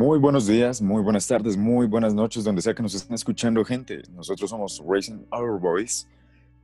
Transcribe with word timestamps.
Muy 0.00 0.18
buenos 0.18 0.46
días, 0.46 0.80
muy 0.80 1.02
buenas 1.02 1.26
tardes, 1.28 1.58
muy 1.58 1.86
buenas 1.86 2.14
noches, 2.14 2.42
donde 2.42 2.62
sea 2.62 2.72
que 2.74 2.82
nos 2.82 2.94
estén 2.94 3.12
escuchando, 3.12 3.62
gente. 3.66 4.00
Nosotros 4.14 4.48
somos 4.48 4.82
Racing 4.88 5.26
Our 5.30 5.60
Boys. 5.60 6.08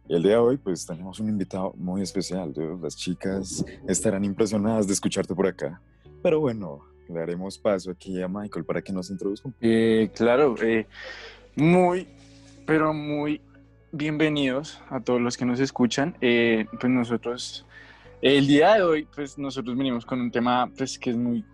Y 0.09 0.15
el 0.15 0.23
día 0.23 0.33
de 0.33 0.39
hoy, 0.39 0.57
pues 0.57 0.87
tenemos 0.87 1.21
un 1.21 1.29
invitado 1.29 1.75
muy 1.77 2.01
especial. 2.01 2.55
Las 2.81 2.97
chicas 2.97 3.63
estarán 3.87 4.25
impresionadas 4.25 4.87
de 4.87 4.95
escucharte 4.95 5.35
por 5.35 5.47
acá. 5.47 5.83
Pero 6.23 6.41
bueno, 6.41 6.81
le 7.11 7.21
haremos 7.21 7.59
paso 7.59 7.91
aquí 7.91 8.23
a 8.23 8.27
Michael 8.27 8.65
para 8.65 8.81
que 8.81 8.91
nos 8.91 9.11
introduzca. 9.11 9.51
Eh, 9.61 10.11
claro, 10.15 10.55
eh, 10.63 10.87
muy, 11.57 12.09
pero 12.65 12.95
muy 12.95 13.43
bienvenidos 13.93 14.81
a 14.89 15.01
todos 15.01 15.21
los 15.21 15.37
que 15.37 15.45
nos 15.45 15.61
escuchan. 15.61 16.17
Eh, 16.23 16.65
pues 16.81 16.91
nosotros, 16.91 17.67
el 18.23 18.47
día 18.47 18.77
de 18.77 18.83
hoy, 18.83 19.09
pues 19.15 19.37
nosotros 19.37 19.77
venimos 19.77 20.07
con 20.07 20.23
un 20.23 20.31
tema 20.31 20.73
pues, 20.75 20.99
que 20.99 21.11
es 21.11 21.17
muy 21.19 21.45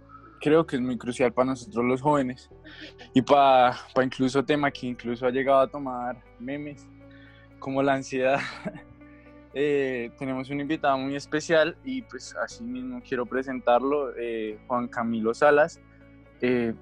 creo 0.42 0.66
que 0.66 0.76
es 0.76 0.82
muy 0.82 0.98
crucial 0.98 1.32
para 1.32 1.50
nosotros 1.50 1.84
los 1.84 2.02
jóvenes 2.02 2.50
y 3.14 3.22
para, 3.22 3.76
para 3.94 4.04
incluso 4.04 4.44
tema 4.44 4.70
que 4.70 4.88
incluso 4.88 5.24
ha 5.24 5.30
llegado 5.30 5.60
a 5.60 5.68
tomar 5.68 6.20
memes 6.38 6.86
como 7.58 7.82
la 7.82 7.94
ansiedad. 7.94 8.40
Eh, 9.54 10.10
tenemos 10.18 10.48
un 10.48 10.60
invitado 10.62 10.96
muy 10.96 11.14
especial 11.14 11.76
y 11.84 12.00
pues 12.00 12.34
así 12.42 12.64
mismo 12.64 13.02
quiero 13.06 13.26
presentarlo, 13.26 14.16
eh, 14.16 14.58
Juan 14.66 14.88
Camilo 14.88 15.34
Salas. 15.34 15.78
Eh, 16.40 16.72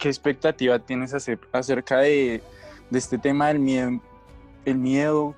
¿Qué 0.00 0.08
expectativa 0.08 0.76
tienes 0.80 1.14
acerca 1.52 1.98
de, 1.98 2.42
este 2.90 3.16
tema 3.16 3.46
del 3.46 3.60
miedo, 3.60 4.00
el 4.64 4.78
miedo 4.78 5.36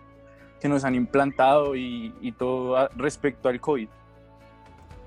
que 0.63 0.69
nos 0.71 0.83
han 0.83 0.95
implantado 0.95 1.77
y 1.77 2.35
todo 2.39 2.89
respecto 2.97 3.51
al 3.51 3.61
COVID? 3.61 3.91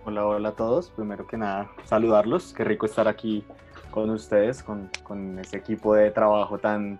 Hola, 0.07 0.23
hola 0.23 0.49
a 0.49 0.51
todos. 0.51 0.91
Primero 0.91 1.25
que 1.25 1.35
nada, 1.35 1.71
saludarlos. 1.85 2.53
Qué 2.53 2.63
rico 2.63 2.85
estar 2.85 3.07
aquí 3.07 3.43
con 3.89 4.11
ustedes, 4.11 4.61
con, 4.61 4.87
con 5.01 5.39
ese 5.39 5.57
equipo 5.57 5.95
de 5.95 6.11
trabajo 6.11 6.59
tan, 6.59 6.99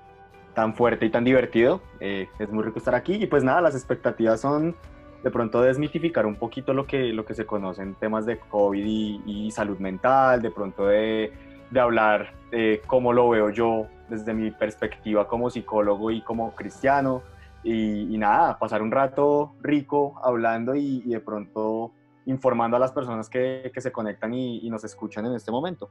tan 0.56 0.74
fuerte 0.74 1.06
y 1.06 1.12
tan 1.12 1.24
divertido. 1.24 1.82
Eh, 2.00 2.28
es 2.40 2.50
muy 2.50 2.64
rico 2.64 2.80
estar 2.80 2.96
aquí. 2.96 3.14
Y 3.14 3.28
pues 3.28 3.44
nada, 3.44 3.62
las 3.62 3.76
expectativas 3.76 4.42
son 4.42 4.76
de 5.24 5.30
pronto 5.30 5.62
desmitificar 5.62 6.26
un 6.26 6.34
poquito 6.34 6.74
lo 6.74 6.88
que, 6.88 7.14
lo 7.14 7.26
que 7.26 7.36
se 7.36 7.46
conoce 7.46 7.84
en 7.84 7.94
temas 7.94 8.26
de 8.26 8.40
COVID 8.40 8.84
y, 8.84 9.52
salud 9.52 9.78
mental, 9.78 10.42
de 10.42 10.50
pronto 10.50 10.88
de, 10.88 11.32
de 11.70 11.80
hablar 11.80 12.34
de 12.50 12.82
cómo 12.88 13.14
lo 13.14 13.30
veo 13.30 13.52
yo 13.52 13.86
desde 14.10 14.34
mi 14.34 14.50
perspectiva 14.50 15.28
como 15.28 15.52
psicólogo 15.52 16.10
y 16.10 16.24
como 16.24 16.56
cristiano. 16.56 17.22
Y, 17.64 18.16
y 18.16 18.18
nada, 18.18 18.58
pasar 18.58 18.82
un 18.82 18.90
rato 18.90 19.54
rico 19.62 20.20
hablando 20.24 20.74
y, 20.74 21.04
y 21.06 21.10
de 21.10 21.20
pronto 21.20 21.92
informando 22.26 22.78
a 22.78 22.80
las 22.80 22.92
personas 22.92 23.30
que, 23.30 23.72
que 23.74 23.82
se 23.82 23.92
conectan 23.92 24.34
y, 24.34 24.66
y, 24.66 24.70
nos 24.70 24.84
escuchan 24.84 25.26
en 25.26 25.34
este 25.36 25.52
momento. 25.52 25.90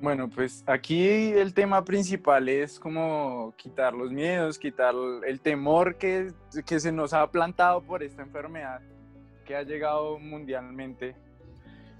Bueno, 0.00 0.28
pues 0.28 0.62
aquí 0.66 1.06
el 1.06 1.54
tema 1.54 1.84
principal 1.84 2.48
es 2.48 2.78
como 2.78 3.54
quitar 3.56 3.94
los 3.94 4.12
miedos, 4.12 4.58
quitar 4.58 4.94
el 5.26 5.40
temor 5.40 5.96
que, 5.96 6.32
que 6.66 6.80
se 6.80 6.92
nos 6.92 7.14
ha 7.14 7.30
plantado 7.30 7.82
por 7.82 8.02
esta 8.02 8.22
enfermedad 8.22 8.80
que 9.44 9.56
ha 9.56 9.62
llegado 9.62 10.18
mundialmente. 10.18 11.16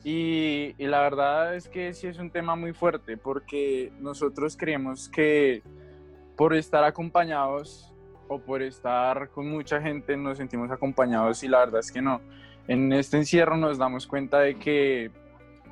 Y, 0.04 0.74
y, 0.78 0.86
la 0.86 1.00
verdad 1.00 1.56
es 1.56 1.68
que 1.68 1.92
sí 1.94 2.06
es 2.06 2.18
un 2.18 2.30
tema 2.30 2.54
muy 2.54 2.72
fuerte 2.72 3.16
porque 3.16 3.92
nosotros 3.98 4.56
creemos 4.56 5.08
que 5.08 5.62
por 6.36 6.54
estar 6.54 6.84
acompañados 6.84 7.92
o 8.28 8.38
por 8.38 8.62
estar 8.62 9.30
con 9.30 9.48
mucha 9.48 9.80
gente 9.80 10.16
nos 10.16 10.38
sentimos 10.38 10.70
acompañados 10.70 11.42
y 11.42 11.48
la 11.48 11.60
verdad 11.60 11.80
es 11.80 11.91
que 11.91 12.02
no. 12.02 12.20
En 12.69 12.92
este 12.92 13.17
encierro 13.17 13.56
nos 13.56 13.78
damos 13.78 14.06
cuenta 14.06 14.41
de 14.41 14.56
que 14.56 15.11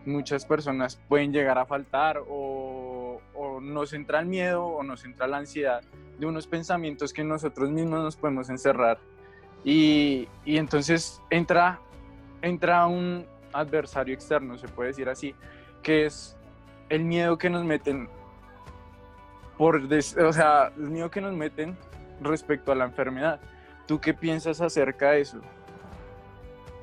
muchas 0.07 0.45
personas 0.45 1.01
pueden 1.09 1.33
llegar 1.33 1.59
a 1.59 1.67
faltar 1.67 2.23
o, 2.29 3.21
o, 3.35 3.61
nos 3.61 3.93
entra 3.93 4.21
el 4.21 4.27
miedo 4.27 4.65
o 4.65 4.83
nos 4.83 5.05
entra 5.05 5.27
la 5.27 5.39
ansiedad 5.39 5.83
de 6.19 6.27
unos 6.27 6.47
pensamientos 6.47 7.13
que 7.13 7.25
nosotros 7.25 7.71
mismos 7.71 8.01
nos 8.03 8.17
podemos 8.17 8.49
encerrar. 8.51 8.99
Y, 9.65 10.29
y 10.45 10.59
entonces 10.59 11.21
entra, 11.31 11.81
entra 12.43 12.87
un 12.87 13.27
adversario 13.53 14.15
externo, 14.15 14.59
se 14.59 14.69
puede 14.69 14.89
decir 14.89 15.09
así, 15.09 15.35
que 15.83 16.07
es 16.07 16.37
el 16.91 17.05
miedo 17.05 17.39
que 17.39 17.51
nos 17.51 17.65
meten 17.65 18.09
por, 19.57 19.77
o 19.77 20.33
sea, 20.33 20.73
el 20.77 20.91
miedo 20.91 21.11
que 21.11 21.21
nos 21.21 21.33
meten 21.33 21.77
respecto 22.21 22.73
a 22.73 22.75
la 22.75 22.85
enfermedad. 22.85 23.41
¿Tú 23.87 24.01
qué 24.01 24.15
piensas 24.15 24.61
acerca 24.61 25.13
de 25.13 25.21
eso? 25.21 25.41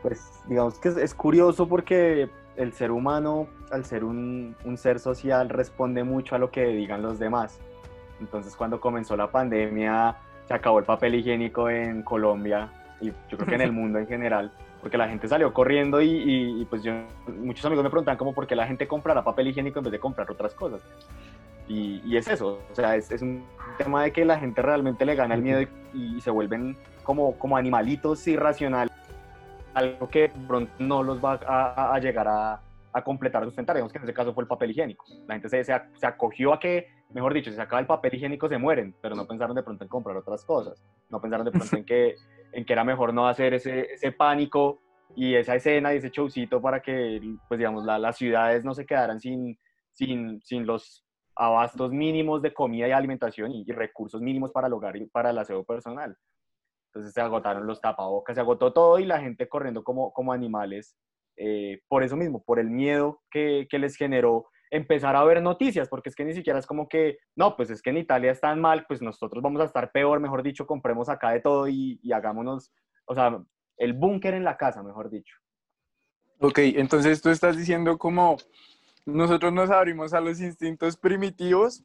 Pues 0.01 0.41
digamos 0.47 0.79
que 0.79 0.89
es, 0.89 1.13
curioso 1.13 1.67
porque 1.67 2.29
el 2.55 2.73
ser 2.73 2.91
humano, 2.91 3.47
al 3.71 3.85
ser 3.85 4.03
un, 4.03 4.55
un, 4.65 4.77
ser 4.77 4.99
social, 4.99 5.49
responde 5.49 6.03
mucho 6.03 6.35
a 6.35 6.39
lo 6.39 6.51
que 6.51 6.65
digan 6.67 7.01
los 7.01 7.19
demás. 7.19 7.59
Entonces 8.19 8.55
cuando 8.55 8.79
comenzó 8.79 9.15
la 9.15 9.31
pandemia, 9.31 10.17
se 10.47 10.53
acabó 10.53 10.79
el 10.79 10.85
papel 10.85 11.15
higiénico 11.15 11.69
en 11.69 12.03
Colombia 12.03 12.69
y 12.99 13.07
yo 13.07 13.37
creo 13.37 13.47
que 13.47 13.55
en 13.55 13.61
el 13.61 13.71
mundo 13.73 13.99
en 13.99 14.07
general, 14.07 14.51
porque 14.81 14.97
la 14.97 15.07
gente 15.07 15.27
salió 15.27 15.53
corriendo 15.53 16.01
y, 16.01 16.61
y, 16.61 16.65
pues 16.65 16.83
yo, 16.83 16.93
muchos 17.39 17.65
amigos 17.65 17.83
me 17.83 17.89
preguntan 17.89 18.17
como 18.17 18.33
por 18.33 18.47
qué 18.47 18.55
la 18.55 18.67
gente 18.67 18.87
comprará 18.87 19.23
papel 19.23 19.47
higiénico 19.47 19.79
en 19.79 19.85
vez 19.85 19.91
de 19.91 19.99
comprar 19.99 20.29
otras 20.29 20.53
cosas. 20.53 20.81
Y, 21.67 22.01
y 22.05 22.17
es 22.17 22.27
eso, 22.27 22.59
o 22.69 22.75
sea, 22.75 22.95
es, 22.95 23.11
es, 23.11 23.21
un 23.21 23.45
tema 23.77 24.03
de 24.03 24.11
que 24.11 24.25
la 24.25 24.37
gente 24.37 24.61
realmente 24.61 25.05
le 25.05 25.15
gana 25.15 25.35
el 25.35 25.41
miedo 25.41 25.61
y, 25.61 26.17
y 26.17 26.19
se 26.19 26.29
vuelven 26.29 26.75
como, 27.03 27.37
como 27.37 27.55
animalitos 27.55 28.27
irracionales 28.27 28.91
algo 29.73 30.09
que 30.09 30.31
pronto 30.47 30.71
no 30.79 31.03
los 31.03 31.23
va 31.23 31.39
a, 31.45 31.93
a 31.93 31.99
llegar 31.99 32.27
a, 32.27 32.61
a, 32.93 33.03
completar, 33.03 33.41
a 33.41 33.45
sustentar. 33.45 33.75
Digamos 33.75 33.91
que 33.91 33.97
en 33.97 34.03
ese 34.03 34.13
caso 34.13 34.33
fue 34.33 34.43
el 34.43 34.47
papel 34.47 34.71
higiénico. 34.71 35.05
La 35.27 35.35
gente 35.35 35.49
se, 35.49 35.63
se, 35.63 36.05
acogió 36.05 36.53
a 36.53 36.59
que, 36.59 36.87
mejor 37.09 37.33
dicho, 37.33 37.49
si 37.49 37.55
se 37.55 37.61
acaba 37.61 37.79
el 37.79 37.87
papel 37.87 38.15
higiénico 38.15 38.47
se 38.47 38.57
mueren, 38.57 38.95
pero 39.01 39.15
no 39.15 39.27
pensaron 39.27 39.55
de 39.55 39.63
pronto 39.63 39.83
en 39.83 39.89
comprar 39.89 40.17
otras 40.17 40.43
cosas. 40.45 40.81
No 41.09 41.21
pensaron 41.21 41.45
de 41.45 41.51
pronto 41.51 41.75
en 41.75 41.85
que, 41.85 42.15
en 42.51 42.65
que 42.65 42.73
era 42.73 42.83
mejor 42.83 43.13
no 43.13 43.27
hacer 43.27 43.53
ese, 43.53 43.93
ese 43.93 44.11
pánico 44.11 44.81
y 45.15 45.35
esa 45.35 45.55
escena 45.55 45.93
y 45.93 45.97
ese 45.97 46.09
showcito 46.09 46.61
para 46.61 46.81
que, 46.81 47.21
pues 47.47 47.57
digamos, 47.57 47.83
la, 47.83 47.99
las 47.99 48.17
ciudades 48.17 48.63
no 48.63 48.73
se 48.73 48.85
quedaran 48.85 49.19
sin, 49.19 49.57
sin, 49.91 50.41
sin 50.41 50.65
los 50.65 51.05
abastos 51.35 51.91
mínimos 51.91 52.41
de 52.41 52.53
comida 52.53 52.87
y 52.87 52.91
alimentación 52.91 53.51
y, 53.51 53.63
y 53.65 53.71
recursos 53.71 54.21
mínimos 54.21 54.51
para 54.51 54.67
el 54.67 54.73
hogar 54.73 54.95
y 54.97 55.05
para 55.07 55.31
el 55.31 55.37
aseo 55.37 55.63
personal. 55.63 56.15
Entonces 56.93 57.13
se 57.13 57.21
agotaron 57.21 57.65
los 57.65 57.79
tapabocas, 57.79 58.35
se 58.35 58.41
agotó 58.41 58.73
todo 58.73 58.99
y 58.99 59.05
la 59.05 59.21
gente 59.21 59.47
corriendo 59.47 59.81
como, 59.81 60.11
como 60.11 60.33
animales 60.33 60.97
eh, 61.37 61.81
por 61.87 62.03
eso 62.03 62.17
mismo, 62.17 62.43
por 62.43 62.59
el 62.59 62.69
miedo 62.69 63.21
que, 63.31 63.65
que, 63.69 63.79
les 63.79 63.95
generó 63.95 64.47
empezar 64.69 65.15
a 65.15 65.23
ver 65.23 65.41
noticias, 65.41 65.87
porque 65.87 66.09
es 66.09 66.15
que 66.15 66.25
ni 66.25 66.33
siquiera 66.33 66.59
es 66.59 66.67
como 66.67 66.89
que, 66.89 67.19
no, 67.35 67.55
pues 67.55 67.69
es 67.69 67.81
que 67.81 67.91
en 67.91 67.97
Italia 67.97 68.31
están 68.31 68.59
mal, 68.59 68.85
pues 68.87 69.01
nosotros 69.01 69.41
vamos 69.41 69.61
a 69.61 69.65
estar 69.65 69.91
peor, 69.93 70.19
mejor 70.19 70.43
dicho, 70.43 70.67
compremos 70.67 71.07
acá 71.07 71.31
de 71.31 71.39
todo 71.39 71.69
y, 71.69 71.99
y 72.03 72.11
hagámonos, 72.11 72.73
o 73.05 73.15
sea, 73.15 73.41
el 73.77 73.93
búnker 73.93 74.33
en 74.33 74.43
la 74.43 74.57
casa, 74.57 74.83
mejor 74.83 75.09
dicho. 75.09 75.35
Ok, 76.39 76.59
entonces 76.59 77.21
tú 77.21 77.29
estás 77.29 77.55
diciendo 77.55 77.97
como 77.97 78.35
nosotros 79.05 79.53
nos 79.53 79.69
abrimos 79.69 80.13
a 80.13 80.19
los 80.19 80.41
instintos 80.41 80.97
primitivos 80.97 81.83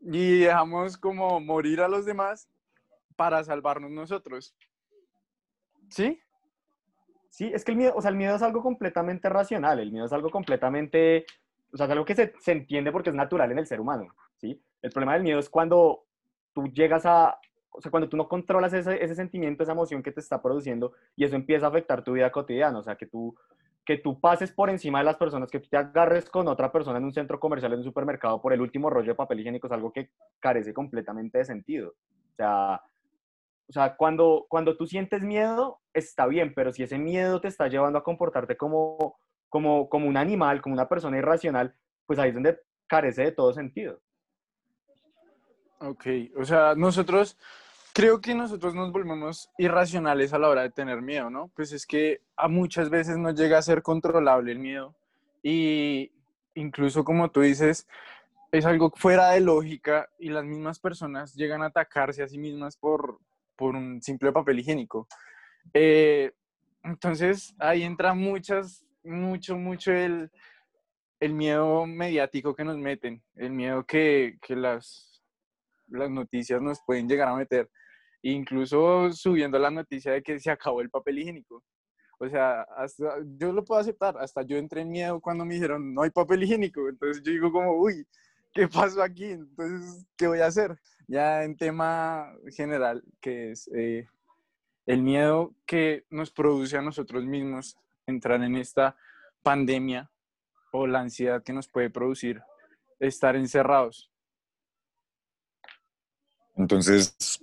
y 0.00 0.40
dejamos 0.40 0.96
como 0.96 1.40
morir 1.40 1.80
a 1.80 1.88
los 1.88 2.06
demás 2.06 2.48
para 3.18 3.42
salvarnos 3.42 3.90
nosotros. 3.90 4.54
¿Sí? 5.90 6.20
Sí, 7.30 7.50
es 7.52 7.64
que 7.64 7.72
el 7.72 7.76
miedo, 7.76 7.92
o 7.96 8.00
sea, 8.00 8.12
el 8.12 8.16
miedo 8.16 8.36
es 8.36 8.42
algo 8.42 8.62
completamente 8.62 9.28
racional, 9.28 9.80
el 9.80 9.90
miedo 9.90 10.06
es 10.06 10.12
algo 10.12 10.30
completamente, 10.30 11.26
o 11.72 11.76
sea, 11.76 11.86
es 11.86 11.92
algo 11.92 12.04
que 12.04 12.14
se, 12.14 12.32
se 12.38 12.52
entiende 12.52 12.92
porque 12.92 13.10
es 13.10 13.16
natural 13.16 13.50
en 13.50 13.58
el 13.58 13.66
ser 13.66 13.80
humano, 13.80 14.06
¿sí? 14.36 14.62
El 14.80 14.92
problema 14.92 15.14
del 15.14 15.24
miedo 15.24 15.40
es 15.40 15.50
cuando 15.50 16.06
tú 16.54 16.68
llegas 16.68 17.04
a, 17.06 17.36
o 17.70 17.80
sea, 17.80 17.90
cuando 17.90 18.08
tú 18.08 18.16
no 18.16 18.28
controlas 18.28 18.72
ese, 18.72 19.02
ese 19.02 19.16
sentimiento, 19.16 19.64
esa 19.64 19.72
emoción 19.72 20.00
que 20.00 20.12
te 20.12 20.20
está 20.20 20.40
produciendo 20.40 20.92
y 21.16 21.24
eso 21.24 21.34
empieza 21.34 21.66
a 21.66 21.70
afectar 21.70 22.04
tu 22.04 22.12
vida 22.12 22.30
cotidiana, 22.30 22.78
o 22.78 22.82
sea, 22.84 22.94
que 22.94 23.06
tú, 23.06 23.34
que 23.84 23.98
tú 23.98 24.20
pases 24.20 24.52
por 24.52 24.70
encima 24.70 25.00
de 25.00 25.06
las 25.06 25.16
personas, 25.16 25.50
que 25.50 25.58
tú 25.58 25.68
te 25.68 25.76
agarres 25.76 26.30
con 26.30 26.46
otra 26.46 26.70
persona 26.70 26.98
en 26.98 27.04
un 27.04 27.12
centro 27.12 27.40
comercial, 27.40 27.72
en 27.72 27.78
un 27.78 27.84
supermercado 27.84 28.40
por 28.40 28.52
el 28.52 28.60
último 28.60 28.90
rollo 28.90 29.08
de 29.08 29.16
papel 29.16 29.40
higiénico, 29.40 29.66
es 29.66 29.72
algo 29.72 29.92
que 29.92 30.10
carece 30.38 30.72
completamente 30.72 31.38
de 31.38 31.44
sentido. 31.44 31.90
O 31.90 32.34
sea, 32.36 32.80
o 33.68 33.72
sea, 33.72 33.96
cuando, 33.96 34.46
cuando 34.48 34.76
tú 34.76 34.86
sientes 34.86 35.22
miedo, 35.22 35.80
está 35.92 36.26
bien, 36.26 36.54
pero 36.54 36.72
si 36.72 36.82
ese 36.82 36.96
miedo 36.96 37.40
te 37.40 37.48
está 37.48 37.68
llevando 37.68 37.98
a 37.98 38.02
comportarte 38.02 38.56
como, 38.56 39.18
como, 39.50 39.90
como 39.90 40.08
un 40.08 40.16
animal, 40.16 40.62
como 40.62 40.72
una 40.72 40.88
persona 40.88 41.18
irracional, 41.18 41.74
pues 42.06 42.18
ahí 42.18 42.30
es 42.30 42.34
donde 42.34 42.58
carece 42.86 43.24
de 43.24 43.32
todo 43.32 43.52
sentido. 43.52 44.00
Ok, 45.80 46.06
o 46.36 46.44
sea, 46.46 46.74
nosotros, 46.74 47.36
creo 47.92 48.22
que 48.22 48.34
nosotros 48.34 48.74
nos 48.74 48.90
volvemos 48.90 49.50
irracionales 49.58 50.32
a 50.32 50.38
la 50.38 50.48
hora 50.48 50.62
de 50.62 50.70
tener 50.70 51.02
miedo, 51.02 51.28
¿no? 51.28 51.48
Pues 51.54 51.72
es 51.72 51.86
que 51.86 52.22
a 52.36 52.48
muchas 52.48 52.88
veces 52.88 53.18
no 53.18 53.32
llega 53.32 53.58
a 53.58 53.62
ser 53.62 53.82
controlable 53.82 54.50
el 54.50 54.58
miedo 54.58 54.96
y 55.42 56.10
incluso 56.54 57.04
como 57.04 57.30
tú 57.30 57.42
dices, 57.42 57.86
es 58.50 58.64
algo 58.64 58.90
fuera 58.96 59.30
de 59.30 59.40
lógica 59.40 60.08
y 60.18 60.30
las 60.30 60.44
mismas 60.44 60.78
personas 60.78 61.34
llegan 61.34 61.62
a 61.62 61.66
atacarse 61.66 62.22
a 62.22 62.28
sí 62.28 62.38
mismas 62.38 62.78
por, 62.78 63.20
por 63.58 63.74
un 63.74 64.00
simple 64.00 64.32
papel 64.32 64.60
higiénico. 64.60 65.06
Eh, 65.74 66.32
entonces 66.84 67.54
ahí 67.58 67.82
entra 67.82 68.14
muchas, 68.14 68.86
mucho, 69.02 69.58
mucho 69.58 69.92
el, 69.92 70.30
el 71.20 71.34
miedo 71.34 71.84
mediático 71.84 72.54
que 72.54 72.64
nos 72.64 72.78
meten, 72.78 73.22
el 73.34 73.50
miedo 73.50 73.84
que, 73.84 74.38
que 74.40 74.54
las, 74.54 75.22
las 75.88 76.08
noticias 76.08 76.62
nos 76.62 76.80
pueden 76.86 77.08
llegar 77.08 77.28
a 77.28 77.36
meter, 77.36 77.68
incluso 78.22 79.12
subiendo 79.12 79.58
la 79.58 79.70
noticia 79.70 80.12
de 80.12 80.22
que 80.22 80.38
se 80.38 80.50
acabó 80.50 80.80
el 80.80 80.90
papel 80.90 81.18
higiénico. 81.18 81.62
O 82.20 82.28
sea, 82.28 82.62
hasta, 82.76 83.16
yo 83.38 83.52
lo 83.52 83.64
puedo 83.64 83.80
aceptar, 83.80 84.16
hasta 84.18 84.42
yo 84.42 84.56
entré 84.56 84.80
en 84.80 84.90
miedo 84.90 85.20
cuando 85.20 85.44
me 85.44 85.54
dijeron 85.54 85.92
no 85.94 86.02
hay 86.02 86.10
papel 86.10 86.42
higiénico, 86.42 86.88
entonces 86.88 87.22
yo 87.22 87.32
digo 87.32 87.52
como, 87.52 87.72
uy, 87.74 88.06
¿qué 88.52 88.66
pasó 88.68 89.02
aquí? 89.02 89.24
Entonces, 89.24 90.06
¿qué 90.16 90.26
voy 90.26 90.40
a 90.40 90.46
hacer? 90.46 90.76
Ya 91.08 91.42
en 91.42 91.56
tema 91.56 92.34
general, 92.54 93.02
que 93.20 93.52
es 93.52 93.68
eh, 93.74 94.06
el 94.86 95.02
miedo 95.02 95.54
que 95.66 96.04
nos 96.10 96.30
produce 96.30 96.76
a 96.76 96.82
nosotros 96.82 97.24
mismos 97.24 97.76
entrar 98.06 98.42
en 98.42 98.56
esta 98.56 98.94
pandemia 99.42 100.10
o 100.70 100.86
la 100.86 101.00
ansiedad 101.00 101.42
que 101.42 101.52
nos 101.54 101.66
puede 101.66 101.88
producir 101.90 102.42
estar 103.00 103.36
encerrados. 103.36 104.10
Entonces, 106.56 107.40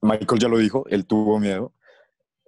Michael 0.00 0.40
ya 0.40 0.48
lo 0.48 0.58
dijo, 0.58 0.84
él 0.88 1.06
tuvo 1.06 1.38
miedo. 1.38 1.72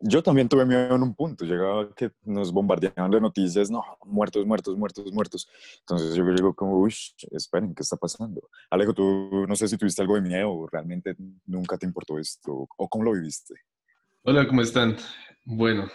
Yo 0.00 0.22
también 0.22 0.48
tuve 0.48 0.64
miedo 0.64 0.94
en 0.94 1.02
un 1.02 1.14
punto. 1.14 1.44
Llegaba 1.44 1.92
que 1.94 2.12
nos 2.24 2.52
bombardeaban 2.52 3.10
de 3.10 3.20
noticias, 3.20 3.70
no, 3.70 3.82
muertos, 4.04 4.46
muertos, 4.46 4.76
muertos, 4.76 5.12
muertos. 5.12 5.48
Entonces 5.80 6.14
yo 6.14 6.24
digo 6.24 6.54
como, 6.54 6.78
uy, 6.78 6.94
esperen, 7.32 7.74
¿qué 7.74 7.82
está 7.82 7.96
pasando? 7.96 8.48
Alejo, 8.70 8.94
tú 8.94 9.46
no 9.48 9.56
sé 9.56 9.66
si 9.66 9.76
tuviste 9.76 10.02
algo 10.02 10.14
de 10.14 10.22
miedo 10.22 10.52
o 10.52 10.68
realmente 10.68 11.16
nunca 11.46 11.76
te 11.76 11.86
importó 11.86 12.18
esto 12.18 12.68
o 12.76 12.88
cómo 12.88 13.04
lo 13.04 13.12
viviste. 13.12 13.54
Hola, 14.22 14.46
¿cómo 14.46 14.62
están? 14.62 14.96
Bueno, 15.44 15.90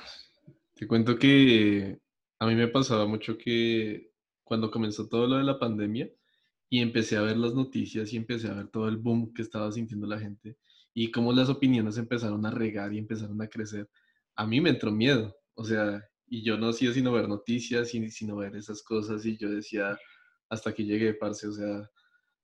te 0.74 0.86
cuento 0.86 1.18
que 1.18 2.00
a 2.40 2.46
mí 2.46 2.56
me 2.56 2.68
pasaba 2.68 3.06
mucho 3.06 3.38
que 3.38 4.12
cuando 4.44 4.70
comenzó 4.70 5.08
todo 5.08 5.28
lo 5.28 5.38
de 5.38 5.44
la 5.44 5.60
pandemia 5.60 6.10
y 6.70 6.82
empecé 6.82 7.16
a 7.16 7.22
ver 7.22 7.38
las 7.38 7.54
noticias 7.54 8.12
y 8.12 8.18
empecé 8.18 8.50
a 8.50 8.54
ver 8.54 8.68
todo 8.68 8.90
el 8.90 8.98
boom 8.98 9.34
que 9.34 9.44
estaba 9.44 9.72
sintiendo 9.72 10.08
la 10.08 10.20
gente 10.20 10.58
y 10.94 11.12
cómo 11.12 11.34
las 11.34 11.50
opiniones 11.50 11.98
empezaron 11.98 12.46
a 12.46 12.52
regar 12.52 12.94
y 12.94 13.00
empezaron 13.00 13.42
a 13.42 13.48
crecer, 13.48 13.90
a 14.36 14.46
mí 14.46 14.62
me 14.62 14.70
entró 14.70 14.92
miedo. 14.92 15.36
O 15.56 15.64
sea, 15.64 16.04
y 16.28 16.44
yo 16.44 16.58
no 16.58 16.70
hacía 16.70 16.94
sino 16.94 17.12
ver 17.12 17.28
noticias 17.28 17.94
y 17.94 18.10
sino 18.10 18.38
ver 18.38 18.56
esas 18.56 18.82
cosas 18.84 19.26
y 19.26 19.38
yo 19.38 19.50
decía, 19.50 19.98
hasta 20.50 20.74
que 20.74 20.86
llegué, 20.86 21.14
parce, 21.14 21.48
o 21.48 21.52
sea, 21.54 21.90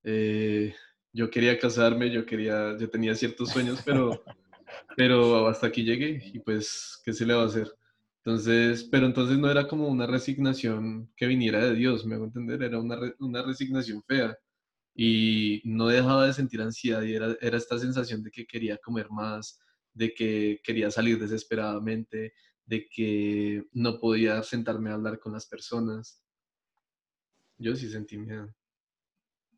eh, 0.03 0.73
yo 1.13 1.29
quería 1.29 1.57
casarme, 1.59 2.11
yo 2.11 2.25
quería, 2.25 2.77
yo 2.77 2.89
tenía 2.89 3.15
ciertos 3.15 3.49
sueños, 3.49 3.81
pero, 3.85 4.11
pero 4.97 5.47
hasta 5.47 5.67
aquí 5.67 5.83
llegué 5.83 6.21
y 6.33 6.39
pues, 6.39 7.01
¿qué 7.03 7.13
se 7.13 7.25
le 7.25 7.33
va 7.33 7.43
a 7.43 7.47
hacer? 7.47 7.71
Entonces, 8.23 8.83
pero 8.91 9.05
entonces 9.05 9.37
no 9.37 9.49
era 9.49 9.67
como 9.67 9.87
una 9.87 10.05
resignación 10.05 11.11
que 11.15 11.27
viniera 11.27 11.63
de 11.63 11.73
Dios, 11.73 12.05
me 12.05 12.15
hago 12.15 12.25
entender, 12.25 12.61
era 12.63 12.79
una, 12.79 12.99
una 13.19 13.41
resignación 13.43 14.03
fea 14.03 14.37
y 15.01 15.61
no 15.63 15.87
dejaba 15.87 16.25
de 16.25 16.33
sentir 16.33 16.61
ansiedad 16.61 17.01
y 17.03 17.15
era, 17.15 17.33
era 17.39 17.55
esta 17.55 17.79
sensación 17.79 18.21
de 18.21 18.31
que 18.31 18.45
quería 18.45 18.77
comer 18.79 19.09
más, 19.09 19.57
de 19.93 20.13
que 20.13 20.59
quería 20.61 20.91
salir 20.91 21.17
desesperadamente, 21.17 22.33
de 22.65 22.85
que 22.89 23.63
no 23.71 23.97
podía 23.97 24.43
sentarme 24.43 24.89
a 24.89 24.95
hablar 24.95 25.17
con 25.17 25.31
las 25.31 25.47
personas. 25.47 26.21
Yo 27.57 27.77
sí 27.77 27.89
sentí 27.89 28.17
miedo. 28.17 28.53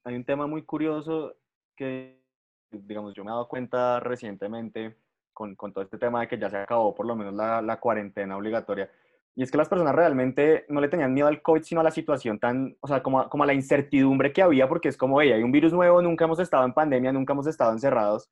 Hay 0.04 0.14
un 0.14 0.26
tema 0.26 0.46
muy 0.46 0.62
curioso 0.62 1.36
que, 1.76 2.22
digamos, 2.70 3.16
yo 3.16 3.24
me 3.24 3.32
he 3.32 3.34
dado 3.34 3.48
cuenta 3.48 4.00
recientemente 4.00 4.96
con, 5.34 5.56
con, 5.56 5.74
todo 5.74 5.84
este 5.84 5.98
tema 5.98 6.22
de 6.22 6.28
que 6.28 6.38
ya 6.38 6.52
se 6.52 6.58
acabó 6.58 6.94
por 6.94 7.08
lo 7.08 7.16
menos 7.16 7.34
la, 7.34 7.64
la, 7.64 7.80
cuarentena 7.80 8.38
obligatoria. 8.38 8.92
Y 9.36 9.44
es 9.44 9.52
que 9.52 9.58
las 9.58 9.70
personas 9.70 9.96
realmente 9.96 10.66
no 10.68 10.82
le 10.82 10.90
tenían 10.90 11.14
miedo 11.14 11.28
al 11.28 11.42
COVID, 11.42 11.64
sino 11.64 11.82
a 11.82 11.84
la 11.84 11.92
situación 11.92 12.40
tan, 12.40 12.76
o 12.82 12.88
sea, 12.88 13.02
como 13.02 13.22
a, 13.22 13.30
como 13.30 13.44
a 13.44 13.48
la 13.48 13.54
incertidumbre 13.54 14.34
que 14.34 14.42
había, 14.42 14.68
porque 14.68 14.90
es 14.90 14.98
como, 14.98 15.22
hey, 15.22 15.32
hay 15.32 15.44
un 15.44 15.52
virus 15.52 15.72
nuevo, 15.72 16.02
nunca 16.02 16.26
hemos 16.26 16.40
estado 16.40 16.66
en 16.66 16.74
pandemia, 16.74 17.14
nunca 17.14 17.34
hemos 17.34 17.48
estado 17.48 17.72
encerrados. 17.72 18.30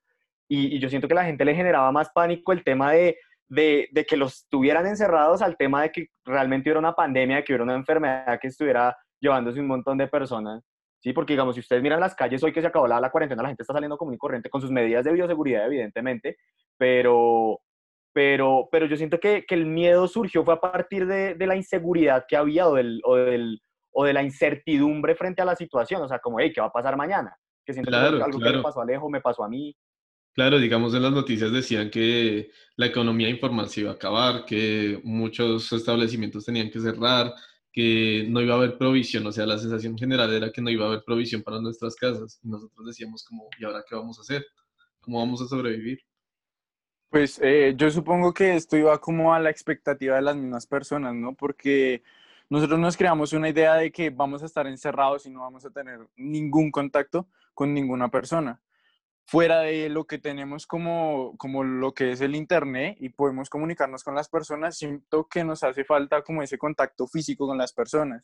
Y, 0.48 0.76
y 0.76 0.80
yo 0.80 0.90
siento 0.90 1.08
que 1.08 1.14
la 1.14 1.26
gente 1.26 1.46
le 1.46 1.56
generaba 1.56 1.92
más 1.92 2.10
pánico 2.10 2.52
el 2.52 2.64
tema 2.64 2.92
de, 2.92 3.18
de, 3.48 3.88
de, 3.92 4.06
que 4.06 4.18
los 4.18 4.48
tuvieran 4.50 4.86
encerrados 4.88 5.42
al 5.42 5.56
tema 5.58 5.84
de 5.84 5.92
que 5.92 6.08
realmente 6.26 6.70
hubiera 6.70 6.80
una 6.80 6.94
pandemia, 6.94 7.44
que 7.44 7.54
hubiera 7.54 7.64
una 7.64 7.76
enfermedad 7.76 8.40
que 8.42 8.48
estuviera 8.48 8.96
llevándose 9.20 9.60
un 9.60 9.68
montón 9.68 9.98
de 9.98 10.08
personas. 10.08 10.64
Sí, 11.02 11.14
porque 11.14 11.34
digamos, 11.34 11.56
si 11.56 11.62
ustedes 11.62 11.82
miran 11.82 12.02
las 12.02 12.14
calles 12.14 12.44
hoy 12.44 12.52
que 12.52 12.62
se 12.62 12.68
acabó 12.68 12.86
la, 12.88 13.00
la 13.00 13.10
cuarentena, 13.10 13.42
la 13.42 13.50
gente 13.50 13.64
está 13.64 13.74
saliendo 13.74 13.98
común 13.98 14.16
y 14.16 14.18
corriente 14.18 14.50
con 14.50 14.60
sus 14.60 14.70
medidas 14.70 15.06
de 15.06 15.14
bioseguridad, 15.14 15.66
evidentemente, 15.66 16.38
pero, 16.78 17.62
pero, 18.14 18.68
pero 18.72 18.86
yo 18.86 18.98
siento 18.98 19.20
que, 19.20 19.46
que 19.48 19.56
el 19.56 19.66
miedo 19.66 20.08
surgió 20.08 20.44
fue 20.44 20.54
a 20.54 20.62
partir 20.62 21.06
de, 21.06 21.36
de 21.36 21.48
la 21.48 21.56
inseguridad 21.56 22.26
que 22.28 22.36
había 22.36 22.68
o, 22.68 22.76
del, 22.76 23.02
o, 23.04 23.16
del, 23.16 23.62
o 23.92 24.06
de 24.06 24.14
la 24.14 24.24
incertidumbre 24.24 25.16
frente 25.16 25.42
a 25.42 25.46
la 25.46 25.56
situación, 25.56 26.02
o 26.02 26.08
sea, 26.08 26.20
como, 26.20 26.40
hey, 26.40 26.52
¿qué 26.54 26.62
va 26.62 26.68
a 26.68 26.72
pasar 26.72 26.98
mañana? 26.98 27.36
Que 27.66 27.74
siento 27.74 27.92
claro, 27.92 28.18
que 28.18 28.24
algo 28.24 28.40
claro. 28.40 28.52
que 28.52 28.58
le 28.58 28.64
pasó 28.64 28.80
a 28.80 28.84
Alejo 28.84 29.10
me 29.10 29.22
pasó 29.22 29.44
a 29.44 29.50
mí. 29.50 29.76
Claro, 30.34 30.60
digamos 30.60 30.94
en 30.94 31.04
las 31.04 31.12
noticias 31.12 31.52
decían 31.52 31.90
que 31.90 32.50
la 32.78 32.86
economía 32.86 33.30
informal 33.30 33.68
se 33.68 33.82
iba 33.82 33.92
a 33.92 33.96
acabar, 33.96 34.46
que 34.46 35.00
muchos 35.04 35.72
establecimientos 35.72 36.46
tenían 36.46 36.70
que 36.70 36.80
cerrar, 36.80 37.34
que 37.72 38.26
no 38.30 38.42
iba 38.42 38.56
a 38.56 38.58
haber 38.58 38.78
provisión, 38.78 39.26
o 39.28 39.32
sea, 39.32 39.46
la 39.46 39.58
sensación 39.58 39.98
general 39.98 40.34
era 40.34 40.52
que 40.52 40.62
no 40.62 40.70
iba 40.70 40.86
a 40.86 40.88
haber 40.90 41.04
provisión 41.06 41.44
para 41.44 41.60
nuestras 41.60 41.96
casas. 41.96 42.40
Y 42.44 42.50
nosotros 42.50 42.88
decíamos 42.88 43.24
como, 43.24 43.48
¿y 43.60 43.66
ahora 43.66 43.84
qué 43.88 43.96
vamos 43.96 44.18
a 44.18 44.22
hacer? 44.22 44.46
¿Cómo 45.02 45.20
vamos 45.20 45.42
a 45.42 45.48
sobrevivir? 45.48 46.00
Pues 47.10 47.40
eh, 47.42 47.74
yo 47.76 47.90
supongo 47.90 48.34
que 48.34 48.56
esto 48.56 48.78
iba 48.78 49.00
como 49.02 49.34
a 49.34 49.40
la 49.40 49.50
expectativa 49.50 50.16
de 50.16 50.22
las 50.22 50.36
mismas 50.36 50.68
personas, 50.68 51.16
¿no? 51.16 51.34
Porque 51.34 52.04
nosotros 52.50 52.80
nos 52.80 52.98
creamos 52.98 53.34
una 53.34 53.50
idea 53.50 53.76
de 53.76 53.92
que 53.92 54.12
vamos 54.12 54.44
a 54.44 54.46
estar 54.46 54.68
encerrados 54.68 55.26
y 55.26 55.32
no 55.32 55.42
vamos 55.42 55.66
a 55.66 55.72
tener 55.72 56.00
ningún 56.16 56.72
contacto 56.72 57.28
con 57.56 57.74
ninguna 57.74 58.10
persona. 58.10 58.62
Fuera 59.26 59.62
de 59.62 59.90
lo 59.90 60.06
que 60.06 60.20
tenemos 60.20 60.68
como, 60.68 61.36
como 61.38 61.64
lo 61.64 61.94
que 61.94 62.12
es 62.12 62.22
el 62.22 62.36
Internet 62.36 62.98
y 63.00 63.10
podemos 63.10 63.50
comunicarnos 63.50 64.04
con 64.04 64.16
las 64.16 64.30
personas, 64.30 64.78
siento 64.78 65.28
que 65.28 65.44
nos 65.44 65.64
hace 65.64 65.86
falta 65.86 66.24
como 66.24 66.44
ese 66.44 66.58
contacto 66.60 67.08
físico 67.08 67.48
con 67.48 67.58
las 67.58 67.74
personas. 67.74 68.24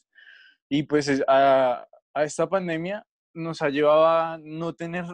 Y 0.69 0.83
pues 0.83 1.23
a, 1.27 1.87
a 2.13 2.23
esta 2.23 2.47
pandemia 2.49 3.05
nos 3.33 3.61
ha 3.63 3.69
llevado 3.69 4.07
a 4.07 4.39
no 4.41 4.73
tener 4.75 5.05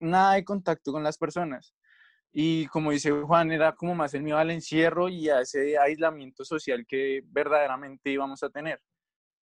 nada 0.00 0.34
de 0.34 0.44
contacto 0.44 0.92
con 0.92 1.02
las 1.02 1.18
personas. 1.18 1.74
Y 2.32 2.66
como 2.66 2.92
dice 2.92 3.10
Juan, 3.10 3.50
era 3.50 3.74
como 3.74 3.94
más 3.94 4.14
el 4.14 4.22
miedo 4.22 4.38
al 4.38 4.50
encierro 4.50 5.08
y 5.08 5.28
a 5.28 5.40
ese 5.40 5.76
aislamiento 5.78 6.44
social 6.44 6.86
que 6.86 7.22
verdaderamente 7.26 8.10
íbamos 8.10 8.42
a 8.42 8.50
tener. 8.50 8.80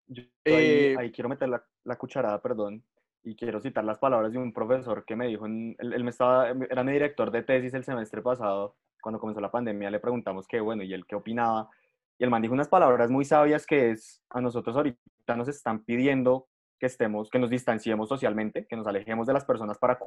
Yo 0.06 0.22
ahí, 0.44 0.54
eh, 0.54 0.96
ahí 0.98 1.10
quiero 1.10 1.28
meter 1.28 1.48
la, 1.48 1.64
la, 1.84 1.96
cucharada, 1.96 2.40
perdón, 2.40 2.84
y 3.24 3.34
quiero 3.34 3.60
citar 3.60 3.84
las 3.84 3.98
palabras 3.98 4.30
de 4.30 4.38
un 4.38 4.52
profesor 4.52 5.04
que 5.04 5.16
me 5.16 5.26
dijo, 5.26 5.46
en, 5.46 5.74
él, 5.78 5.94
él, 5.94 6.04
me 6.04 6.10
estaba, 6.10 6.50
era 6.50 6.84
mi 6.84 6.92
director 6.92 7.30
de 7.30 7.42
tesis 7.42 7.74
el 7.74 7.82
semestre 7.82 8.22
pasado, 8.22 8.76
cuando 9.00 9.18
comenzó 9.18 9.40
la 9.40 9.50
pandemia, 9.50 9.90
le 9.90 9.98
preguntamos 9.98 10.46
qué, 10.46 10.60
bueno, 10.60 10.82
y 10.82 10.92
él 10.92 11.06
qué 11.06 11.16
opinaba. 11.16 11.70
Y 12.18 12.24
el 12.24 12.30
man 12.30 12.42
dijo 12.42 12.54
unas 12.54 12.68
palabras 12.68 13.10
muy 13.10 13.24
sabias 13.24 13.66
que 13.66 13.90
es, 13.90 14.22
a 14.30 14.40
nosotros 14.40 14.76
ahorita 14.76 15.36
nos 15.36 15.48
están 15.48 15.84
pidiendo 15.84 16.48
que 16.78 16.86
estemos, 16.86 17.30
que 17.30 17.38
nos 17.38 17.50
distanciemos 17.50 18.08
socialmente, 18.08 18.66
que 18.66 18.76
nos 18.76 18.86
alejemos 18.86 19.26
de 19.26 19.32
las 19.32 19.44
personas 19.44 19.78
para 19.78 19.98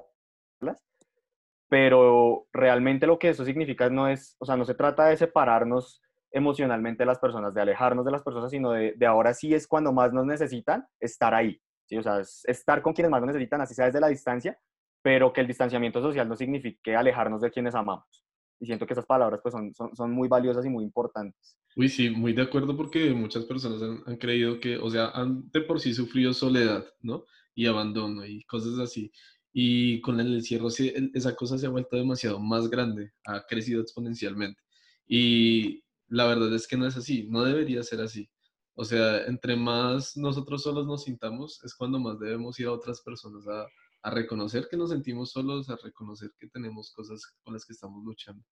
pero 1.69 2.47
realmente 2.51 3.07
lo 3.07 3.19
que 3.19 3.29
eso 3.29 3.45
significa 3.45 3.89
no 3.89 4.07
es, 4.07 4.35
o 4.39 4.45
sea, 4.45 4.57
no 4.57 4.65
se 4.65 4.73
trata 4.73 5.05
de 5.05 5.17
separarnos 5.17 6.01
emocionalmente 6.31 7.03
de 7.03 7.07
las 7.07 7.19
personas, 7.19 7.53
de 7.53 7.61
alejarnos 7.61 8.05
de 8.05 8.11
las 8.11 8.23
personas, 8.23 8.51
sino 8.51 8.71
de, 8.71 8.93
de 8.97 9.05
ahora 9.05 9.33
sí 9.33 9.53
es 9.53 9.67
cuando 9.67 9.93
más 9.93 10.11
nos 10.11 10.25
necesitan, 10.25 10.85
estar 10.99 11.33
ahí, 11.33 11.61
¿sí? 11.87 11.97
O 11.97 12.03
sea, 12.03 12.19
es 12.19 12.43
estar 12.45 12.81
con 12.81 12.93
quienes 12.93 13.11
más 13.11 13.21
nos 13.21 13.27
necesitan, 13.27 13.61
así 13.61 13.75
sea 13.75 13.85
desde 13.85 13.99
la 13.99 14.07
distancia, 14.07 14.57
pero 15.01 15.31
que 15.31 15.41
el 15.41 15.47
distanciamiento 15.47 16.01
social 16.01 16.27
no 16.27 16.35
signifique 16.35 16.95
alejarnos 16.95 17.41
de 17.41 17.51
quienes 17.51 17.75
amamos. 17.75 18.25
Y 18.59 18.65
siento 18.65 18.85
que 18.85 18.93
esas 18.93 19.05
palabras 19.05 19.39
pues 19.41 19.53
son, 19.53 19.73
son, 19.73 19.95
son 19.95 20.11
muy 20.11 20.27
valiosas 20.27 20.65
y 20.65 20.69
muy 20.69 20.83
importantes. 20.83 21.57
Uy, 21.75 21.87
sí, 21.87 22.09
muy 22.09 22.33
de 22.33 22.41
acuerdo 22.41 22.75
porque 22.75 23.11
muchas 23.11 23.45
personas 23.45 23.81
han, 23.81 24.01
han 24.05 24.17
creído 24.17 24.59
que, 24.59 24.77
o 24.77 24.89
sea, 24.89 25.09
han 25.11 25.49
de 25.51 25.61
por 25.61 25.79
sí 25.79 25.93
sufrido 25.93 26.33
soledad, 26.33 26.85
¿no? 27.01 27.23
Y 27.55 27.67
abandono 27.67 28.25
y 28.25 28.43
cosas 28.43 28.77
así. 28.79 29.11
Y 29.51 30.01
con 30.01 30.19
el 30.19 30.35
encierro 30.35 30.69
esa 30.69 31.35
cosa 31.35 31.57
se 31.57 31.65
ha 31.65 31.69
vuelto 31.69 31.95
demasiado 31.95 32.39
más 32.39 32.69
grande, 32.69 33.13
ha 33.25 33.45
crecido 33.45 33.81
exponencialmente. 33.81 34.61
Y 35.07 35.83
la 36.07 36.25
verdad 36.25 36.53
es 36.53 36.67
que 36.67 36.77
no 36.77 36.85
es 36.85 36.97
así, 36.97 37.27
no 37.29 37.43
debería 37.43 37.83
ser 37.83 38.01
así. 38.01 38.29
O 38.75 38.85
sea, 38.85 39.25
entre 39.25 39.55
más 39.55 40.15
nosotros 40.15 40.63
solos 40.63 40.87
nos 40.87 41.03
sintamos, 41.03 41.63
es 41.63 41.75
cuando 41.75 41.99
más 41.99 42.19
debemos 42.19 42.59
ir 42.59 42.67
a 42.67 42.71
otras 42.71 43.01
personas 43.01 43.47
a, 43.47 43.67
a 44.03 44.11
reconocer 44.11 44.67
que 44.69 44.77
nos 44.77 44.91
sentimos 44.91 45.31
solos, 45.31 45.69
a 45.69 45.77
reconocer 45.83 46.31
que 46.39 46.47
tenemos 46.47 46.91
cosas 46.93 47.21
con 47.43 47.53
las 47.53 47.65
que 47.65 47.73
estamos 47.73 48.03
luchando. 48.05 48.43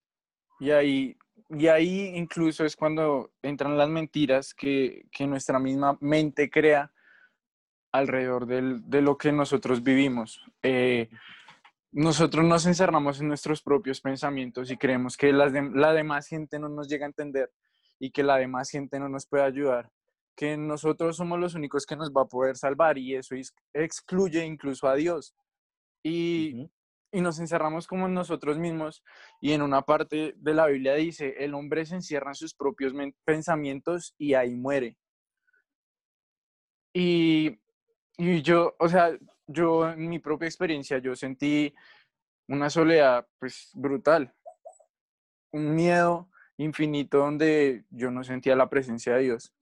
Y 0.59 0.71
ahí, 0.71 1.17
y 1.49 1.67
ahí 1.67 2.11
incluso 2.15 2.65
es 2.65 2.75
cuando 2.75 3.31
entran 3.41 3.77
las 3.77 3.89
mentiras 3.89 4.53
que, 4.53 5.05
que 5.11 5.27
nuestra 5.27 5.59
misma 5.59 5.97
mente 6.01 6.49
crea 6.49 6.91
alrededor 7.91 8.45
del, 8.45 8.89
de 8.89 9.01
lo 9.01 9.17
que 9.17 9.31
nosotros 9.31 9.83
vivimos. 9.83 10.41
Eh, 10.61 11.09
nosotros 11.91 12.45
nos 12.45 12.65
encerramos 12.65 13.19
en 13.21 13.27
nuestros 13.27 13.61
propios 13.61 14.01
pensamientos 14.01 14.69
y 14.71 14.77
creemos 14.77 15.17
que 15.17 15.31
las 15.31 15.53
de, 15.53 15.69
la 15.73 15.93
demás 15.93 16.27
gente 16.27 16.59
no 16.59 16.69
nos 16.69 16.87
llega 16.87 17.05
a 17.05 17.09
entender 17.09 17.51
y 17.99 18.11
que 18.11 18.23
la 18.23 18.37
demás 18.37 18.69
gente 18.69 18.99
no 18.99 19.09
nos 19.09 19.25
puede 19.25 19.43
ayudar. 19.43 19.89
que 20.35 20.55
nosotros 20.55 21.17
somos 21.17 21.39
los 21.39 21.55
únicos 21.55 21.87
que 21.87 21.95
nos 21.95 22.11
va 22.11 22.21
a 22.21 22.27
poder 22.27 22.57
salvar 22.57 22.99
y 22.99 23.15
eso 23.15 23.33
excluye 23.73 24.45
incluso 24.45 24.87
a 24.87 24.93
Dios. 24.93 25.33
Y, 26.03 26.69
y 27.11 27.21
nos 27.21 27.39
encerramos 27.39 27.87
como 27.87 28.05
en 28.05 28.13
nosotros 28.13 28.59
mismos 28.59 29.03
y 29.41 29.53
en 29.53 29.63
una 29.63 29.81
parte 29.81 30.35
de 30.37 30.53
la 30.53 30.67
Biblia 30.67 30.93
dice, 30.93 31.33
el 31.39 31.55
hombre 31.55 31.87
se 31.87 31.95
encierra 31.95 32.29
en 32.29 32.35
sus 32.35 32.53
propios 32.53 32.93
pensamientos 33.25 34.13
y 34.19 34.35
ahí 34.35 34.55
muere. 34.55 34.95
Y, 36.93 37.59
y 38.17 38.41
yo, 38.41 38.75
o 38.79 38.89
sea, 38.89 39.17
yo 39.45 39.89
en 39.89 40.09
mi 40.09 40.19
propia 40.19 40.47
experiencia, 40.47 40.97
yo 40.97 41.15
sentí 41.15 41.73
una 42.47 42.69
soledad 42.69 43.27
pues 43.39 43.71
brutal, 43.73 44.33
un 45.51 45.75
miedo 45.75 46.29
infinito 46.57 47.19
donde 47.19 47.85
yo 47.89 48.11
no 48.11 48.23
sentía 48.23 48.55
la 48.55 48.69
presencia 48.69 49.15
de 49.15 49.23
Dios. 49.23 49.53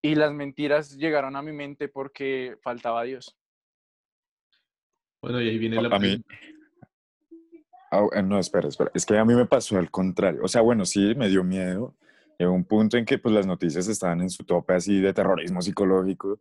Y 0.00 0.14
las 0.14 0.32
mentiras 0.32 0.96
llegaron 0.96 1.34
a 1.34 1.42
mi 1.42 1.52
mente 1.52 1.88
porque 1.88 2.56
faltaba 2.62 3.02
Dios. 3.02 3.36
Bueno, 5.20 5.40
y 5.40 5.48
ahí 5.48 5.58
viene 5.58 5.82
la... 5.82 5.94
A 5.94 5.98
mí... 5.98 6.24
Ah, 7.90 8.22
no, 8.22 8.38
espera, 8.38 8.68
espera. 8.68 8.90
Es 8.94 9.04
que 9.04 9.16
a 9.16 9.24
mí 9.24 9.34
me 9.34 9.46
pasó 9.46 9.78
al 9.78 9.90
contrario. 9.90 10.42
O 10.44 10.48
sea, 10.48 10.60
bueno, 10.60 10.84
sí, 10.84 11.14
me 11.16 11.28
dio 11.28 11.42
miedo. 11.42 11.96
Llegó 12.38 12.52
un 12.52 12.64
punto 12.64 12.96
en 12.96 13.04
que 13.04 13.18
pues, 13.18 13.34
las 13.34 13.46
noticias 13.46 13.88
estaban 13.88 14.20
en 14.20 14.30
su 14.30 14.44
tope 14.44 14.74
así 14.74 15.00
de 15.00 15.12
terrorismo 15.12 15.60
psicológico. 15.60 16.38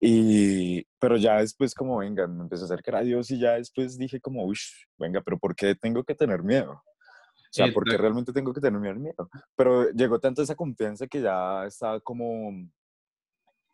Y, 0.00 0.84
pero 0.98 1.16
ya 1.16 1.38
después 1.38 1.74
como, 1.74 1.98
venga, 1.98 2.26
me 2.26 2.42
empecé 2.42 2.62
a 2.62 2.66
acercar 2.66 2.96
a 2.96 3.00
Dios 3.00 3.30
y 3.30 3.38
ya 3.38 3.52
después 3.52 3.98
dije 3.98 4.20
como, 4.20 4.44
uy, 4.44 4.58
venga, 4.98 5.20
pero 5.22 5.38
¿por 5.38 5.54
qué 5.54 5.74
tengo 5.74 6.04
que 6.04 6.14
tener 6.14 6.42
miedo? 6.42 6.72
O 6.72 7.54
sea, 7.54 7.70
¿por 7.72 7.84
qué 7.84 7.98
realmente 7.98 8.32
tengo 8.32 8.52
que 8.52 8.60
tener 8.60 8.80
miedo? 8.80 9.28
Pero 9.54 9.90
llegó 9.90 10.18
tanto 10.18 10.40
esa 10.40 10.54
confianza 10.54 11.06
que 11.06 11.20
ya 11.20 11.66
estaba 11.66 12.00
como, 12.00 12.50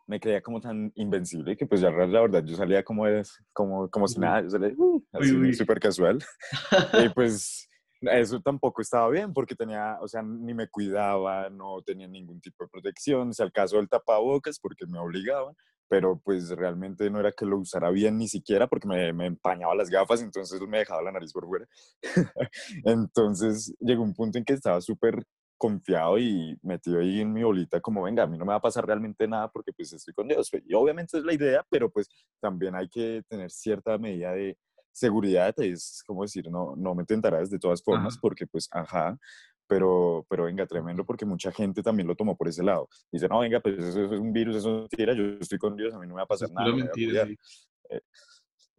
me 0.09 0.19
creía 0.19 0.43
como 0.43 0.61
tan 0.61 0.91
invencible 0.97 1.57
que 1.57 1.67
pues 1.67 1.81
ya 1.81 1.91
la 1.91 2.21
verdad 2.21 2.43
yo 2.43 2.57
salía 2.57 2.83
como, 2.83 3.05
como, 3.53 3.89
como 3.89 4.09
si 4.09 4.19
nada, 4.19 4.43
yo 4.43 4.51
salía 4.51 4.73
uh, 4.77 5.05
así 5.13 5.55
súper 5.55 5.79
casual. 5.79 6.19
y 7.05 7.09
pues 7.11 7.69
eso 8.01 8.41
tampoco 8.41 8.83
estaba 8.83 9.09
bien 9.11 9.33
porque 9.33 9.55
tenía, 9.55 9.99
o 10.01 10.09
sea, 10.09 10.23
ni 10.23 10.55
me 10.55 10.69
cuidaba, 10.69 11.51
no 11.51 11.83
tenía 11.83 12.07
ningún 12.07 12.41
tipo 12.41 12.65
de 12.65 12.71
protección, 12.71 13.33
si 13.35 13.43
al 13.43 13.53
caso 13.53 13.77
del 13.77 13.89
tapabocas 13.89 14.59
porque 14.61 14.87
me 14.87 14.99
obligaban, 14.99 15.55
pero 15.89 16.21
pues 16.23 16.51
realmente 16.51 17.11
no 17.11 17.19
era 17.21 17.33
que 17.33 17.47
lo 17.47 17.59
usara 17.59 17.91
bien 17.91 18.19
ni 18.19 18.29
siquiera 18.29 18.67
porque 18.67 18.87
me, 18.87 19.13
me 19.13 19.27
empañaba 19.27 19.75
las 19.75 19.91
gafas, 19.91 20.23
entonces 20.23 20.61
me 20.63 20.79
dejaba 20.79 21.03
la 21.03 21.13
nariz 21.13 21.33
por 21.33 21.47
fuera. 21.47 21.67
entonces 22.85 23.75
llegó 23.81 24.03
un 24.03 24.15
punto 24.15 24.39
en 24.39 24.45
que 24.45 24.53
estaba 24.53 24.81
súper 24.81 25.25
confiado 25.59 26.19
y 26.19 26.57
metido 26.63 27.01
ahí 27.01 27.21
en 27.21 27.33
mi 27.33 27.43
bolita 27.43 27.81
como, 27.81 28.03
venga, 28.05 28.23
a 28.23 28.27
mí 28.27 28.39
no 28.39 28.45
me 28.45 28.53
va 28.53 28.57
a 28.57 28.63
pasar 28.63 28.87
realmente 28.87 29.27
nada 29.27 29.49
porque 29.51 29.73
pues 29.73 29.93
estoy 29.93 30.15
con 30.15 30.29
Dios. 30.29 30.51
Y 30.65 30.75
obviamente 30.75 31.19
es 31.19 31.25
la 31.25 31.35
idea, 31.35 31.67
pero 31.69 31.91
pues 31.91 32.09
también 32.41 32.75
hay 32.77 32.89
que 32.89 33.23
tener 33.29 33.51
cierta 33.51 33.99
medida 33.99 34.33
de 34.33 34.57
seguridad, 34.99 35.55
es 35.61 36.03
como 36.07 36.23
decir, 36.23 36.51
no, 36.51 36.75
no 36.77 36.95
me 36.95 37.05
tentarás 37.05 37.51
de 37.51 37.59
todas 37.59 37.83
formas 37.83 38.19
porque 38.19 38.47
pues, 38.47 38.69
ajá, 38.73 39.19
pero, 39.67 40.27
pero 40.29 40.45
venga, 40.45 40.67
tremendo 40.67 41.05
porque 41.05 41.25
mucha 41.25 41.53
gente 41.53 41.83
también 41.83 42.07
lo 42.07 42.17
tomó 42.17 42.37
por 42.37 42.49
ese 42.49 42.63
lado. 42.63 42.89
Dice, 43.13 43.29
no, 43.29 43.41
venga, 43.41 43.61
pues 43.61 43.79
eso, 43.79 44.05
es 44.05 44.21
un 44.21 44.33
virus, 44.33 44.57
eso 44.57 44.77
es 44.77 44.81
mentira, 44.91 45.15
yo 45.15 45.25
estoy 45.41 45.59
con 45.59 45.77
Dios, 45.77 45.95
a 45.95 45.99
mí 45.99 46.07
no 46.07 46.15
me 46.15 46.21
va 46.21 46.25
a 46.25 46.27
pasar 46.27 46.51
nada. 46.51 46.69
Eh, 47.91 48.01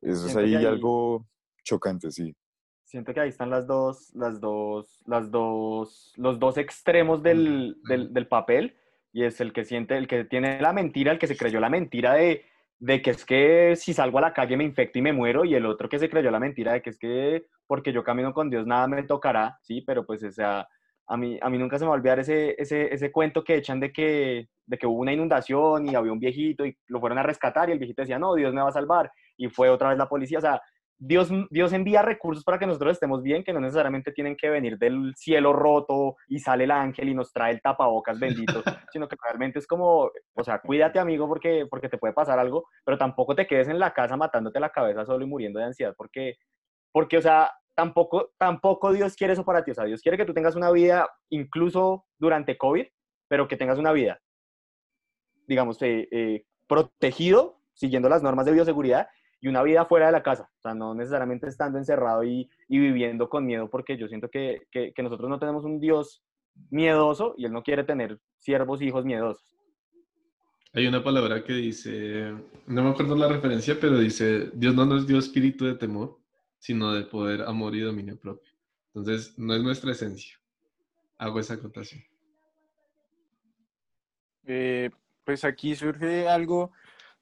eso 0.02 0.28
es 0.28 0.36
ahí 0.36 0.56
algo 0.56 1.26
chocante, 1.64 2.12
sí 2.12 2.36
siento 2.90 3.14
que 3.14 3.20
ahí 3.20 3.30
están 3.30 3.52
las 3.52 3.68
dos, 3.68 4.12
las 4.16 4.42
dos, 4.42 5.04
las 5.06 5.30
dos, 5.30 6.12
los 6.18 6.40
dos 6.40 6.58
extremos 6.58 7.22
del, 7.22 7.78
del, 7.88 8.28
papel, 8.28 8.76
y 9.14 9.26
es 9.26 9.40
el 9.42 9.54
que 9.54 9.64
siente, 9.64 9.96
el 9.96 10.08
que 10.08 10.26
tiene 10.26 10.60
la 10.60 10.74
mentira, 10.74 11.12
el 11.12 11.20
que 11.20 11.28
se 11.28 11.38
creyó 11.38 11.60
la 11.60 11.70
mentira 11.70 12.16
de, 12.16 12.46
de 12.80 13.02
que 13.02 13.12
es 13.12 13.26
que 13.26 13.76
si 13.76 13.94
salgo 13.94 14.18
a 14.20 14.22
la 14.22 14.34
calle 14.34 14.56
me 14.58 14.64
infecto 14.64 15.00
y 15.00 15.02
me 15.02 15.14
muero, 15.14 15.46
y 15.46 15.54
el 15.56 15.66
otro 15.66 15.90
que 15.90 16.00
se 16.00 16.10
creyó 16.10 16.32
la 16.32 16.40
mentira 16.40 16.74
de 16.74 16.82
que 16.82 16.90
es 16.92 16.98
que 16.98 17.46
porque 17.68 17.92
yo 17.94 18.04
camino 18.04 18.34
con 18.34 18.50
Dios 18.50 18.66
nada 18.66 18.88
me 18.88 19.04
tocará, 19.04 19.58
sí, 19.62 19.82
pero 19.82 20.06
pues 20.06 20.24
o 20.24 20.32
sea, 20.32 20.68
a 21.08 21.18
mí, 21.18 21.38
a 21.42 21.50
mí 21.50 21.58
nunca 21.58 21.78
se 21.78 21.84
me 21.84 21.90
va 21.90 21.96
a 21.96 21.98
olvidar 22.00 22.20
ese, 22.20 22.56
ese, 22.58 22.94
ese 22.94 23.12
cuento 23.12 23.44
que 23.44 23.56
echan 23.56 23.80
de 23.80 23.92
que, 23.92 24.48
de 24.66 24.78
que 24.78 24.88
hubo 24.88 25.00
una 25.02 25.14
inundación 25.14 25.90
y 25.90 25.96
había 25.96 26.14
un 26.14 26.20
viejito 26.20 26.66
y 26.66 26.78
lo 26.88 27.00
fueron 27.00 27.18
a 27.18 27.24
rescatar 27.24 27.70
y 27.70 27.74
el 27.74 27.80
viejito 27.80 28.02
decía, 28.02 28.20
no, 28.20 28.36
Dios 28.36 28.54
me 28.54 28.62
va 28.62 28.70
a 28.70 28.74
salvar, 28.74 29.12
y 29.36 29.50
fue 29.50 29.70
otra 29.70 29.90
vez 29.90 29.98
la 29.98 30.08
policía, 30.08 30.38
o 30.38 30.42
sea, 30.42 30.62
Dios, 31.02 31.30
Dios 31.50 31.72
envía 31.72 32.02
recursos 32.02 32.44
para 32.44 32.60
que 32.60 32.68
nosotros 32.68 32.92
estemos 32.92 33.24
bien, 33.24 33.46
que 33.46 33.54
no 33.54 33.62
necesariamente 33.62 34.12
tienen 34.12 34.36
que 34.36 34.50
venir 34.50 34.78
del 34.78 35.14
cielo 35.16 35.54
roto 35.54 36.18
y 36.28 36.40
sale 36.40 36.66
el 36.66 36.72
ángel 36.72 37.08
y 37.08 37.16
nos 37.16 37.32
trae 37.32 37.54
el 37.54 37.62
tapabocas 37.62 38.20
bendito, 38.20 38.62
sino 38.92 39.08
que 39.08 39.16
realmente 39.24 39.60
es 39.60 39.68
como, 39.68 40.12
o 40.34 40.44
sea, 40.44 40.60
cuídate 40.60 41.00
amigo 41.00 41.26
porque, 41.26 41.66
porque 41.70 41.88
te 41.88 41.98
puede 41.98 42.14
pasar 42.14 42.38
algo, 42.38 42.66
pero 42.84 42.98
tampoco 42.98 43.34
te 43.34 43.48
quedes 43.48 43.70
en 43.70 43.80
la 43.80 43.94
casa 43.94 44.18
matándote 44.18 44.60
la 44.60 44.72
cabeza 44.72 45.06
solo 45.06 45.24
y 45.24 45.30
muriendo 45.30 45.60
de 45.60 45.68
ansiedad, 45.68 45.94
porque, 45.98 46.36
porque 46.92 47.18
o 47.18 47.22
sea, 47.22 47.50
tampoco, 47.74 48.32
tampoco 48.38 48.92
Dios 48.92 49.16
quiere 49.16 49.34
eso 49.34 49.46
para 49.46 49.64
ti, 49.64 49.72
o 49.72 49.76
sea, 49.76 49.86
Dios 49.86 50.02
quiere 50.02 50.18
que 50.18 50.26
tú 50.26 50.34
tengas 50.34 50.58
una 50.58 50.70
vida 50.70 51.08
incluso 51.30 52.08
durante 52.18 52.58
COVID, 52.58 52.86
pero 53.30 53.48
que 53.48 53.56
tengas 53.56 53.80
una 53.80 53.94
vida, 53.94 54.20
digamos, 55.48 55.82
eh, 55.82 56.10
eh, 56.12 56.44
protegido, 56.68 57.62
siguiendo 57.74 58.10
las 58.10 58.22
normas 58.22 58.46
de 58.46 58.52
bioseguridad 58.52 59.08
y 59.42 59.48
una 59.48 59.64
vida 59.64 59.86
fuera 59.86 60.08
de 60.08 60.12
la 60.12 60.24
casa, 60.24 60.50
o 60.58 60.62
sea, 60.62 60.74
no 60.74 60.94
necesariamente 60.94 61.48
estando 61.48 61.78
encerrado 61.78 62.24
y, 62.24 62.50
y 62.68 62.80
viviendo 62.80 63.30
con 63.30 63.46
miedo, 63.46 63.70
porque 63.70 63.98
yo 63.98 64.08
siento 64.08 64.30
que, 64.30 64.68
que, 64.72 64.92
que, 64.94 65.04
nosotros 65.04 65.30
no 65.30 65.40
tenemos 65.40 65.64
un 65.64 65.80
Dios 65.80 66.24
miedoso 66.70 67.36
y 67.38 67.46
Él 67.46 67.54
no 67.54 67.64
quiere 67.64 67.84
tener 67.84 68.20
siervos, 68.38 68.82
hijos 68.82 69.06
miedosos. 69.06 69.56
Hay 70.74 70.86
una 70.86 71.04
palabra 71.04 71.44
que 71.44 71.54
dice, 71.54 72.32
no 72.68 72.84
me 72.84 72.90
acuerdo 72.90 73.16
la 73.16 73.28
referencia, 73.28 73.78
pero 73.80 73.98
dice, 73.98 74.52
Dios 74.54 74.76
no 74.76 74.86
nos 74.86 75.08
dio 75.08 75.18
espíritu 75.18 75.66
de 75.66 75.76
temor, 75.76 76.20
sino 76.60 76.94
de 76.94 77.04
poder, 77.04 77.42
amor 77.42 77.76
y 77.76 77.80
dominio 77.80 78.20
propio. 78.20 78.52
Entonces, 78.94 79.38
no 79.40 79.56
es 79.56 79.64
nuestra 79.64 79.92
esencia. 79.92 80.38
Hago 81.18 81.40
esa 81.40 81.56
acotación. 81.56 82.04
Eh, 84.46 84.90
pues 85.26 85.44
aquí 85.44 85.76
surge 85.76 86.28
algo 86.28 86.72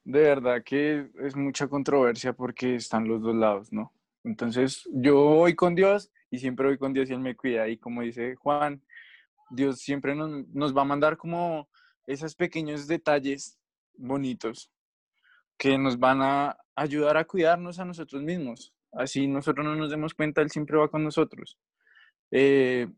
de 0.08 0.22
verdad 0.22 0.62
que 0.64 1.10
es 1.20 1.36
mucha 1.36 1.68
controversia 1.68 2.32
porque 2.32 2.76
están 2.76 3.06
los 3.06 3.20
dos 3.20 3.36
lados, 3.36 3.70
¿no? 3.74 3.92
Entonces 4.24 4.88
yo 4.90 5.16
voy 5.16 5.54
con 5.54 5.74
Dios 5.74 6.10
y 6.30 6.38
siempre 6.38 6.66
voy 6.66 6.78
con 6.78 6.94
Dios 6.94 7.10
y 7.10 7.12
Él 7.12 7.20
me 7.20 7.36
cuida. 7.36 7.68
Y 7.68 7.76
como 7.76 8.00
dice 8.00 8.34
Juan, 8.36 8.82
Dios 9.50 9.80
siempre 9.80 10.14
nos, 10.14 10.74
va 10.74 10.80
a 10.80 10.86
mandar 10.86 11.18
como 11.18 11.68
esos 12.06 12.34
pequeños 12.34 12.86
detalles 12.86 13.58
bonitos 13.98 14.70
que 15.58 15.76
nos 15.76 15.98
van 15.98 16.22
a 16.22 16.56
ayudar 16.74 17.18
a 17.18 17.26
cuidarnos 17.26 17.78
a 17.78 17.84
nosotros 17.84 18.22
mismos. 18.22 18.72
Así 18.92 19.26
nosotros 19.26 19.66
no 19.66 19.74
nos 19.74 19.90
demos 19.90 20.14
cuenta, 20.14 20.40
Él 20.40 20.48
siempre 20.48 20.78
va 20.78 20.88
con 20.88 21.04
nosotros. 21.04 21.58
Eh, 22.30 22.88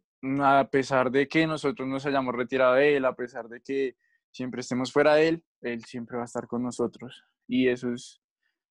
a 0.40 0.68
pesar 0.70 1.10
de 1.10 1.26
que 1.26 1.44
nosotros 1.44 1.88
nos 1.88 2.06
hayamos 2.06 2.36
retirado 2.36 2.74
de 2.74 2.98
Él, 2.98 3.04
a 3.04 3.16
pesar 3.16 3.48
de 3.48 3.60
que 3.60 3.96
siempre 4.30 4.60
estemos 4.60 4.92
fuera 4.92 5.14
de 5.14 5.28
Él, 5.28 5.44
Él 5.60 5.84
siempre 5.84 6.16
va 6.16 6.22
a 6.22 6.26
estar 6.26 6.46
con 6.46 6.62
nosotros. 6.62 7.24
Y 7.46 7.68
eso 7.68 7.92
es 7.92 8.20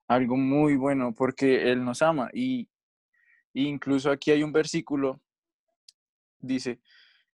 algo 0.08 0.38
muy 0.38 0.76
bueno 0.76 1.14
porque 1.14 1.72
Él 1.72 1.84
nos 1.84 2.02
ama. 2.02 2.30
Y, 2.34 2.70
incluso 3.54 4.12
aquí 4.12 4.32
hay 4.32 4.44
un 4.44 4.54
versículo, 4.54 5.22
dice, 6.40 6.80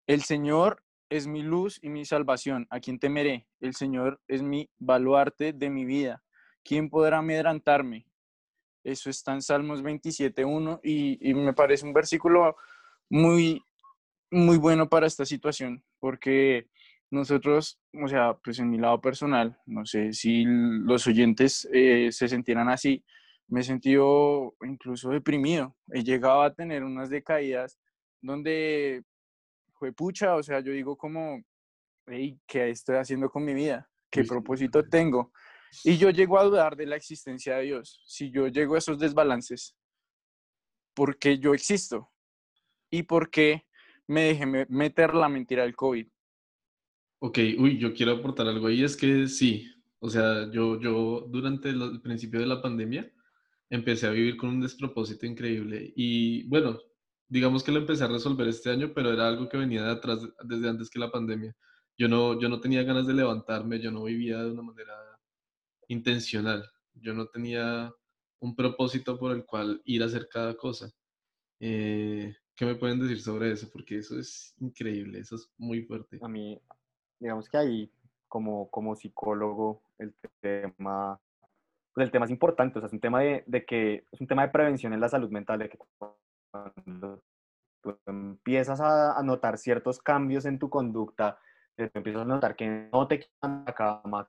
el 0.07 0.23
Señor 0.23 0.83
es 1.11 1.27
mi 1.27 1.43
luz 1.43 1.79
y 1.83 1.89
mi 1.89 2.05
salvación. 2.05 2.67
¿A 2.71 2.81
quién 2.81 2.99
temeré? 2.99 3.47
El 3.61 3.75
Señor 3.75 4.21
es 4.27 4.43
mi 4.43 4.69
baluarte 4.79 5.53
de 5.53 5.71
mi 5.71 5.85
vida. 5.85 6.23
¿Quién 6.63 6.89
podrá 6.89 7.19
amedrantarme? 7.19 8.07
Eso 8.83 9.11
está 9.11 9.33
en 9.33 9.43
Salmos 9.43 9.83
27.1 9.83 10.81
y, 10.83 11.31
y 11.31 11.35
me 11.35 11.53
parece 11.53 11.87
un 11.87 11.93
versículo 11.93 12.57
muy, 13.09 13.63
muy 14.31 14.59
bueno 14.59 14.89
para 14.89 15.07
esta 15.07 15.25
situación 15.25 15.83
porque 16.01 16.69
nosotros, 17.15 17.81
o 17.93 18.09
sea, 18.09 18.35
pues 18.35 18.59
en 18.59 18.71
mi 18.71 18.79
lado 18.79 19.01
personal, 19.01 19.59
no 19.67 19.87
sé 19.87 20.13
si 20.13 20.45
los 20.45 21.07
oyentes 21.07 21.69
eh, 21.73 22.11
se 22.13 22.29
sintieran 22.29 22.69
así, 22.69 23.05
me 23.49 23.61
he 23.61 23.65
sentido 23.65 24.55
incluso 24.63 25.11
deprimido. 25.11 25.77
He 25.93 26.03
llegado 26.03 26.43
a 26.43 26.55
tener 26.55 26.83
unas 26.83 27.11
decaídas 27.11 27.79
donde 28.21 29.05
fue 29.79 29.93
pucha, 29.93 30.35
o 30.35 30.43
sea, 30.43 30.61
yo 30.61 30.73
digo 30.73 30.97
como, 30.97 31.43
hey, 32.07 32.39
¿qué 32.47 32.71
estoy 32.71 32.97
haciendo 32.97 33.31
con 33.31 33.45
mi 33.45 33.55
vida? 33.55 33.89
¿Qué 34.11 34.25
propósito 34.25 34.83
tengo? 34.89 35.33
Y 35.83 35.97
yo 35.97 36.11
llego 36.11 36.39
a 36.39 36.45
dudar 36.45 36.77
de 36.77 36.87
la 36.87 36.97
existencia 36.97 37.57
de 37.57 37.65
Dios. 37.65 38.01
Si 38.07 38.31
yo 38.31 38.47
llego 38.49 38.77
a 38.77 38.79
esos 38.79 38.99
desbalances, 38.99 39.77
¿por 40.95 41.19
qué 41.19 41.39
yo 41.39 41.53
existo? 41.53 42.13
¿Y 42.91 43.03
por 43.03 43.31
qué 43.31 43.67
me 44.07 44.23
dejé 44.23 44.47
meter 44.69 45.15
la 45.15 45.29
mentira 45.29 45.65
del 45.65 45.75
COVID? 45.75 46.07
Ok, 47.27 47.39
uy, 47.59 47.79
yo 47.79 47.95
quiero 47.95 48.13
aportar 48.13 48.47
algo 48.49 48.67
ahí, 48.67 48.85
es 48.85 48.99
que 48.99 49.29
sí, 49.29 49.67
o 49.99 50.11
sea, 50.11 50.51
yo, 50.51 50.79
yo 50.79 51.27
durante 51.31 51.71
el 51.71 52.03
principio 52.03 52.39
de 52.39 52.45
la 52.45 52.61
pandemia 52.61 53.11
empecé 53.71 54.07
a 54.07 54.11
vivir 54.11 54.37
con 54.37 54.51
un 54.51 54.61
despropósito 54.61 55.25
increíble 55.25 55.91
y 55.97 56.47
bueno, 56.49 56.79
digamos 57.27 57.65
que 57.65 57.73
lo 57.73 57.79
empecé 57.79 58.05
a 58.05 58.09
resolver 58.09 58.47
este 58.49 58.69
año, 58.69 58.93
pero 58.95 59.11
era 59.11 59.27
algo 59.27 59.49
que 59.49 59.57
venía 59.57 59.85
de 59.85 59.93
atrás 59.93 60.21
desde 60.45 60.69
antes 60.69 60.91
que 60.91 60.99
la 60.99 61.11
pandemia. 61.11 61.57
yo 61.97 62.09
no, 62.09 62.39
yo 62.39 62.51
no 62.51 62.61
tenía 62.61 62.83
ganas 62.83 63.07
de 63.07 63.15
levantarme, 63.15 63.81
yo 63.81 63.91
no 63.91 64.05
vivía 64.05 64.43
de 64.43 64.51
una 64.51 64.63
manera 64.63 64.95
intencional, 65.89 66.71
yo 66.93 67.15
no 67.15 67.29
tenía 67.29 67.91
un 68.41 68.55
propósito 68.55 69.19
por 69.19 69.33
el 69.33 69.47
cual 69.47 69.81
ir 69.87 70.03
a 70.03 70.07
hacer 70.07 70.29
cada 70.31 70.55
cosa. 70.59 70.93
Eh, 71.59 72.37
¿Qué 72.55 72.67
me 72.67 72.75
pueden 72.75 73.01
decir 73.01 73.23
sobre 73.23 73.51
eso? 73.53 73.71
Porque 73.73 73.97
eso 73.97 74.19
es 74.19 74.55
increíble, 74.61 75.21
eso 75.21 75.37
es 75.37 75.51
muy 75.57 75.85
fuerte. 75.85 76.19
A 76.21 76.29
mí, 76.29 76.61
digamos 77.19 77.49
que 77.49 77.57
ahí, 77.57 77.93
como, 78.29 78.71
como 78.71 78.97
psicólogo, 78.97 79.83
el 79.99 80.15
tema, 80.41 81.21
pues 81.93 82.05
el 82.07 82.11
tema 82.11 82.25
es 82.25 82.31
importante, 82.31 82.79
o 82.79 82.81
sea, 82.81 82.87
es 82.87 82.93
un 82.93 83.01
tema 83.01 83.21
de, 83.21 83.45
de 83.47 83.65
que, 83.65 84.05
es 84.11 84.21
un 84.21 84.27
tema 84.27 84.43
de 84.43 84.53
prevención 84.53 84.93
en 84.93 85.01
la 85.01 85.09
salud 85.09 85.31
mental, 85.31 85.59
de 85.59 85.69
que 85.69 85.79
cuando 86.51 87.23
tú 87.83 87.99
empiezas 88.07 88.81
a, 88.81 89.19
a 89.19 89.23
notar 89.23 89.59
ciertos 89.59 90.01
cambios 90.01 90.45
en 90.47 90.59
tu 90.59 90.69
conducta, 90.71 91.39
empiezas 91.77 92.23
a 92.23 92.27
notar 92.27 92.57
que 92.57 92.89
no 92.93 93.07
te 93.09 93.21
quedan 93.21 93.65
la 93.67 93.75
cama, 93.75 94.29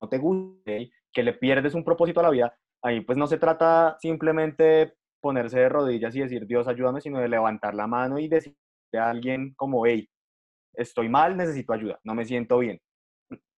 no 0.00 0.08
te 0.08 0.18
gusta, 0.18 0.72
que 1.12 1.22
le 1.22 1.32
pierdes 1.32 1.74
un 1.74 1.84
propósito 1.84 2.20
a 2.20 2.24
la 2.24 2.30
vida, 2.30 2.58
ahí 2.82 3.00
pues 3.00 3.16
no 3.16 3.26
se 3.26 3.38
trata 3.38 3.96
simplemente 4.00 4.94
ponerse 5.20 5.58
de 5.58 5.68
rodillas 5.68 6.14
y 6.14 6.20
decir 6.20 6.46
Dios 6.46 6.68
ayúdame, 6.68 7.00
sino 7.00 7.18
de 7.18 7.28
levantar 7.28 7.74
la 7.74 7.86
mano 7.86 8.18
y 8.18 8.28
decirle 8.28 8.58
a 8.94 9.10
alguien 9.10 9.54
como, 9.54 9.86
hey, 9.86 10.08
estoy 10.76 11.08
mal, 11.08 11.36
necesito 11.36 11.72
ayuda, 11.72 11.98
no 12.04 12.14
me 12.14 12.24
siento 12.24 12.58
bien. 12.58 12.80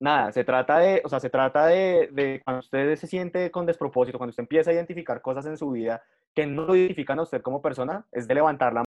Nada, 0.01 0.33
se 0.33 0.45
trata 0.45 0.79
de, 0.79 1.03
o 1.05 1.09
sea, 1.09 1.21
se 1.21 1.29
trata 1.29 1.67
de, 1.67 2.09
de 2.13 2.41
cuando 2.45 2.61
usted 2.61 2.97
se 2.97 3.07
siente 3.07 3.51
con 3.51 3.67
despropósito, 3.67 4.17
cuando 4.17 4.31
usted 4.31 4.45
empieza 4.45 4.71
a 4.71 4.75
identificar 4.75 5.21
cosas 5.21 5.45
en 5.47 5.59
su 5.59 5.71
vida 5.71 6.03
que 6.35 6.47
no 6.47 6.75
identifican 6.75 7.19
a 7.19 7.23
usted 7.23 7.43
como 7.43 7.61
persona, 7.61 8.07
es 8.13 8.27
de 8.27 8.35
levantar 8.35 8.73
la. 8.73 8.85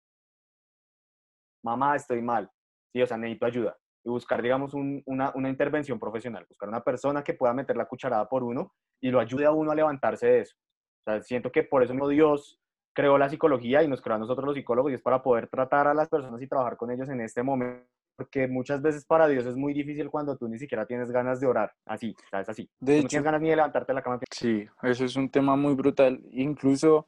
Mamá, 1.63 1.95
estoy 1.95 2.21
mal. 2.21 2.49
Sí, 2.93 3.01
o 3.01 3.05
sea, 3.05 3.17
necesito 3.17 3.45
ayuda. 3.45 3.77
Y 4.03 4.09
buscar, 4.09 4.41
digamos, 4.41 4.73
una, 4.73 5.31
una 5.35 5.49
intervención 5.49 5.99
profesional. 5.99 6.45
Buscar 6.47 6.69
una 6.69 6.81
persona 6.81 7.23
que 7.23 7.35
pueda 7.35 7.53
meter 7.53 7.77
la 7.77 7.85
cucharada 7.85 8.27
por 8.27 8.43
uno 8.43 8.73
y 9.01 9.11
lo 9.11 9.19
ayude 9.19 9.45
a 9.45 9.51
uno 9.51 9.71
a 9.71 9.75
levantarse 9.75 10.27
de 10.27 10.39
eso. 10.39 10.55
O 11.01 11.11
sea, 11.11 11.21
siento 11.21 11.51
que 11.51 11.63
por 11.63 11.83
eso 11.83 11.93
mismo 11.93 12.07
Dios 12.07 12.59
creó 12.93 13.17
la 13.17 13.29
psicología 13.29 13.83
y 13.83 13.87
nos 13.87 14.01
creó 14.01 14.15
a 14.15 14.19
nosotros 14.19 14.45
los 14.45 14.55
psicólogos 14.55 14.91
y 14.91 14.95
es 14.95 15.01
para 15.01 15.21
poder 15.21 15.47
tratar 15.47 15.87
a 15.87 15.93
las 15.93 16.09
personas 16.09 16.41
y 16.41 16.47
trabajar 16.47 16.77
con 16.77 16.91
ellos 16.91 17.09
en 17.09 17.21
este 17.21 17.43
momento. 17.43 17.87
Porque 18.15 18.47
muchas 18.47 18.81
veces 18.81 19.05
para 19.05 19.27
Dios 19.27 19.45
es 19.45 19.55
muy 19.55 19.73
difícil 19.73 20.09
cuando 20.09 20.37
tú 20.37 20.47
ni 20.47 20.59
siquiera 20.59 20.85
tienes 20.85 21.11
ganas 21.11 21.39
de 21.39 21.47
orar. 21.47 21.73
Así, 21.85 22.15
es 22.31 22.49
así. 22.49 22.69
De 22.79 23.01
no 23.01 23.07
tienes 23.07 23.23
ganas 23.25 23.41
ni 23.41 23.49
de 23.49 23.55
levantarte 23.55 23.91
de 23.91 23.95
la 23.95 24.01
cama. 24.01 24.19
Sí, 24.29 24.67
eso 24.83 25.05
es 25.05 25.15
un 25.15 25.29
tema 25.29 25.55
muy 25.55 25.73
brutal. 25.73 26.21
Incluso, 26.31 27.07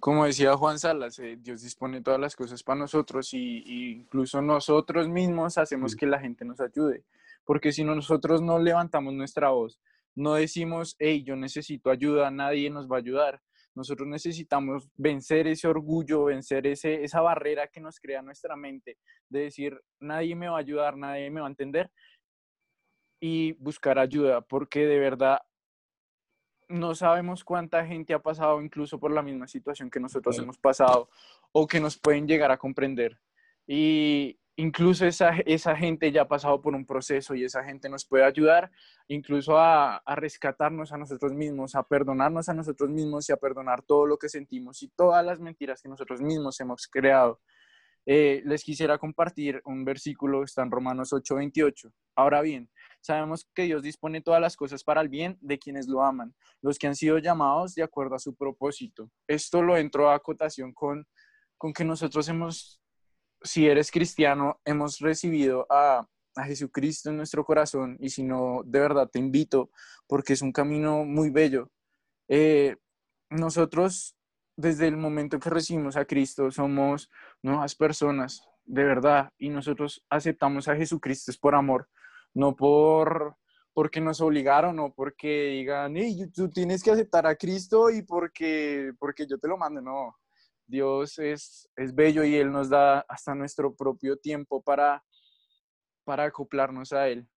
como 0.00 0.24
decía 0.24 0.56
Juan 0.56 0.78
Salas, 0.78 1.18
eh, 1.18 1.36
Dios 1.38 1.62
dispone 1.62 2.00
todas 2.00 2.20
las 2.20 2.34
cosas 2.34 2.62
para 2.62 2.80
nosotros 2.80 3.34
y, 3.34 3.62
y 3.66 3.92
incluso 3.92 4.40
nosotros 4.40 5.08
mismos 5.08 5.58
hacemos 5.58 5.94
que 5.94 6.06
la 6.06 6.20
gente 6.20 6.44
nos 6.44 6.60
ayude. 6.60 7.04
Porque 7.44 7.72
si 7.72 7.84
no, 7.84 7.94
nosotros 7.94 8.40
no 8.40 8.58
levantamos 8.58 9.12
nuestra 9.12 9.50
voz, 9.50 9.78
no 10.14 10.34
decimos, 10.34 10.96
hey, 10.98 11.22
yo 11.24 11.36
necesito 11.36 11.90
ayuda, 11.90 12.30
nadie 12.30 12.70
nos 12.70 12.90
va 12.90 12.96
a 12.96 13.00
ayudar. 13.00 13.42
Nosotros 13.74 14.08
necesitamos 14.08 14.88
vencer 14.96 15.46
ese 15.46 15.66
orgullo, 15.66 16.24
vencer 16.24 16.66
ese, 16.66 17.02
esa 17.02 17.20
barrera 17.20 17.68
que 17.68 17.80
nos 17.80 17.98
crea 17.98 18.22
nuestra 18.22 18.56
mente 18.56 18.98
de 19.28 19.40
decir, 19.40 19.80
nadie 20.00 20.36
me 20.36 20.48
va 20.48 20.56
a 20.56 20.60
ayudar, 20.60 20.96
nadie 20.96 21.30
me 21.30 21.40
va 21.40 21.46
a 21.46 21.50
entender 21.50 21.90
y 23.20 23.52
buscar 23.52 23.98
ayuda, 23.98 24.42
porque 24.42 24.86
de 24.86 24.98
verdad 24.98 25.40
no 26.68 26.94
sabemos 26.94 27.44
cuánta 27.44 27.86
gente 27.86 28.14
ha 28.14 28.18
pasado 28.18 28.60
incluso 28.60 28.98
por 28.98 29.10
la 29.10 29.22
misma 29.22 29.46
situación 29.46 29.90
que 29.90 30.00
nosotros 30.00 30.38
hemos 30.38 30.58
pasado 30.58 31.08
o 31.52 31.66
que 31.66 31.80
nos 31.80 31.98
pueden 31.98 32.26
llegar 32.26 32.50
a 32.50 32.58
comprender. 32.58 33.18
Y, 33.66 34.38
incluso 34.56 35.06
esa, 35.06 35.30
esa 35.46 35.76
gente 35.76 36.12
ya 36.12 36.22
ha 36.22 36.28
pasado 36.28 36.60
por 36.60 36.74
un 36.74 36.86
proceso 36.86 37.34
y 37.34 37.44
esa 37.44 37.64
gente 37.64 37.88
nos 37.88 38.04
puede 38.04 38.24
ayudar 38.24 38.70
incluso 39.08 39.58
a, 39.58 40.02
rescatarnos 40.14 40.92
a 40.92 40.98
nosotros 40.98 41.32
mismos, 41.32 41.74
a 41.74 41.82
perdonarnos 41.82 42.48
a 42.48 42.54
nosotros 42.54 42.90
mismos 42.90 43.28
y 43.28 43.32
a 43.32 43.36
perdonar 43.36 43.82
todo 43.82 44.06
lo 44.06 44.16
que 44.16 44.28
sentimos 44.28 44.82
y 44.82 44.88
todas 44.88 45.24
las 45.24 45.40
mentiras 45.40 45.82
que 45.82 45.88
nosotros 45.88 46.20
mismos 46.20 46.58
hemos 46.60 46.86
creado. 46.86 47.40
Eh, 48.06 48.42
les 48.44 48.62
quisiera 48.62 48.98
compartir 48.98 49.62
un 49.64 49.84
versículo 49.84 50.40
que 50.40 50.44
está 50.44 50.62
en 50.62 50.70
Romanos 50.70 51.12
8:28. 51.12 51.90
Ahora 52.14 52.42
bien, 52.42 52.70
sabemos 53.00 53.48
que 53.54 53.62
Dios 53.62 53.82
dispone 53.82 54.20
todas 54.20 54.42
las 54.42 54.56
cosas 54.56 54.84
para 54.84 55.00
el 55.00 55.08
bien 55.08 55.38
de 55.40 55.58
quienes 55.58 55.88
lo 55.88 56.02
aman, 56.02 56.34
los 56.60 56.78
que 56.78 56.86
han 56.86 56.96
sido 56.96 57.18
llamados 57.18 57.74
de 57.74 57.82
acuerdo 57.82 58.14
a 58.14 58.18
su 58.18 58.34
propósito. 58.34 59.10
Esto 59.26 59.62
lo 59.62 59.78
entro 59.78 60.10
a 60.10 60.16
acotación 60.16 60.74
con, 60.74 61.06
con 61.56 61.72
que 61.72 61.84
nosotros 61.84 62.28
hemos 62.28 62.83
si 63.44 63.68
eres 63.68 63.90
cristiano, 63.90 64.60
hemos 64.64 64.98
recibido 64.98 65.66
a, 65.70 66.08
a, 66.34 66.44
Jesucristo 66.44 67.10
en 67.10 67.18
nuestro 67.18 67.44
corazón 67.44 67.96
y 68.00 68.08
si 68.08 68.22
no, 68.22 68.62
de 68.64 68.80
verdad 68.80 69.08
te 69.12 69.18
invito 69.18 69.70
porque 70.06 70.32
es 70.32 70.42
un 70.42 70.50
camino 70.50 71.04
muy 71.04 71.30
bello. 71.30 71.70
Eh, 72.28 72.76
nosotros, 73.30 74.16
desde 74.56 74.88
el 74.88 74.96
momento 74.96 75.38
que 75.38 75.50
recibimos 75.50 75.96
a 75.96 76.06
Cristo, 76.06 76.50
somos 76.50 77.10
nuevas 77.42 77.74
personas, 77.74 78.42
de 78.64 78.84
verdad, 78.84 79.30
y 79.38 79.50
nosotros 79.50 80.04
aceptamos 80.08 80.66
a 80.68 80.76
Jesucristo 80.76 81.30
es 81.30 81.38
por 81.38 81.54
amor, 81.54 81.88
no 82.32 82.56
por 82.56 83.36
porque 83.74 84.00
nos 84.00 84.20
obligaron 84.20 84.78
o 84.78 84.94
porque 84.94 85.48
digan, 85.48 85.96
hey, 85.96 86.30
tú 86.32 86.48
tienes 86.48 86.82
que 86.82 86.92
aceptar 86.92 87.26
a 87.26 87.34
Cristo 87.34 87.90
y 87.90 88.02
porque, 88.02 88.92
porque 89.00 89.26
yo 89.26 89.36
te 89.36 89.48
lo 89.48 89.58
mando, 89.58 89.82
no 89.82 90.16
Dios 90.66 91.18
es, 91.18 91.70
es 91.76 91.94
bello 91.94 92.24
y 92.24 92.34
Él 92.34 92.50
nos 92.50 92.68
da 92.68 93.00
hasta 93.00 93.34
nuestro 93.34 93.74
propio 93.74 94.16
tiempo 94.16 94.62
para, 94.62 95.04
para 96.04 96.24
acoplarnos 96.24 96.92
a 96.92 97.08
Él. 97.08 97.28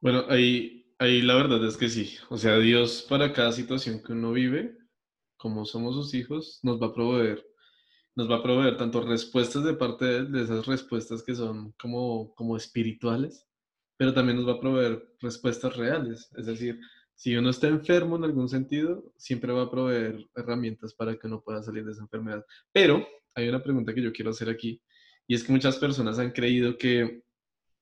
Bueno, 0.00 0.24
ahí, 0.28 0.94
ahí 0.98 1.20
la 1.20 1.34
verdad 1.34 1.64
es 1.66 1.76
que 1.76 1.88
sí. 1.88 2.16
O 2.30 2.38
sea, 2.38 2.58
Dios 2.58 3.06
para 3.08 3.32
cada 3.32 3.52
situación 3.52 4.02
que 4.02 4.12
uno 4.12 4.32
vive, 4.32 4.76
como 5.36 5.64
somos 5.64 5.94
sus 5.94 6.14
hijos, 6.14 6.60
nos 6.62 6.80
va 6.80 6.88
a 6.88 6.94
proveer. 6.94 7.46
Nos 8.16 8.30
va 8.30 8.36
a 8.36 8.42
proveer 8.42 8.76
tanto 8.76 9.02
respuestas 9.02 9.64
de 9.64 9.74
parte 9.74 10.24
de, 10.24 10.42
esas 10.42 10.66
respuestas 10.66 11.22
que 11.22 11.34
son 11.34 11.72
como, 11.72 12.34
como 12.34 12.56
espirituales, 12.56 13.46
pero 13.96 14.14
también 14.14 14.38
nos 14.38 14.48
va 14.48 14.52
a 14.54 14.60
proveer 14.60 15.14
respuestas 15.20 15.76
reales. 15.76 16.30
Es 16.36 16.46
decir, 16.46 16.80
si 17.20 17.36
uno 17.36 17.50
está 17.50 17.68
enfermo 17.68 18.16
en 18.16 18.24
algún 18.24 18.48
sentido, 18.48 19.12
siempre 19.18 19.52
va 19.52 19.64
a 19.64 19.70
proveer 19.70 20.26
herramientas 20.34 20.94
para 20.94 21.18
que 21.18 21.26
uno 21.26 21.42
pueda 21.42 21.62
salir 21.62 21.84
de 21.84 21.92
esa 21.92 22.00
enfermedad. 22.00 22.42
Pero 22.72 23.06
hay 23.34 23.46
una 23.46 23.62
pregunta 23.62 23.92
que 23.92 24.00
yo 24.00 24.10
quiero 24.10 24.30
hacer 24.30 24.48
aquí, 24.48 24.82
y 25.26 25.34
es 25.34 25.44
que 25.44 25.52
muchas 25.52 25.76
personas 25.76 26.18
han 26.18 26.30
creído 26.30 26.78
que, 26.78 27.22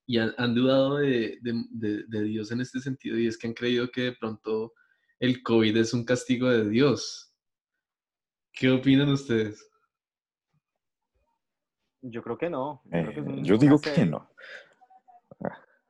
y 0.07 0.19
han, 0.19 0.35
han 0.39 0.57
dudado 0.57 0.97
de, 0.97 1.39
de, 1.41 2.05
de, 2.09 2.23
Dios 2.25 2.51
en 2.51 2.63
este 2.63 2.81
sentido, 2.81 3.17
y 3.17 3.29
es 3.29 3.39
que 3.39 3.47
han 3.47 3.53
creído 3.53 3.89
que 3.93 4.01
de 4.01 4.13
pronto 4.15 4.73
el 5.21 5.41
COVID 5.45 5.77
es 5.77 5.95
un 5.95 6.05
castigo 6.05 6.49
de 6.49 6.69
Dios. 6.69 7.33
¿Qué 8.53 8.73
opinan 8.73 9.09
ustedes? 9.09 9.71
Yo 12.01 12.25
creo 12.25 12.37
que 12.37 12.51
no. 12.51 12.83
Yo, 12.87 12.91
creo 12.91 13.15
que 13.15 13.21
un, 13.21 13.45
yo 13.45 13.57
digo 13.57 13.81
que 13.81 14.05
no. 14.05 14.29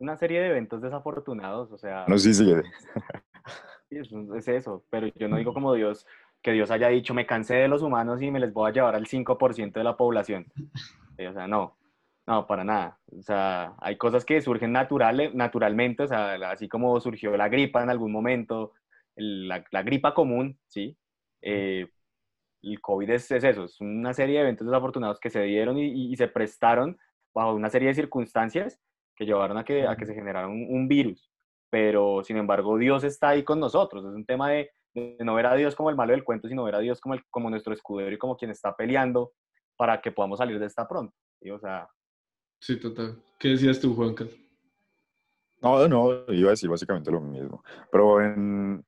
Una 0.00 0.18
serie 0.18 0.38
de 0.40 0.48
eventos 0.48 0.82
desafortunados, 0.82 1.72
o 1.72 1.78
sea... 1.78 2.04
No, 2.06 2.18
sí, 2.18 2.34
sí. 2.34 2.44
es, 3.90 4.10
es 4.12 4.48
eso, 4.48 4.84
pero 4.90 5.08
yo 5.14 5.28
no 5.28 5.36
digo 5.36 5.54
como 5.54 5.74
Dios, 5.74 6.06
que 6.42 6.52
Dios 6.52 6.70
haya 6.70 6.88
dicho, 6.88 7.14
me 7.14 7.26
cansé 7.26 7.54
de 7.54 7.68
los 7.68 7.82
humanos 7.82 8.22
y 8.22 8.30
me 8.30 8.40
les 8.40 8.52
voy 8.52 8.70
a 8.70 8.72
llevar 8.72 8.94
al 8.94 9.06
5% 9.06 9.72
de 9.72 9.84
la 9.84 9.96
población. 9.96 10.46
O 11.18 11.32
sea, 11.32 11.48
no, 11.48 11.76
no, 12.26 12.46
para 12.46 12.62
nada. 12.64 12.98
O 13.06 13.22
sea, 13.22 13.74
hay 13.78 13.96
cosas 13.96 14.24
que 14.24 14.40
surgen 14.40 14.72
naturales, 14.72 15.34
naturalmente, 15.34 16.04
o 16.04 16.06
sea, 16.06 16.34
así 16.50 16.68
como 16.68 17.00
surgió 17.00 17.36
la 17.36 17.48
gripa 17.48 17.82
en 17.82 17.90
algún 17.90 18.12
momento, 18.12 18.72
la, 19.16 19.64
la 19.70 19.82
gripa 19.82 20.14
común, 20.14 20.58
¿sí? 20.68 20.96
Eh, 21.42 21.88
el 22.62 22.80
COVID 22.80 23.10
es, 23.10 23.30
es, 23.30 23.44
eso, 23.44 23.64
es 23.64 23.80
una 23.80 24.12
serie 24.12 24.36
de 24.36 24.42
eventos 24.42 24.66
desafortunados 24.66 25.20
que 25.20 25.30
se 25.30 25.42
dieron 25.42 25.78
y, 25.78 26.12
y, 26.12 26.16
se 26.16 26.28
prestaron 26.28 26.98
bajo 27.32 27.54
una 27.54 27.70
serie 27.70 27.88
de 27.88 27.94
circunstancias 27.94 28.80
que 29.14 29.24
llevaron 29.26 29.58
a 29.58 29.64
que, 29.64 29.86
a 29.86 29.96
que 29.96 30.06
se 30.06 30.14
generara 30.14 30.48
un, 30.48 30.66
un 30.68 30.88
virus 30.88 31.30
pero 31.70 32.22
sin 32.24 32.36
embargo 32.36 32.76
Dios 32.78 33.04
está 33.04 33.30
ahí 33.30 33.44
con 33.44 33.60
nosotros. 33.60 34.04
Es 34.04 34.14
un 34.14 34.24
tema 34.24 34.50
de, 34.50 34.70
de, 34.94 35.16
no 35.20 35.34
ver 35.34 35.46
a 35.46 35.54
Dios 35.54 35.74
como 35.74 35.90
el 35.90 35.96
malo 35.96 36.12
del 36.12 36.24
cuento, 36.24 36.48
sino 36.48 36.64
ver 36.64 36.74
a 36.74 36.80
Dios 36.80 37.00
como, 37.00 37.14
el, 37.14 37.22
como 37.30 37.50
nuestro 37.50 37.72
escudero 37.72 38.12
y 38.12 38.18
como 38.18 38.36
quien 38.36 38.50
está 38.50 38.74
peleando 38.74 39.32
para 39.76 40.00
que 40.00 40.12
podamos 40.12 40.38
salir 40.38 40.58
de 40.58 40.66
esta 40.66 40.86
pronto. 40.86 41.14
¿sí? 41.40 41.50
O 41.50 41.58
sea... 41.58 41.88
Sí, 42.60 42.78
total. 42.80 43.22
¿Qué 43.38 43.48
decías 43.48 43.80
tú, 43.80 43.94
Juanca? 43.94 44.24
No, 45.62 45.88
no, 45.88 46.24
iba 46.28 46.48
a 46.48 46.50
decir 46.50 46.68
básicamente 46.68 47.10
lo 47.10 47.20
mismo. 47.20 47.62
Pero 47.90 48.20
en, 48.20 48.84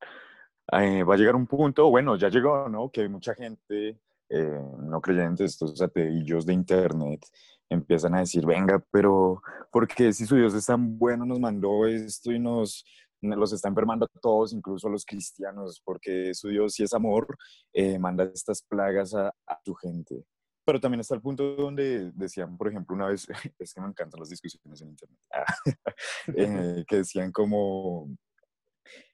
eh, 0.72 1.02
va 1.02 1.14
a 1.14 1.16
llegar 1.16 1.34
un 1.34 1.46
punto, 1.46 1.90
bueno, 1.90 2.16
ya 2.16 2.28
llegó, 2.28 2.68
¿no? 2.68 2.90
Que 2.90 3.02
hay 3.02 3.08
mucha 3.08 3.34
gente 3.34 3.98
eh, 4.30 4.60
no 4.78 5.00
creyentes, 5.00 5.52
estos 5.52 5.80
ateillos 5.82 6.46
de 6.46 6.52
internet, 6.54 7.26
empiezan 7.68 8.14
a 8.14 8.20
decir, 8.20 8.44
venga, 8.46 8.84
pero 8.90 9.42
¿por 9.70 9.86
qué 9.86 10.12
si 10.12 10.26
su 10.26 10.36
Dios 10.36 10.54
es 10.54 10.66
tan 10.66 10.98
bueno 10.98 11.24
nos 11.24 11.40
mandó 11.40 11.86
esto 11.86 12.32
y 12.32 12.38
nos 12.38 12.84
los 13.22 13.52
está 13.52 13.68
enfermando 13.68 14.06
a 14.06 14.20
todos, 14.20 14.52
incluso 14.52 14.88
a 14.88 14.90
los 14.90 15.04
cristianos? 15.04 15.80
Porque 15.84 16.34
su 16.34 16.48
Dios, 16.48 16.74
si 16.74 16.82
es 16.82 16.92
amor, 16.92 17.36
eh, 17.72 17.98
manda 17.98 18.24
estas 18.24 18.62
plagas 18.62 19.14
a, 19.14 19.28
a, 19.28 19.60
su 19.64 19.74
gente. 19.74 20.24
pero 20.64 20.80
también 20.80 21.00
está 21.00 21.14
el 21.14 21.20
punto 21.20 21.56
donde 21.56 22.12
decían, 22.14 22.56
por 22.56 22.68
ejemplo, 22.68 22.94
una 22.94 23.06
vez, 23.08 23.26
es 23.58 23.74
que 23.74 23.80
me 23.80 23.88
encantan 23.88 24.20
las 24.20 24.30
discusiones 24.30 24.80
en 24.82 24.88
internet, 24.90 25.18
eh, 26.36 26.84
que 26.86 26.96
decían 26.96 27.32
como, 27.32 28.08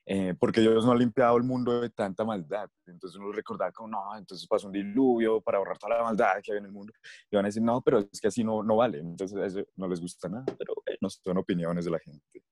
eh, 0.09 0.35
porque 0.39 0.61
Dios 0.61 0.87
no 0.87 0.93
ha 0.93 0.97
limpiado 0.97 1.37
el 1.37 1.43
mundo 1.43 1.81
de 1.81 1.91
tanta 1.91 2.25
maldad. 2.25 2.71
Entonces 2.87 3.19
uno 3.19 3.33
recordaba 3.33 3.73
como, 3.73 3.89
no, 3.89 4.17
entonces 4.17 4.47
pasó 4.47 4.69
un 4.69 4.73
diluvio 4.73 5.41
para 5.41 5.59
ahorrar 5.59 5.79
toda 5.79 5.99
la 5.99 6.05
maldad 6.05 6.41
que 6.43 6.53
había 6.53 6.61
en 6.61 6.67
el 6.67 6.73
mundo. 6.73 6.93
Y 7.31 7.35
van 7.37 7.45
a 7.45 7.49
decir, 7.49 7.63
no, 7.63 7.81
pero 7.83 7.99
es 7.99 8.21
que 8.21 8.29
así 8.29 8.45
no, 8.45 8.63
no 8.63 8.77
vale. 8.77 9.01
Entonces 9.01 9.37
eso 9.39 9.67
no 9.77 9.89
les 9.89 10.01
gusta 10.01 10.29
nada, 10.29 10.45
pero 10.57 10.75
eh, 10.87 10.97
no 11.01 11.11
son 11.11 11.39
opiniones 11.39 11.85
de 11.85 11.91
la 11.91 11.99
gente. 11.99 12.43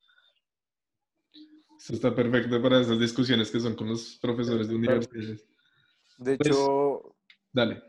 Eso 1.79 1.93
está 1.93 2.15
perfecto 2.15 2.61
para 2.63 2.81
esas 2.81 2.99
discusiones 2.99 3.51
que 3.51 3.61
son 3.61 3.75
con 3.75 3.89
los 3.89 4.19
profesores 4.21 4.69
de 4.69 4.75
universidades. 4.75 5.45
De 6.19 6.37
Pues- 6.37 6.49
hecho, 6.51 7.15
Dale. 7.53 7.83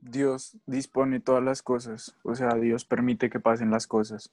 Dios 0.00 0.56
dispone 0.66 1.18
todas 1.20 1.42
las 1.42 1.62
cosas, 1.62 2.14
o 2.22 2.34
sea, 2.34 2.54
Dios 2.56 2.84
permite 2.84 3.30
que 3.30 3.40
pasen 3.40 3.70
las 3.70 3.86
cosas. 3.86 4.30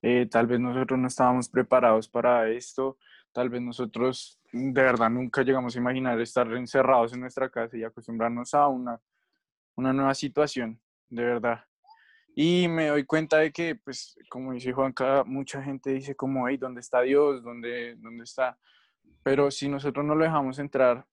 Eh, 0.00 0.26
tal 0.30 0.46
vez 0.46 0.58
nosotros 0.58 0.98
no 0.98 1.06
estábamos 1.06 1.48
preparados 1.50 2.08
para 2.08 2.48
esto, 2.48 2.96
tal 3.32 3.48
vez 3.48 3.62
nosotros 3.62 4.40
de 4.52 4.82
verdad 4.82 5.10
nunca 5.10 5.42
llegamos 5.42 5.74
a 5.74 5.78
imaginar 5.78 6.20
estar 6.20 6.50
encerrados 6.52 7.12
en 7.12 7.20
nuestra 7.20 7.48
casa 7.48 7.76
y 7.76 7.84
acostumbrarnos 7.84 8.54
a 8.54 8.68
una, 8.68 9.00
una 9.74 9.92
nueva 9.92 10.14
situación, 10.14 10.80
de 11.08 11.24
verdad. 11.24 11.64
Y 12.34 12.66
me 12.68 12.88
doy 12.88 13.04
cuenta 13.04 13.38
de 13.38 13.52
que, 13.52 13.74
pues, 13.74 14.16
como 14.30 14.52
dice 14.52 14.72
Juanca, 14.72 15.22
mucha 15.24 15.62
gente 15.62 15.90
dice 15.90 16.14
como, 16.14 16.48
hey, 16.48 16.56
¿dónde 16.56 16.80
está 16.80 17.02
Dios? 17.02 17.42
¿Dónde, 17.42 17.96
¿Dónde 17.96 18.24
está? 18.24 18.58
Pero 19.22 19.50
si 19.50 19.68
nosotros 19.68 20.04
no 20.04 20.14
lo 20.14 20.24
dejamos 20.24 20.58
entrar, 20.58 21.06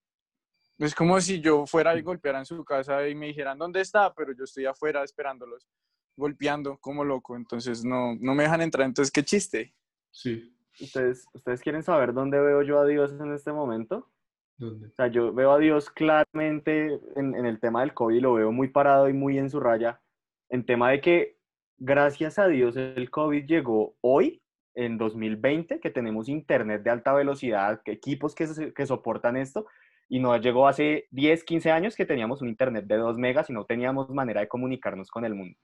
es 0.77 0.95
como 0.95 1.19
si 1.19 1.41
yo 1.41 1.65
fuera 1.65 1.97
y 1.97 2.01
golpeara 2.01 2.39
en 2.39 2.45
su 2.45 2.63
casa 2.63 3.05
y 3.07 3.15
me 3.15 3.27
dijeran, 3.27 3.57
¿dónde 3.57 3.81
está? 3.81 4.13
Pero 4.13 4.33
yo 4.33 4.45
estoy 4.45 4.65
afuera 4.65 5.03
esperándolos, 5.03 5.67
golpeando 6.15 6.77
como 6.77 7.03
loco. 7.03 7.35
Entonces 7.35 7.83
no, 7.83 8.15
no 8.15 8.33
me 8.33 8.43
dejan 8.43 8.61
entrar. 8.61 8.85
Entonces, 8.85 9.11
qué 9.11 9.23
chiste. 9.23 9.75
Sí. 10.09 10.55
¿Ustedes, 10.81 11.27
¿Ustedes 11.33 11.61
quieren 11.61 11.83
saber 11.83 12.13
dónde 12.13 12.39
veo 12.39 12.61
yo 12.61 12.79
a 12.79 12.85
Dios 12.85 13.13
en 13.19 13.33
este 13.33 13.51
momento? 13.51 14.07
¿Dónde? 14.57 14.87
O 14.87 14.91
sea, 14.91 15.07
yo 15.07 15.33
veo 15.33 15.51
a 15.51 15.59
Dios 15.59 15.89
claramente 15.89 16.99
en, 17.15 17.35
en 17.35 17.45
el 17.45 17.59
tema 17.59 17.81
del 17.81 17.93
COVID, 17.93 18.21
lo 18.21 18.33
veo 18.33 18.51
muy 18.51 18.69
parado 18.69 19.09
y 19.09 19.13
muy 19.13 19.37
en 19.37 19.49
su 19.49 19.59
raya, 19.59 20.01
en 20.49 20.65
tema 20.65 20.91
de 20.91 21.01
que 21.01 21.37
gracias 21.77 22.39
a 22.39 22.47
Dios 22.47 22.75
el 22.75 23.09
COVID 23.09 23.45
llegó 23.45 23.95
hoy, 24.01 24.41
en 24.75 24.97
2020, 24.97 25.79
que 25.79 25.89
tenemos 25.89 26.29
internet 26.29 26.83
de 26.83 26.89
alta 26.89 27.13
velocidad, 27.13 27.81
que 27.83 27.91
equipos 27.91 28.33
que, 28.33 28.73
que 28.73 28.85
soportan 28.85 29.35
esto, 29.35 29.65
y 30.07 30.19
no 30.19 30.35
llegó 30.37 30.67
hace 30.67 31.07
10, 31.11 31.43
15 31.43 31.71
años 31.71 31.95
que 31.95 32.05
teníamos 32.05 32.41
un 32.41 32.49
internet 32.49 32.85
de 32.85 32.97
2 32.97 33.17
megas 33.17 33.49
y 33.49 33.53
no 33.53 33.65
teníamos 33.65 34.09
manera 34.09 34.41
de 34.41 34.47
comunicarnos 34.47 35.11
con 35.11 35.25
el 35.25 35.35
mundo. 35.35 35.57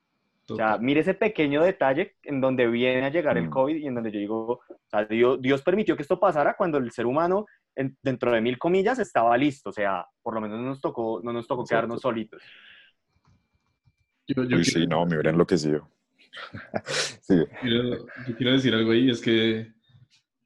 O 0.47 0.55
sea, 0.55 0.65
Total. 0.73 0.81
mire 0.81 0.99
ese 1.01 1.15
pequeño 1.15 1.63
detalle 1.63 2.17
en 2.23 2.39
donde 2.39 2.67
viene 2.67 3.03
a 3.05 3.09
llegar 3.09 3.37
el 3.37 3.47
Mm. 3.47 3.49
COVID 3.49 3.75
y 3.77 3.87
en 3.87 3.95
donde 3.95 4.11
yo 4.11 4.19
digo, 4.19 4.47
o 4.47 4.61
sea, 4.87 5.03
Dios, 5.05 5.41
Dios 5.41 5.61
permitió 5.63 5.95
que 5.95 6.03
esto 6.03 6.19
pasara 6.19 6.55
cuando 6.55 6.77
el 6.77 6.91
ser 6.91 7.07
humano, 7.07 7.47
en- 7.75 7.97
dentro 8.03 8.31
de 8.31 8.41
mil 8.41 8.57
comillas, 8.59 8.99
estaba 8.99 9.35
listo. 9.37 9.69
O 9.71 9.73
sea, 9.73 10.05
por 10.21 10.35
lo 10.35 10.41
menos 10.41 10.59
no 10.59 10.65
nos 10.67 10.81
tocó, 10.81 11.19
no 11.23 11.33
nos 11.33 11.47
tocó 11.47 11.63
Exacto. 11.63 11.69
quedarnos 11.81 12.01
solitos. 12.01 12.41
Yo, 14.27 14.43
yo 14.43 14.57
Uy, 14.57 14.63
quiero- 14.63 14.63
sí, 14.63 14.87
no, 14.87 15.05
me 15.05 15.13
hubiera 15.15 15.31
enloquecido. 15.31 15.89
sí, 17.21 17.35
quiero, 17.61 18.05
yo 18.27 18.35
quiero 18.37 18.51
decir 18.53 18.73
algo 18.75 18.91
ahí, 18.91 19.09
es 19.09 19.21
que 19.21 19.73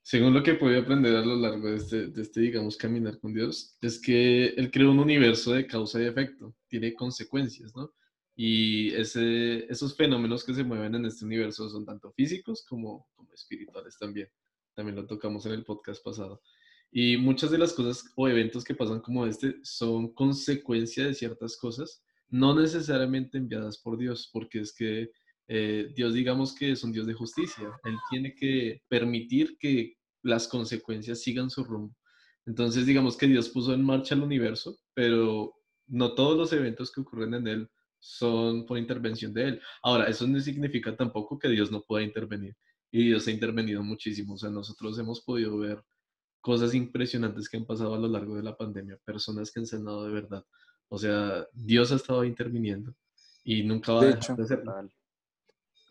según 0.01 0.33
lo 0.33 0.43
que 0.43 0.53
pude 0.55 0.79
aprender 0.79 1.15
a 1.15 1.21
lo 1.25 1.35
largo 1.35 1.67
de 1.69 1.75
este, 1.77 2.07
de 2.07 2.21
este, 2.21 2.41
digamos, 2.41 2.77
caminar 2.77 3.19
con 3.19 3.33
Dios, 3.33 3.77
es 3.81 3.99
que 4.01 4.47
Él 4.47 4.71
creó 4.71 4.91
un 4.91 4.99
universo 4.99 5.53
de 5.53 5.67
causa 5.67 6.01
y 6.01 6.05
efecto, 6.05 6.53
tiene 6.67 6.93
consecuencias, 6.93 7.75
¿no? 7.75 7.91
Y 8.41 8.93
esos 8.93 9.97
fenómenos 9.97 10.45
que 10.45 10.53
se 10.53 10.63
mueven 10.63 10.95
en 10.95 11.05
este 11.05 11.25
universo 11.25 11.69
son 11.69 11.85
tanto 11.85 12.13
físicos 12.13 12.65
como, 12.65 13.05
como 13.13 13.33
espirituales 13.33 13.97
también. 13.99 14.29
También 14.73 14.95
lo 14.95 15.05
tocamos 15.05 15.45
en 15.45 15.51
el 15.51 15.65
podcast 15.65 16.01
pasado. 16.01 16.41
Y 16.89 17.17
muchas 17.17 17.51
de 17.51 17.57
las 17.57 17.73
cosas 17.73 18.05
o 18.15 18.29
eventos 18.29 18.63
que 18.63 18.75
pasan 18.75 19.01
como 19.01 19.25
este 19.25 19.55
son 19.61 20.13
consecuencia 20.13 21.05
de 21.05 21.15
ciertas 21.15 21.57
cosas, 21.57 22.01
no 22.29 22.57
necesariamente 22.57 23.37
enviadas 23.37 23.77
por 23.79 23.97
Dios, 23.97 24.29
porque 24.31 24.61
es 24.61 24.73
que 24.73 25.11
eh, 25.49 25.91
Dios 25.93 26.13
digamos 26.13 26.55
que 26.55 26.71
es 26.71 26.81
un 26.85 26.93
Dios 26.93 27.07
de 27.07 27.15
justicia. 27.15 27.69
Él 27.83 27.97
tiene 28.09 28.35
que 28.35 28.81
permitir 28.87 29.57
que 29.59 29.97
las 30.23 30.47
consecuencias 30.47 31.19
sigan 31.19 31.49
su 31.49 31.65
rumbo. 31.65 31.93
Entonces 32.45 32.85
digamos 32.85 33.17
que 33.17 33.27
Dios 33.27 33.49
puso 33.49 33.73
en 33.73 33.83
marcha 33.83 34.15
el 34.15 34.23
universo, 34.23 34.77
pero 34.93 35.53
no 35.87 36.15
todos 36.15 36.37
los 36.37 36.53
eventos 36.53 36.89
que 36.89 37.01
ocurren 37.01 37.33
en 37.33 37.47
él 37.47 37.69
son 37.99 38.65
por 38.65 38.77
intervención 38.77 39.33
de 39.33 39.43
él. 39.49 39.61
Ahora, 39.83 40.05
eso 40.05 40.25
no 40.27 40.39
significa 40.39 40.95
tampoco 40.95 41.37
que 41.37 41.49
Dios 41.49 41.71
no 41.71 41.81
pueda 41.81 42.03
intervenir. 42.03 42.55
Y 42.91 43.05
Dios 43.07 43.27
ha 43.27 43.31
intervenido 43.31 43.83
muchísimo. 43.83 44.33
O 44.33 44.37
sea, 44.37 44.49
nosotros 44.49 44.97
hemos 44.99 45.21
podido 45.21 45.57
ver 45.57 45.83
cosas 46.41 46.73
impresionantes 46.73 47.49
que 47.49 47.57
han 47.57 47.65
pasado 47.65 47.93
a 47.93 47.99
lo 47.99 48.07
largo 48.07 48.35
de 48.35 48.43
la 48.43 48.55
pandemia, 48.55 48.97
personas 49.05 49.51
que 49.51 49.59
han 49.59 49.65
sanado 49.67 50.05
de 50.05 50.13
verdad. 50.13 50.45
O 50.87 50.97
sea, 50.97 51.45
Dios 51.53 51.91
ha 51.91 51.95
estado 51.95 52.23
interviniendo 52.23 52.95
y 53.43 53.63
nunca 53.63 53.93
va 53.93 54.01
a 54.01 54.05
De 54.05 54.07
dejar 54.15 54.23
hecho. 54.23 54.35
de 54.35 54.43
hacerlo. 54.43 54.65
Total. 54.65 54.91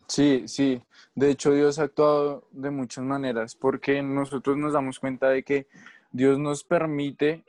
Sí, 0.07 0.43
sí. 0.47 0.81
De 1.13 1.29
hecho, 1.29 1.53
Dios 1.53 1.77
ha 1.77 1.83
actuado 1.83 2.47
de 2.51 2.71
muchas 2.71 3.03
maneras 3.03 3.55
porque 3.55 4.01
nosotros 4.01 4.57
nos 4.57 4.73
damos 4.73 4.99
cuenta 4.99 5.29
de 5.29 5.43
que 5.43 5.67
Dios 6.11 6.39
nos 6.39 6.63
permite 6.63 7.45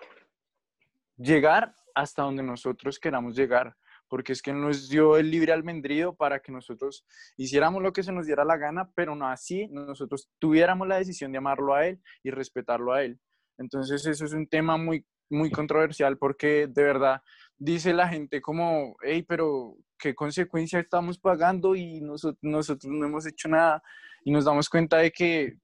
llegar 1.16 1.74
hasta 1.94 2.22
donde 2.22 2.42
nosotros 2.42 2.98
queramos 2.98 3.34
llegar, 3.34 3.76
porque 4.10 4.32
es 4.32 4.42
que 4.42 4.52
nos 4.52 4.88
dio 4.88 5.16
el 5.16 5.30
libre 5.30 5.52
albedrío 5.52 6.14
para 6.14 6.40
que 6.40 6.50
nosotros 6.50 7.06
hiciéramos 7.36 7.80
lo 7.80 7.92
que 7.92 8.02
se 8.02 8.12
nos 8.12 8.26
diera 8.26 8.44
la 8.44 8.58
gana, 8.58 8.90
pero 8.94 9.14
no 9.14 9.28
así 9.28 9.68
nosotros 9.68 10.28
tuviéramos 10.40 10.88
la 10.88 10.96
decisión 10.96 11.30
de 11.30 11.38
amarlo 11.38 11.74
a 11.74 11.86
Él 11.86 12.00
y 12.24 12.30
respetarlo 12.30 12.92
a 12.92 13.04
Él. 13.04 13.18
Entonces, 13.56 14.04
eso 14.04 14.24
es 14.24 14.32
un 14.32 14.48
tema 14.48 14.76
muy, 14.76 15.06
muy 15.30 15.50
controversial 15.50 16.18
porque 16.18 16.66
de 16.66 16.82
verdad 16.82 17.22
dice 17.56 17.92
la 17.92 18.08
gente 18.08 18.42
como, 18.42 18.96
hey, 19.02 19.24
pero 19.26 19.76
¿qué 19.96 20.12
consecuencia 20.14 20.80
estamos 20.80 21.18
pagando 21.18 21.76
y 21.76 22.00
nosotros, 22.00 22.38
nosotros 22.42 22.92
no 22.92 23.06
hemos 23.06 23.26
hecho 23.26 23.48
nada? 23.48 23.80
Y 24.24 24.32
nos 24.32 24.44
damos 24.44 24.68
cuenta 24.68 24.98
de 24.98 25.12
que 25.12 25.54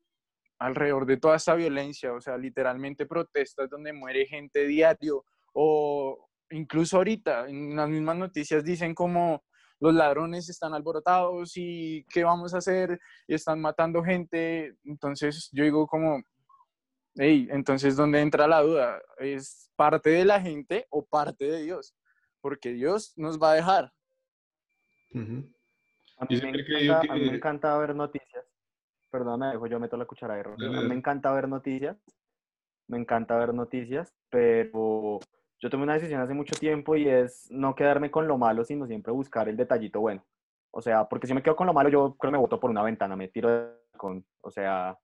alrededor 0.60 1.04
de 1.04 1.16
toda 1.16 1.36
esta 1.36 1.54
violencia, 1.54 2.12
o 2.12 2.20
sea, 2.20 2.38
literalmente 2.38 3.06
protestas 3.06 3.68
donde 3.68 3.92
muere 3.92 4.24
gente 4.26 4.66
diario, 4.66 5.24
o 5.52 6.25
incluso 6.50 6.96
ahorita 6.98 7.48
en 7.48 7.76
las 7.76 7.88
mismas 7.88 8.16
noticias 8.16 8.64
dicen 8.64 8.94
como 8.94 9.42
los 9.80 9.92
ladrones 9.94 10.48
están 10.48 10.72
alborotados 10.74 11.52
y 11.56 12.04
qué 12.08 12.24
vamos 12.24 12.54
a 12.54 12.58
hacer, 12.58 12.98
y 13.26 13.34
están 13.34 13.60
matando 13.60 14.02
gente, 14.02 14.74
entonces 14.84 15.50
yo 15.52 15.64
digo 15.64 15.86
como, 15.86 16.22
hey, 17.16 17.48
entonces 17.50 17.94
¿dónde 17.96 18.20
entra 18.20 18.46
la 18.46 18.62
duda? 18.62 19.02
¿Es 19.18 19.70
parte 19.76 20.10
de 20.10 20.24
la 20.24 20.40
gente 20.40 20.86
o 20.90 21.04
parte 21.04 21.44
de 21.44 21.62
Dios? 21.62 21.94
Porque 22.40 22.72
Dios 22.72 23.12
nos 23.16 23.38
va 23.40 23.50
a 23.52 23.54
dejar. 23.54 23.92
Ujú. 25.12 25.52
A 26.18 26.26
Yo 26.28 26.38
mí, 26.38 26.42
me 26.42 26.60
encanta, 26.60 27.12
a 27.12 27.14
mí 27.16 27.20
me 27.20 27.28
que- 27.30 27.36
encanta 27.36 27.76
ver 27.78 27.94
noticias. 27.94 28.44
Perdón, 29.10 29.40
me 29.40 29.46
dejo, 29.48 29.66
yo 29.66 29.78
meto 29.78 29.96
la 29.96 30.04
cuchara 30.06 30.34
de. 30.36 30.42
Dale, 30.42 30.78
A 30.78 30.80
mí 30.82 30.88
me 30.88 30.94
encanta 30.94 31.32
ver 31.32 31.48
noticias. 31.48 31.96
Me 32.88 32.98
encanta 32.98 33.36
ver 33.36 33.52
noticias, 33.52 34.14
pero 34.30 35.20
yo 35.60 35.70
tomé 35.70 35.84
una 35.84 35.94
decisión 35.94 36.20
hace 36.20 36.34
mucho 36.34 36.54
tiempo 36.58 36.96
y 36.96 37.08
es 37.08 37.50
no 37.50 37.74
quedarme 37.74 38.10
con 38.10 38.28
lo 38.28 38.38
malo, 38.38 38.64
sino 38.64 38.86
siempre 38.86 39.12
buscar 39.12 39.48
el 39.48 39.56
detallito 39.56 40.00
bueno. 40.00 40.24
O 40.70 40.82
sea, 40.82 41.08
porque 41.08 41.26
si 41.26 41.34
me 41.34 41.42
quedo 41.42 41.56
con 41.56 41.66
lo 41.66 41.72
malo, 41.72 41.88
yo 41.88 42.16
creo 42.18 42.30
que 42.30 42.36
me 42.36 42.40
boto 42.40 42.60
por 42.60 42.70
una 42.70 42.82
ventana, 42.82 43.16
me 43.16 43.28
tiro 43.28 43.72
con, 43.96 44.24
o 44.42 44.50
sea, 44.50 44.98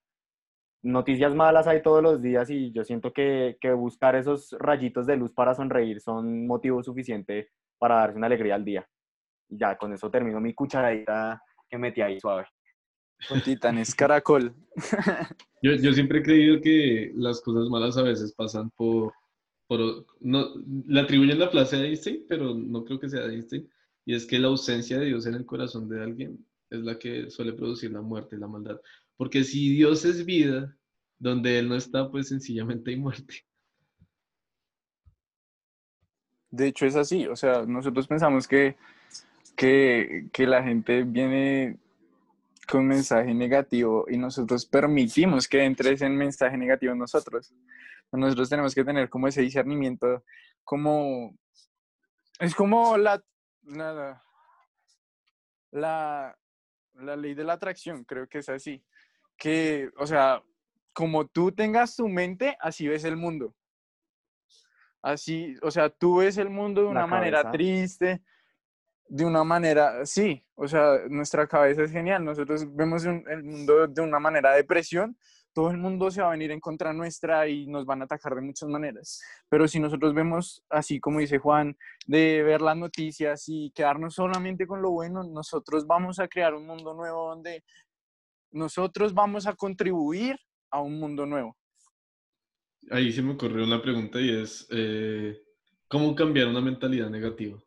noticias 0.82 1.34
malas 1.34 1.66
hay 1.66 1.80
todos 1.80 2.02
los 2.02 2.20
días 2.20 2.50
y 2.50 2.72
yo 2.72 2.84
siento 2.84 3.12
que, 3.12 3.56
que 3.60 3.72
buscar 3.72 4.14
esos 4.16 4.54
rayitos 4.58 5.06
de 5.06 5.16
luz 5.16 5.32
para 5.32 5.54
sonreír 5.54 6.00
son 6.00 6.46
motivo 6.46 6.82
suficiente 6.82 7.48
para 7.78 7.96
darse 7.96 8.18
una 8.18 8.26
alegría 8.26 8.56
al 8.56 8.64
día. 8.64 8.86
Y 9.48 9.58
ya, 9.58 9.76
con 9.78 9.92
eso 9.94 10.10
termino 10.10 10.40
mi 10.40 10.52
cucharadita 10.52 11.42
que 11.68 11.78
metí 11.78 12.02
ahí 12.02 12.20
suave. 12.20 12.44
Con 13.28 13.40
Titanes 13.40 13.94
Caracol. 13.94 14.54
Yo, 15.62 15.74
yo 15.74 15.92
siempre 15.92 16.18
he 16.18 16.22
creído 16.24 16.60
que 16.60 17.12
las 17.14 17.40
cosas 17.40 17.68
malas 17.68 17.96
a 17.96 18.02
veces 18.02 18.34
pasan 18.34 18.68
por, 18.70 19.12
por 19.72 20.06
no, 20.20 20.50
le 20.86 21.00
atribuyen 21.00 21.38
la 21.38 21.48
frase 21.48 21.76
a 21.76 21.80
Einstein, 21.80 22.26
pero 22.28 22.54
no 22.54 22.84
creo 22.84 23.00
que 23.00 23.08
sea 23.08 23.26
de 23.26 23.36
Einstein, 23.36 23.66
y 24.04 24.14
es 24.14 24.26
que 24.26 24.38
la 24.38 24.48
ausencia 24.48 24.98
de 24.98 25.06
Dios 25.06 25.24
en 25.24 25.32
el 25.32 25.46
corazón 25.46 25.88
de 25.88 26.02
alguien 26.02 26.46
es 26.68 26.80
la 26.80 26.98
que 26.98 27.30
suele 27.30 27.54
producir 27.54 27.90
la 27.90 28.02
muerte 28.02 28.36
y 28.36 28.38
la 28.38 28.48
maldad. 28.48 28.78
Porque 29.16 29.44
si 29.44 29.70
Dios 29.70 30.04
es 30.04 30.26
vida, 30.26 30.76
donde 31.18 31.58
Él 31.58 31.70
no 31.70 31.74
está, 31.74 32.10
pues 32.10 32.28
sencillamente 32.28 32.90
hay 32.90 32.98
muerte. 32.98 33.46
De 36.50 36.66
hecho 36.66 36.84
es 36.84 36.94
así, 36.94 37.26
o 37.26 37.34
sea, 37.34 37.64
nosotros 37.64 38.06
pensamos 38.06 38.46
que, 38.46 38.76
que, 39.56 40.28
que 40.34 40.46
la 40.46 40.62
gente 40.62 41.02
viene 41.02 41.78
con 42.68 42.86
mensaje 42.86 43.32
negativo 43.32 44.04
y 44.06 44.18
nosotros 44.18 44.66
permitimos 44.66 45.48
que 45.48 45.64
entre 45.64 45.92
ese 45.92 46.10
mensaje 46.10 46.58
negativo 46.58 46.92
en 46.92 46.98
nosotros. 46.98 47.54
Nosotros 48.12 48.48
tenemos 48.48 48.74
que 48.74 48.84
tener 48.84 49.08
como 49.08 49.28
ese 49.28 49.40
discernimiento, 49.40 50.24
como 50.64 51.34
es 52.38 52.54
como 52.54 52.96
la 52.96 53.22
nada. 53.62 54.22
La, 55.70 56.36
la 56.94 57.16
ley 57.16 57.34
de 57.34 57.44
la 57.44 57.54
atracción, 57.54 58.04
creo 58.04 58.28
que 58.28 58.38
es 58.38 58.48
así. 58.48 58.84
Que, 59.36 59.90
o 59.96 60.06
sea, 60.06 60.42
como 60.92 61.26
tú 61.26 61.52
tengas 61.52 61.96
tu 61.96 62.08
mente, 62.08 62.56
así 62.60 62.88
ves 62.88 63.04
el 63.04 63.16
mundo. 63.16 63.54
Así, 65.00 65.56
o 65.62 65.70
sea, 65.70 65.88
tú 65.88 66.18
ves 66.18 66.36
el 66.36 66.50
mundo 66.50 66.82
de 66.82 66.88
una 66.88 67.06
manera 67.06 67.50
triste, 67.50 68.22
de 69.08 69.24
una 69.24 69.44
manera, 69.44 70.04
sí, 70.06 70.44
o 70.54 70.66
sea, 70.66 70.98
nuestra 71.08 71.46
cabeza 71.46 71.82
es 71.82 71.92
genial. 71.92 72.24
Nosotros 72.24 72.64
vemos 72.74 73.04
el 73.04 73.42
mundo 73.42 73.86
de 73.86 74.02
una 74.02 74.18
manera 74.18 74.50
de 74.50 74.58
depresión, 74.58 75.16
todo 75.52 75.70
el 75.70 75.78
mundo 75.78 76.10
se 76.10 76.22
va 76.22 76.28
a 76.28 76.32
venir 76.32 76.50
en 76.50 76.60
contra 76.60 76.92
nuestra 76.92 77.48
y 77.48 77.66
nos 77.66 77.84
van 77.84 78.02
a 78.02 78.04
atacar 78.04 78.34
de 78.34 78.40
muchas 78.40 78.68
maneras. 78.68 79.22
Pero 79.48 79.68
si 79.68 79.80
nosotros 79.80 80.14
vemos, 80.14 80.62
así 80.68 81.00
como 81.00 81.20
dice 81.20 81.38
Juan, 81.38 81.76
de 82.06 82.42
ver 82.42 82.62
las 82.62 82.76
noticias 82.76 83.44
y 83.48 83.70
quedarnos 83.72 84.14
solamente 84.14 84.66
con 84.66 84.82
lo 84.82 84.90
bueno, 84.90 85.22
nosotros 85.24 85.86
vamos 85.86 86.18
a 86.18 86.28
crear 86.28 86.54
un 86.54 86.66
mundo 86.66 86.94
nuevo 86.94 87.28
donde 87.28 87.64
nosotros 88.50 89.14
vamos 89.14 89.46
a 89.46 89.54
contribuir 89.54 90.36
a 90.70 90.80
un 90.80 90.98
mundo 90.98 91.26
nuevo. 91.26 91.56
Ahí 92.90 93.12
se 93.12 93.22
me 93.22 93.32
ocurrió 93.32 93.64
una 93.64 93.80
pregunta 93.80 94.20
y 94.20 94.42
es, 94.42 94.66
eh, 94.70 95.40
¿cómo 95.88 96.14
cambiar 96.14 96.48
una 96.48 96.60
mentalidad 96.60 97.10
negativa? 97.10 97.62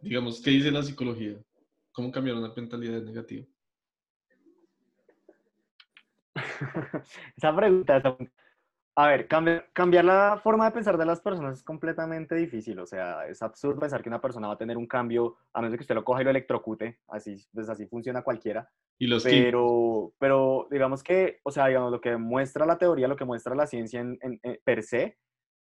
Digamos, 0.00 0.40
¿qué 0.40 0.50
dice 0.50 0.70
la 0.70 0.82
psicología? 0.82 1.36
¿Cómo 1.92 2.10
cambiar 2.10 2.36
una 2.36 2.52
mentalidad 2.54 3.02
negativa? 3.02 3.46
Esa 7.36 7.54
pregunta, 7.54 8.02
a 8.98 9.08
ver, 9.08 9.28
cambiar, 9.28 10.04
la 10.06 10.40
forma 10.42 10.64
de 10.64 10.70
pensar 10.70 10.96
de 10.96 11.04
las 11.04 11.20
personas 11.20 11.58
es 11.58 11.62
completamente 11.62 12.34
difícil. 12.34 12.78
O 12.78 12.86
sea, 12.86 13.26
es 13.26 13.42
absurdo 13.42 13.80
pensar 13.80 14.02
que 14.02 14.08
una 14.08 14.22
persona 14.22 14.48
va 14.48 14.54
a 14.54 14.58
tener 14.58 14.78
un 14.78 14.86
cambio, 14.86 15.36
a 15.52 15.60
menos 15.60 15.76
que 15.76 15.82
usted 15.82 15.94
lo 15.94 16.02
coja 16.02 16.22
y 16.22 16.24
lo 16.24 16.30
electrocute. 16.30 17.00
Así, 17.08 17.36
pues 17.52 17.68
así 17.68 17.86
funciona 17.86 18.22
cualquiera. 18.22 18.70
¿Y 18.98 19.06
los 19.06 19.22
pero, 19.22 20.14
pero 20.18 20.66
digamos 20.70 21.02
que, 21.02 21.40
o 21.42 21.50
sea, 21.50 21.66
digamos, 21.66 21.92
lo 21.92 22.00
que 22.00 22.16
muestra 22.16 22.64
la 22.64 22.78
teoría, 22.78 23.06
lo 23.06 23.16
que 23.16 23.26
muestra 23.26 23.54
la 23.54 23.66
ciencia 23.66 24.00
en, 24.00 24.40
per 24.64 24.82
se, 24.82 25.18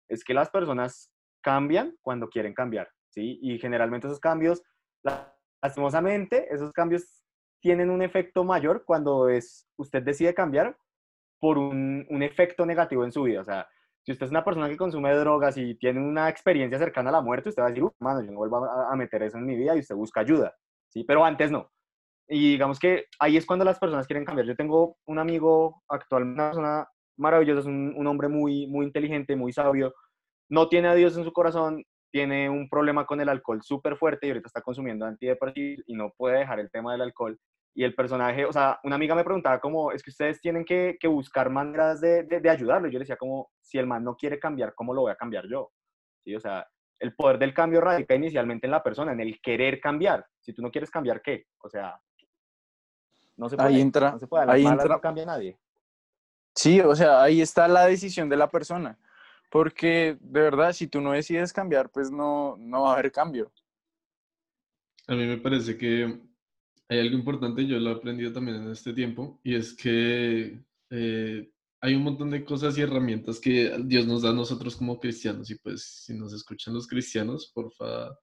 es 0.08 0.22
que 0.22 0.32
las 0.32 0.48
personas 0.48 1.12
cambian 1.40 1.96
cuando 2.02 2.28
quieren 2.28 2.54
cambiar, 2.54 2.88
¿sí? 3.08 3.40
Y 3.42 3.58
generalmente 3.58 4.06
esos 4.06 4.20
cambios, 4.20 4.62
lastimosamente, 5.60 6.46
esos 6.54 6.72
cambios 6.72 7.25
tienen 7.66 7.90
un 7.90 8.00
efecto 8.00 8.44
mayor 8.44 8.84
cuando 8.84 9.28
es, 9.28 9.66
usted 9.76 10.00
decide 10.00 10.32
cambiar 10.34 10.78
por 11.40 11.58
un, 11.58 12.06
un, 12.08 12.22
efecto 12.22 12.64
negativo 12.64 13.02
en 13.02 13.10
su 13.10 13.24
vida. 13.24 13.40
O 13.40 13.44
sea, 13.44 13.66
si 14.04 14.12
usted 14.12 14.26
es 14.26 14.30
una 14.30 14.44
persona 14.44 14.68
que 14.68 14.76
consume 14.76 15.12
drogas 15.16 15.56
y 15.56 15.74
tiene 15.74 15.98
una 15.98 16.28
experiencia 16.28 16.78
cercana 16.78 17.10
a 17.10 17.14
la 17.14 17.20
muerte, 17.22 17.48
usted 17.48 17.62
va 17.62 17.66
a 17.66 17.70
decir, 17.70 17.82
mano, 17.98 18.22
yo 18.22 18.30
no 18.30 18.38
vuelvo 18.38 18.64
a, 18.64 18.94
meter 18.94 19.24
eso 19.24 19.36
en 19.38 19.46
mi 19.46 19.56
vida 19.56 19.74
y 19.74 19.80
usted 19.80 19.96
busca 19.96 20.20
ayuda, 20.20 20.54
¿sí? 20.90 21.02
Pero 21.02 21.24
antes 21.24 21.50
no. 21.50 21.68
Y 22.28 22.52
digamos 22.52 22.78
que 22.78 23.06
ahí 23.18 23.36
es 23.36 23.44
cuando 23.44 23.64
las 23.64 23.80
personas 23.80 24.06
quieren 24.06 24.24
cambiar. 24.24 24.46
Yo 24.46 24.54
tengo 24.54 24.98
un 25.04 25.18
amigo 25.18 25.82
actual, 25.88 26.22
una 26.22 26.50
persona 26.50 26.88
maravillosa, 27.16 27.60
es 27.62 27.66
un, 27.66 27.94
un 27.96 28.06
hombre 28.06 28.28
muy, 28.28 28.68
muy 28.68 28.86
inteligente, 28.86 29.34
muy 29.34 29.52
sabio, 29.52 29.92
no 30.48 30.68
tiene 30.68 30.86
a 30.86 30.94
Dios 30.94 31.16
en 31.16 31.24
su 31.24 31.32
corazón, 31.32 31.82
tiene 32.12 32.48
un 32.48 32.68
problema 32.68 33.06
con 33.06 33.20
el 33.20 33.28
alcohol 33.28 33.60
súper 33.64 33.96
fuerte 33.96 34.28
y 34.28 34.30
ahorita 34.30 34.46
está 34.46 34.62
consumiendo 34.62 35.04
antidepresivos 35.04 35.84
y 35.88 35.94
no 35.94 36.12
puede 36.16 36.38
dejar 36.38 36.60
el 36.60 36.70
tema 36.70 36.92
del 36.92 37.02
alcohol. 37.02 37.36
Y 37.78 37.84
el 37.84 37.94
personaje, 37.94 38.46
o 38.46 38.52
sea, 38.54 38.80
una 38.84 38.96
amiga 38.96 39.14
me 39.14 39.22
preguntaba 39.22 39.60
como, 39.60 39.92
es 39.92 40.02
que 40.02 40.08
ustedes 40.08 40.40
tienen 40.40 40.64
que, 40.64 40.96
que 40.98 41.06
buscar 41.06 41.50
maneras 41.50 42.00
de, 42.00 42.22
de, 42.22 42.48
ayudarlo. 42.48 42.88
Yo 42.88 42.94
le 42.94 43.00
decía 43.00 43.18
como, 43.18 43.50
si 43.60 43.76
el 43.76 43.86
man 43.86 44.02
no 44.02 44.16
quiere 44.16 44.38
cambiar, 44.38 44.74
¿cómo 44.74 44.94
lo 44.94 45.02
voy 45.02 45.12
a 45.12 45.16
cambiar 45.16 45.46
yo? 45.46 45.70
¿Sí? 46.24 46.34
O 46.34 46.40
sea, 46.40 46.66
el 46.98 47.14
poder 47.14 47.38
del 47.38 47.52
cambio 47.52 47.82
radica 47.82 48.14
inicialmente 48.14 48.66
en 48.66 48.70
la 48.70 48.82
persona, 48.82 49.12
en 49.12 49.20
el 49.20 49.38
querer 49.42 49.78
cambiar. 49.78 50.26
Si 50.40 50.54
tú 50.54 50.62
no 50.62 50.70
quieres 50.70 50.90
cambiar, 50.90 51.20
¿qué? 51.20 51.48
O 51.58 51.68
sea, 51.68 52.00
no 53.36 53.50
se 53.50 53.58
puede. 53.58 53.68
Ahí 53.68 53.80
entra, 53.82 54.12
no 54.12 54.18
se 54.20 54.26
puede. 54.26 54.50
ahí 54.50 54.64
entra, 54.64 54.88
no 54.88 55.00
cambia 55.02 55.26
nadie. 55.26 55.58
Sí, 56.54 56.80
o 56.80 56.96
sea, 56.96 57.22
ahí 57.22 57.42
está 57.42 57.68
la 57.68 57.84
decisión 57.84 58.30
de 58.30 58.38
la 58.38 58.48
persona. 58.48 58.98
Porque 59.50 60.16
de 60.18 60.40
verdad, 60.40 60.72
si 60.72 60.86
tú 60.86 61.02
no 61.02 61.12
decides 61.12 61.52
cambiar, 61.52 61.90
pues 61.90 62.10
no, 62.10 62.56
no 62.58 62.84
va 62.84 62.92
a 62.92 62.92
haber 62.94 63.12
cambio. 63.12 63.52
A 65.08 65.12
mí 65.12 65.26
me 65.26 65.36
parece 65.36 65.76
que 65.76 66.25
hay 66.88 67.00
algo 67.00 67.16
importante, 67.16 67.66
yo 67.66 67.78
lo 67.78 67.90
he 67.90 67.94
aprendido 67.94 68.32
también 68.32 68.58
en 68.58 68.70
este 68.70 68.92
tiempo, 68.92 69.40
y 69.42 69.54
es 69.54 69.74
que 69.74 70.62
eh, 70.90 71.50
hay 71.80 71.94
un 71.94 72.02
montón 72.02 72.30
de 72.30 72.44
cosas 72.44 72.78
y 72.78 72.82
herramientas 72.82 73.40
que 73.40 73.76
Dios 73.84 74.06
nos 74.06 74.22
da 74.22 74.30
a 74.30 74.34
nosotros 74.34 74.76
como 74.76 75.00
cristianos, 75.00 75.50
y 75.50 75.56
pues 75.56 75.82
si 76.04 76.14
nos 76.14 76.32
escuchan 76.32 76.74
los 76.74 76.86
cristianos, 76.86 77.50
porfa, 77.54 78.16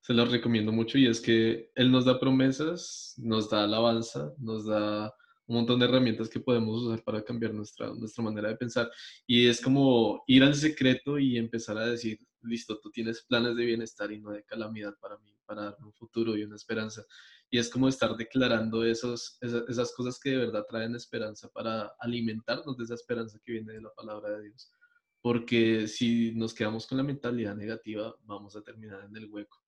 se 0.00 0.14
los 0.14 0.30
recomiendo 0.30 0.72
mucho, 0.72 0.98
y 0.98 1.06
es 1.06 1.20
que 1.20 1.70
Él 1.74 1.90
nos 1.90 2.04
da 2.04 2.18
promesas, 2.18 3.14
nos 3.18 3.50
da 3.50 3.64
alabanza, 3.64 4.32
nos 4.38 4.66
da 4.66 5.14
un 5.46 5.56
montón 5.56 5.78
de 5.78 5.86
herramientas 5.86 6.28
que 6.28 6.40
podemos 6.40 6.82
usar 6.82 7.02
para 7.04 7.22
cambiar 7.24 7.54
nuestra, 7.54 7.92
nuestra 7.94 8.22
manera 8.22 8.48
de 8.48 8.56
pensar. 8.56 8.90
Y 9.26 9.46
es 9.46 9.60
como 9.60 10.24
ir 10.26 10.42
al 10.42 10.54
secreto 10.54 11.18
y 11.18 11.36
empezar 11.36 11.78
a 11.78 11.86
decir, 11.86 12.18
listo, 12.42 12.78
tú 12.80 12.90
tienes 12.90 13.22
planes 13.22 13.56
de 13.56 13.64
bienestar 13.64 14.10
y 14.12 14.20
no 14.20 14.30
de 14.30 14.44
calamidad 14.44 14.94
para 15.00 15.18
mí, 15.18 15.32
para 15.44 15.64
darme 15.64 15.86
un 15.86 15.92
futuro 15.92 16.36
y 16.36 16.42
una 16.42 16.56
esperanza. 16.56 17.04
Y 17.50 17.58
es 17.58 17.70
como 17.70 17.88
estar 17.88 18.16
declarando 18.16 18.84
esos, 18.84 19.38
esas, 19.40 19.94
cosas 19.94 20.18
que 20.18 20.30
de 20.30 20.38
verdad 20.38 20.66
traen 20.68 20.96
esperanza 20.96 21.48
para 21.48 21.94
alimentarnos 22.00 22.76
de 22.76 22.84
esa 22.84 22.94
esperanza 22.94 23.38
que 23.44 23.52
viene 23.52 23.74
de 23.74 23.80
la 23.80 23.90
palabra 23.94 24.30
de 24.30 24.48
Dios. 24.48 24.72
Porque 25.20 25.86
si 25.86 26.34
nos 26.34 26.54
quedamos 26.54 26.86
con 26.86 26.98
la 26.98 27.04
mentalidad 27.04 27.54
negativa, 27.54 28.14
vamos 28.22 28.56
a 28.56 28.62
terminar 28.62 29.04
en 29.04 29.16
el 29.16 29.30
hueco. 29.30 29.58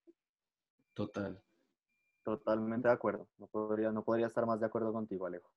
Total. 0.92 1.40
Totalmente 2.24 2.88
de 2.88 2.94
acuerdo. 2.94 3.28
No 3.38 3.46
podría, 3.46 3.92
no 3.92 4.04
podría 4.04 4.26
estar 4.26 4.44
más 4.44 4.60
de 4.60 4.66
acuerdo 4.66 4.92
contigo, 4.92 5.26
Alejo. 5.26 5.50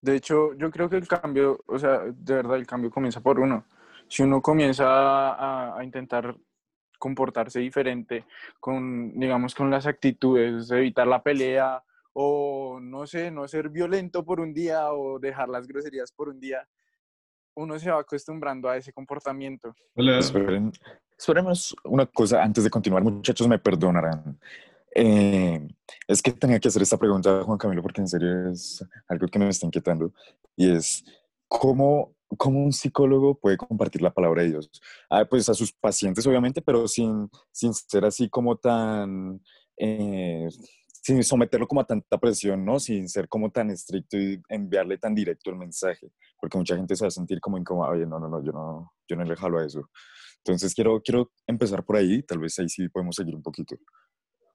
De 0.00 0.14
hecho, 0.14 0.54
yo 0.54 0.70
creo 0.70 0.88
que 0.88 0.96
el 0.96 1.08
cambio, 1.08 1.60
o 1.66 1.78
sea, 1.78 2.04
de 2.04 2.34
verdad 2.34 2.56
el 2.56 2.66
cambio 2.66 2.90
comienza 2.90 3.20
por 3.20 3.40
uno. 3.40 3.66
Si 4.06 4.22
uno 4.22 4.40
comienza 4.40 4.86
a, 4.86 5.76
a 5.76 5.84
intentar 5.84 6.36
comportarse 6.98 7.60
diferente 7.60 8.24
con, 8.60 9.18
digamos, 9.18 9.54
con 9.54 9.70
las 9.70 9.86
actitudes, 9.86 10.70
evitar 10.70 11.06
la 11.06 11.22
pelea 11.22 11.82
o, 12.12 12.80
no 12.80 13.06
sé, 13.06 13.30
no 13.30 13.46
ser 13.46 13.68
violento 13.68 14.24
por 14.24 14.40
un 14.40 14.52
día 14.52 14.92
o 14.92 15.18
dejar 15.18 15.48
las 15.48 15.66
groserías 15.66 16.12
por 16.12 16.28
un 16.28 16.40
día, 16.40 16.66
uno 17.54 17.78
se 17.78 17.90
va 17.90 18.00
acostumbrando 18.00 18.68
a 18.68 18.76
ese 18.76 18.92
comportamiento. 18.92 19.74
Hola. 19.94 20.18
Esperen, 20.18 20.72
esperemos 21.16 21.76
una 21.84 22.06
cosa 22.06 22.42
antes 22.42 22.64
de 22.64 22.70
continuar, 22.70 23.02
muchachos, 23.02 23.48
me 23.48 23.58
perdonarán. 23.58 24.38
Eh, 24.94 25.68
es 26.06 26.22
que 26.22 26.32
tenía 26.32 26.58
que 26.58 26.68
hacer 26.68 26.82
esta 26.82 26.96
pregunta 26.96 27.42
Juan 27.44 27.58
Camilo 27.58 27.82
porque 27.82 28.00
en 28.00 28.08
serio 28.08 28.50
es 28.50 28.84
algo 29.06 29.28
que 29.28 29.38
me 29.38 29.48
está 29.48 29.66
inquietando 29.66 30.12
y 30.56 30.72
es 30.72 31.04
cómo 31.46 32.16
¿Cómo 32.36 32.62
un 32.62 32.72
psicólogo 32.72 33.38
puede 33.38 33.56
compartir 33.56 34.02
la 34.02 34.12
palabra 34.12 34.42
de 34.42 34.50
Dios? 34.50 34.70
Ah, 35.08 35.24
pues 35.24 35.48
a 35.48 35.54
sus 35.54 35.72
pacientes, 35.72 36.26
obviamente, 36.26 36.60
pero 36.60 36.86
sin, 36.86 37.30
sin 37.50 37.72
ser 37.72 38.04
así 38.04 38.28
como 38.28 38.56
tan, 38.56 39.40
eh, 39.76 40.48
sin 41.02 41.24
someterlo 41.24 41.66
como 41.66 41.80
a 41.80 41.86
tanta 41.86 42.18
presión, 42.18 42.64
¿no? 42.64 42.78
Sin 42.78 43.08
ser 43.08 43.28
como 43.28 43.50
tan 43.50 43.70
estricto 43.70 44.18
y 44.18 44.42
enviarle 44.48 44.98
tan 44.98 45.14
directo 45.14 45.50
el 45.50 45.56
mensaje, 45.56 46.12
porque 46.38 46.58
mucha 46.58 46.76
gente 46.76 46.94
se 46.96 47.04
va 47.04 47.08
a 47.08 47.12
sentir 47.12 47.40
como 47.40 47.56
incómoda, 47.56 47.90
oye, 47.90 48.04
no, 48.04 48.18
no, 48.18 48.28
no, 48.28 48.44
yo 48.44 48.52
no, 48.52 48.92
yo 49.08 49.16
no 49.16 49.24
le 49.24 49.34
jalo 49.34 49.58
a 49.58 49.64
eso. 49.64 49.88
Entonces 50.44 50.74
quiero, 50.74 51.00
quiero 51.02 51.32
empezar 51.46 51.84
por 51.84 51.96
ahí, 51.96 52.22
tal 52.22 52.38
vez 52.40 52.58
ahí 52.58 52.68
sí 52.68 52.88
podemos 52.88 53.16
seguir 53.16 53.34
un 53.34 53.42
poquito. 53.42 53.76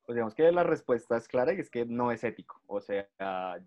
Pues 0.05 0.15
digamos 0.15 0.36
que 0.36 0.51
la 0.51 0.63
respuesta 0.63 1.17
es 1.17 1.27
clara 1.27 1.53
y 1.53 1.59
es 1.59 1.69
que 1.69 1.86
no 1.86 2.12
es 2.12 2.23
ético. 2.23 2.62
O 2.67 2.81
sea, 2.81 3.07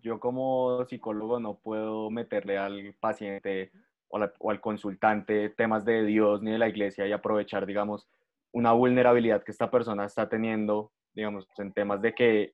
yo 0.01 0.19
como 0.19 0.85
psicólogo 0.85 1.39
no 1.39 1.59
puedo 1.59 2.11
meterle 2.11 2.57
al 2.57 2.95
paciente 2.99 3.71
o, 4.09 4.49
al 4.49 4.61
consultante 4.61 5.49
temas 5.49 5.85
de 5.85 6.05
Dios 6.05 6.41
ni 6.41 6.51
de 6.51 6.57
la 6.57 6.69
iglesia 6.69 7.07
y 7.07 7.11
aprovechar, 7.11 7.65
digamos, 7.65 8.07
una 8.51 8.71
vulnerabilidad 8.71 9.43
que 9.43 9.51
esta 9.51 9.69
persona 9.69 10.05
está 10.05 10.29
teniendo, 10.29 10.91
digamos, 11.13 11.47
en 11.57 11.73
temas 11.73 12.01
de 12.01 12.13
que 12.13 12.53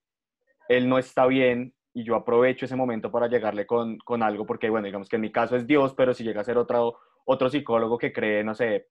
él 0.69 0.89
no 0.89 0.97
está 0.97 1.25
bien 1.25 1.73
y 1.93 2.03
yo 2.03 2.15
aprovecho 2.15 2.65
ese 2.65 2.75
momento 2.75 3.11
para 3.11 3.27
llegarle 3.27 3.65
con, 3.67 3.97
con 3.99 4.23
algo, 4.23 4.45
porque, 4.45 4.69
bueno, 4.69 4.85
digamos 4.85 5.07
que 5.07 5.17
en 5.17 5.21
mi 5.21 5.31
caso 5.31 5.55
es 5.55 5.67
Dios, 5.67 5.93
pero 5.93 6.13
si 6.13 6.23
llega 6.23 6.41
a 6.41 6.45
ser 6.45 6.57
otro, 6.57 6.97
otro 7.25 7.49
psicólogo 7.49 7.97
que 7.97 8.11
cree, 8.11 8.43
no 8.43 8.55
sé, 8.55 8.87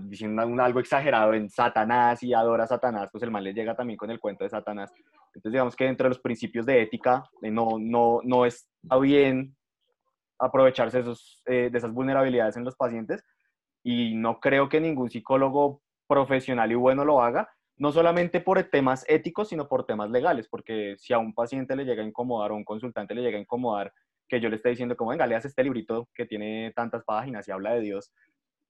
diciendo 0.00 0.42
algo 0.62 0.80
exagerado 0.80 1.32
en 1.34 1.48
Satanás 1.48 2.22
y 2.22 2.34
adora 2.34 2.64
a 2.64 2.68
Satanás, 2.68 3.08
pues 3.10 3.22
el 3.22 3.30
mal 3.30 3.44
le 3.44 3.54
llega 3.54 3.74
también 3.74 3.96
con 3.96 4.10
el 4.10 4.18
cuento 4.18 4.44
de 4.44 4.50
Satanás. 4.50 4.92
Entonces, 5.34 5.52
digamos 5.52 5.76
que 5.76 5.86
entre 5.86 6.08
los 6.08 6.18
principios 6.18 6.66
de 6.66 6.82
ética, 6.82 7.22
no, 7.42 7.78
no, 7.78 8.20
no 8.24 8.46
está 8.46 8.98
bien 9.00 9.56
aprovecharse 10.40 11.00
esos, 11.00 11.42
eh, 11.46 11.68
de 11.70 11.78
esas 11.78 11.92
vulnerabilidades 11.92 12.56
en 12.56 12.64
los 12.64 12.76
pacientes 12.76 13.22
y 13.82 14.14
no 14.14 14.40
creo 14.40 14.68
que 14.68 14.80
ningún 14.80 15.10
psicólogo 15.10 15.82
profesional 16.06 16.72
y 16.72 16.74
bueno 16.74 17.04
lo 17.04 17.22
haga, 17.22 17.48
no 17.76 17.92
solamente 17.92 18.40
por 18.40 18.62
temas 18.64 19.04
éticos, 19.08 19.48
sino 19.48 19.68
por 19.68 19.86
temas 19.86 20.10
legales, 20.10 20.48
porque 20.48 20.96
si 20.98 21.12
a 21.12 21.18
un 21.18 21.34
paciente 21.34 21.76
le 21.76 21.84
llega 21.84 22.02
a 22.02 22.06
incomodar 22.06 22.50
o 22.50 22.54
a 22.54 22.56
un 22.56 22.64
consultante 22.64 23.14
le 23.14 23.22
llega 23.22 23.38
a 23.38 23.40
incomodar 23.40 23.92
que 24.28 24.40
yo 24.40 24.48
le 24.48 24.56
esté 24.56 24.70
diciendo 24.70 24.96
como, 24.96 25.10
venga, 25.10 25.26
leas 25.26 25.44
este 25.44 25.62
librito 25.62 26.08
que 26.14 26.24
tiene 26.24 26.72
tantas 26.74 27.04
páginas 27.04 27.46
y 27.46 27.52
habla 27.52 27.74
de 27.74 27.80
Dios, 27.80 28.12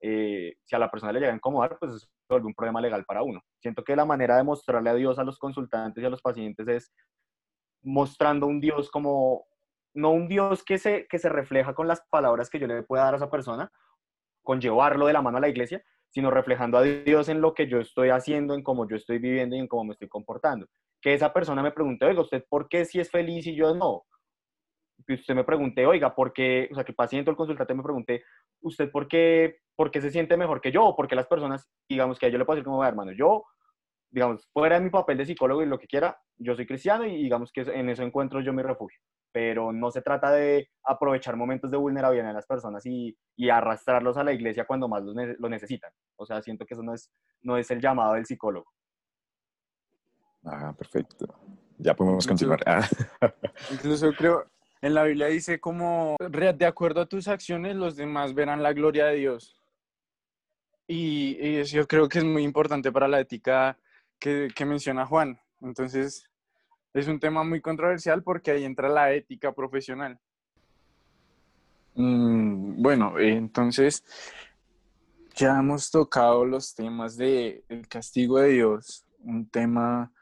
eh, 0.00 0.54
si 0.64 0.74
a 0.74 0.78
la 0.78 0.90
persona 0.90 1.12
le 1.12 1.20
llega 1.20 1.32
a 1.32 1.36
incomodar, 1.36 1.76
pues 1.78 1.92
es 1.92 2.10
un 2.28 2.54
problema 2.54 2.80
legal 2.80 3.04
para 3.04 3.22
uno. 3.22 3.42
Siento 3.58 3.84
que 3.84 3.94
la 3.94 4.06
manera 4.06 4.36
de 4.36 4.44
mostrarle 4.44 4.90
a 4.90 4.94
Dios 4.94 5.18
a 5.18 5.24
los 5.24 5.38
consultantes 5.38 6.02
y 6.02 6.06
a 6.06 6.10
los 6.10 6.22
pacientes 6.22 6.66
es 6.68 6.92
mostrando 7.82 8.46
un 8.46 8.60
Dios 8.60 8.90
como, 8.90 9.46
no 9.94 10.10
un 10.10 10.28
Dios 10.28 10.64
que 10.64 10.78
se, 10.78 11.06
que 11.08 11.18
se 11.18 11.28
refleja 11.28 11.74
con 11.74 11.88
las 11.88 12.02
palabras 12.10 12.50
que 12.50 12.58
yo 12.58 12.66
le 12.66 12.82
pueda 12.82 13.04
dar 13.04 13.14
a 13.14 13.16
esa 13.16 13.30
persona, 13.30 13.70
con 14.42 14.60
llevarlo 14.60 15.06
de 15.06 15.12
la 15.12 15.22
mano 15.22 15.38
a 15.38 15.40
la 15.40 15.48
iglesia, 15.48 15.82
sino 16.10 16.30
reflejando 16.30 16.78
a 16.78 16.82
Dios 16.82 17.28
en 17.28 17.40
lo 17.40 17.54
que 17.54 17.68
yo 17.68 17.78
estoy 17.78 18.10
haciendo, 18.10 18.54
en 18.54 18.62
cómo 18.62 18.88
yo 18.88 18.96
estoy 18.96 19.18
viviendo 19.18 19.56
y 19.56 19.60
en 19.60 19.68
cómo 19.68 19.84
me 19.84 19.92
estoy 19.92 20.08
comportando. 20.08 20.66
Que 21.00 21.14
esa 21.14 21.32
persona 21.32 21.62
me 21.62 21.70
pregunte, 21.72 22.04
oiga, 22.04 22.20
¿usted 22.20 22.44
por 22.48 22.68
qué 22.68 22.84
si 22.84 23.00
es 23.00 23.10
feliz 23.10 23.46
y 23.46 23.54
yo 23.54 23.74
no? 23.74 24.04
Que 25.06 25.14
usted 25.14 25.34
me 25.34 25.44
pregunte, 25.44 25.86
oiga, 25.86 26.14
¿por 26.14 26.32
qué? 26.32 26.68
O 26.70 26.74
sea, 26.74 26.84
que 26.84 26.92
el 26.92 26.96
paciente 26.96 27.30
o 27.30 27.32
el 27.32 27.36
consultante 27.36 27.74
me 27.74 27.82
pregunte, 27.82 28.24
¿usted 28.60 28.90
por 28.90 29.08
qué, 29.08 29.60
por 29.76 29.90
qué 29.90 30.00
se 30.00 30.10
siente 30.10 30.36
mejor 30.36 30.60
que 30.60 30.72
yo? 30.72 30.84
O 30.84 30.96
porque 30.96 31.14
las 31.14 31.26
personas, 31.26 31.70
digamos 31.88 32.18
que 32.18 32.30
yo 32.30 32.38
le 32.38 32.44
puedo 32.44 32.56
decir 32.56 32.66
como, 32.66 32.84
hermano, 32.84 33.12
yo, 33.12 33.44
digamos, 34.10 34.48
fuera 34.52 34.78
de 34.78 34.84
mi 34.84 34.90
papel 34.90 35.18
de 35.18 35.26
psicólogo 35.26 35.62
y 35.62 35.66
lo 35.66 35.78
que 35.78 35.86
quiera, 35.86 36.18
yo 36.36 36.54
soy 36.54 36.66
cristiano 36.66 37.06
y 37.06 37.22
digamos 37.22 37.52
que 37.52 37.62
en 37.62 37.88
eso 37.88 38.02
encuentro 38.02 38.40
yo 38.40 38.52
mi 38.52 38.62
refugio 38.62 38.98
pero 39.32 39.72
no 39.72 39.90
se 39.90 40.02
trata 40.02 40.32
de 40.32 40.70
aprovechar 40.84 41.36
momentos 41.36 41.70
de 41.70 41.76
vulnerabilidad 41.76 42.30
en 42.30 42.36
las 42.36 42.46
personas 42.46 42.84
y, 42.86 43.16
y 43.36 43.48
arrastrarlos 43.50 44.16
a 44.16 44.24
la 44.24 44.32
iglesia 44.32 44.66
cuando 44.66 44.88
más 44.88 45.02
lo, 45.02 45.12
lo, 45.38 45.48
necesitan. 45.48 45.92
O 46.16 46.26
sea, 46.26 46.42
siento 46.42 46.66
que 46.66 46.74
eso 46.74 46.82
no 46.82 46.94
es, 46.94 47.10
no 47.42 47.56
es 47.56 47.70
el 47.70 47.80
llamado 47.80 48.14
del 48.14 48.26
psicólogo. 48.26 48.66
Ah, 50.44 50.74
perfecto. 50.76 51.26
Ya 51.78 51.94
podemos 51.94 52.26
continuar. 52.26 52.60
Ah. 52.66 52.86
Incluso 53.70 54.12
creo, 54.12 54.46
en 54.82 54.94
la 54.94 55.04
Biblia 55.04 55.26
dice 55.26 55.60
como, 55.60 56.16
de 56.18 56.66
acuerdo 56.66 57.02
a 57.02 57.06
tus 57.06 57.28
acciones, 57.28 57.76
los 57.76 57.96
demás 57.96 58.34
verán 58.34 58.62
la 58.62 58.72
gloria 58.72 59.06
de 59.06 59.16
Dios. 59.16 59.62
Y, 60.86 61.36
y 61.40 61.56
eso 61.56 61.76
yo 61.76 61.86
creo 61.86 62.08
que 62.08 62.18
es 62.18 62.24
muy 62.24 62.42
importante 62.42 62.90
para 62.90 63.06
la 63.06 63.20
ética 63.20 63.78
que, 64.18 64.48
que 64.54 64.64
menciona 64.64 65.06
Juan. 65.06 65.38
Entonces, 65.60 66.29
es 66.92 67.08
un 67.08 67.20
tema 67.20 67.44
muy 67.44 67.60
controversial 67.60 68.22
porque 68.22 68.50
ahí 68.50 68.64
entra 68.64 68.88
la 68.88 69.12
ética 69.12 69.52
profesional. 69.52 70.18
Mm, 71.94 72.82
bueno, 72.82 73.18
entonces 73.18 74.04
ya 75.34 75.58
hemos 75.58 75.90
tocado 75.90 76.44
los 76.44 76.74
temas 76.74 77.16
del 77.16 77.64
el 77.68 77.88
castigo 77.88 78.38
de 78.38 78.50
Dios, 78.50 79.04
un 79.20 79.48
tema 79.48 80.12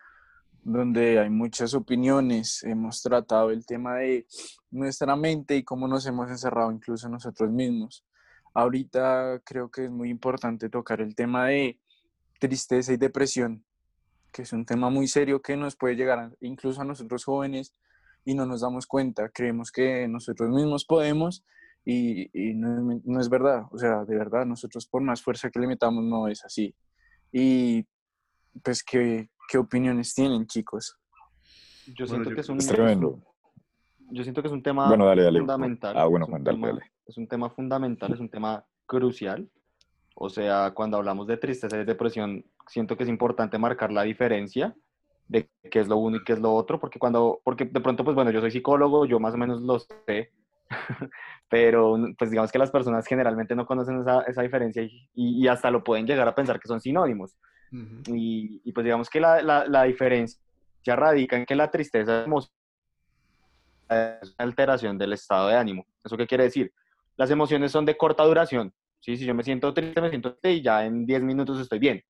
donde 0.63 1.19
hay 1.19 1.31
muchas 1.31 1.75
opiniones. 1.75 2.63
Hemos 2.63 3.03
tratado 3.03 3.51
el 3.51 3.65
tema 3.65 3.97
de 3.97 4.27
nuestra 4.71 5.17
mente 5.17 5.57
y 5.57 5.65
cómo 5.65 5.89
nos 5.89 6.07
hemos 6.07 6.31
encerrado 6.31 6.71
incluso 6.71 7.09
nosotros 7.09 7.51
mismos. 7.51 8.05
Ahorita 8.55 9.41
creo 9.45 9.71
que 9.71 9.85
es 9.85 9.91
muy 9.91 10.11
importante 10.11 10.69
tocar 10.69 11.01
el 11.01 11.15
tema 11.15 11.47
de 11.47 11.79
tristeza 12.39 12.93
y 12.93 12.97
depresión, 12.97 13.65
que 14.33 14.43
es 14.43 14.53
un 14.53 14.65
tema 14.65 14.91
muy 14.91 15.09
serio 15.09 15.41
que 15.41 15.57
nos 15.57 15.77
puede 15.77 15.97
llegar 15.97 16.37
incluso 16.41 16.81
a 16.81 16.85
nosotros 16.85 17.25
jóvenes 17.25 17.75
y 18.25 18.35
no 18.35 18.47
nos 18.47 18.61
damos 18.61 18.87
cuenta, 18.87 19.29
creemos 19.31 19.71
que 19.71 20.07
nosotros 20.09 20.51
mismos 20.51 20.85
podemos 20.85 21.45
y, 21.85 22.29
no, 22.55 23.21
es 23.21 23.31
verdad, 23.31 23.63
o 23.71 23.79
sea, 23.79 24.05
de 24.05 24.15
verdad, 24.15 24.45
nosotros 24.45 24.87
por 24.87 25.01
más 25.01 25.23
fuerza 25.23 25.49
que 25.49 25.59
le 25.59 25.67
metamos 25.67 26.05
no 26.05 26.29
es 26.29 26.45
así. 26.45 26.75
Y 27.33 27.87
pues, 28.63 28.83
¿qué, 28.83 29.31
qué 29.49 29.57
opiniones 29.57 30.13
tienen, 30.13 30.47
chicos? 30.47 30.99
Yo 31.87 32.07
siento 32.07 32.31
que 32.31 32.43
es 32.43 32.49
un... 32.51 32.59
tremendo. 32.59 33.23
Yo 34.11 34.23
siento 34.23 34.43
que 34.43 34.49
es 34.49 34.53
un 34.53 34.63
tema 34.63 34.89
bueno, 34.89 35.07
dale, 35.07 35.23
dale. 35.23 35.39
fundamental. 35.39 35.97
Ah, 35.97 36.05
bueno, 36.05 36.27
Juan, 36.27 36.45
dale, 36.45 36.61
dale. 36.61 36.83
Es 37.07 37.17
un 37.17 37.27
tema 37.27 37.49
fundamental, 37.49 38.13
es 38.13 38.21
un 38.21 38.29
tema 38.29 38.65
crucial. 38.85 39.49
O 40.15 40.29
sea, 40.29 40.73
cuando 40.75 40.99
hablamos 40.99 41.27
de 41.27 41.39
tristeza 41.39 41.81
y 41.81 41.85
depresión, 41.85 42.45
siento 42.69 42.97
que 42.97 43.03
es 43.05 43.09
importante 43.09 43.59
marcar 43.59 43.93
la 43.93 44.03
diferencia 44.03 44.75
de 45.29 45.49
qué 45.71 45.81
es 45.81 45.89
lo 45.89 45.97
uno 45.97 46.17
y 46.17 46.25
qué 46.25 46.33
es 46.33 46.41
lo 46.41 46.55
otro, 46.55 46.81
porque 46.81 46.99
cuando, 46.99 47.41
porque 47.45 47.67
de 47.67 47.81
pronto, 47.81 48.05
pues 48.05 48.15
bueno, 48.15 48.31
yo 48.31 48.41
soy 48.41 48.51
psicólogo, 48.51 49.05
yo 49.05 49.21
más 49.21 49.35
o 49.35 49.39
menos 49.39 49.61
lo 49.61 49.79
sé, 49.79 50.33
pero 51.49 51.99
pues 52.19 52.31
digamos 52.31 52.51
que 52.51 52.59
las 52.59 52.71
personas 52.71 53.07
generalmente 53.07 53.55
no 53.55 53.67
conocen 53.67 54.01
esa, 54.01 54.23
esa 54.23 54.43
diferencia 54.43 54.83
y, 54.83 55.09
y, 55.15 55.47
hasta 55.49 55.71
lo 55.71 55.85
pueden 55.85 56.07
llegar 56.07 56.27
a 56.29 56.35
pensar 56.35 56.59
que 56.59 56.69
son 56.69 56.81
sinónimos. 56.81 57.37
y, 58.07 58.63
y, 58.65 58.73
pues 58.73 58.85
digamos 58.85 59.11
que 59.11 59.21
la, 59.21 59.43
la, 59.43 59.67
la, 59.67 59.85
diferencia 59.85 60.41
radica 60.87 61.37
en 61.37 61.45
que 61.45 61.55
la 61.55 61.71
tristeza 61.71 62.23
es 62.23 62.27
una 62.27 64.21
alteración 64.39 64.97
del 64.97 65.13
estado 65.13 65.49
de 65.49 65.57
ánimo. 65.57 65.87
¿Eso 66.03 66.17
qué 66.17 66.27
quiere 66.27 66.45
decir? 66.45 66.73
Las 67.17 67.31
emociones 67.31 67.73
son 67.73 67.85
de 67.85 67.97
corta 67.97 68.25
duración. 68.25 68.73
¿sí? 69.01 69.19
Si 69.19 69.27
yo 69.27 69.35
me 69.35 69.43
siento 69.43 69.75
triste, 69.75 70.01
me 70.01 70.09
siento 70.09 70.31
triste 70.33 70.53
y 70.53 70.63
ya 70.63 70.87
en 70.87 71.05
10 71.05 71.23
minutos 71.23 71.61
estoy 71.61 71.79
bien 71.79 72.03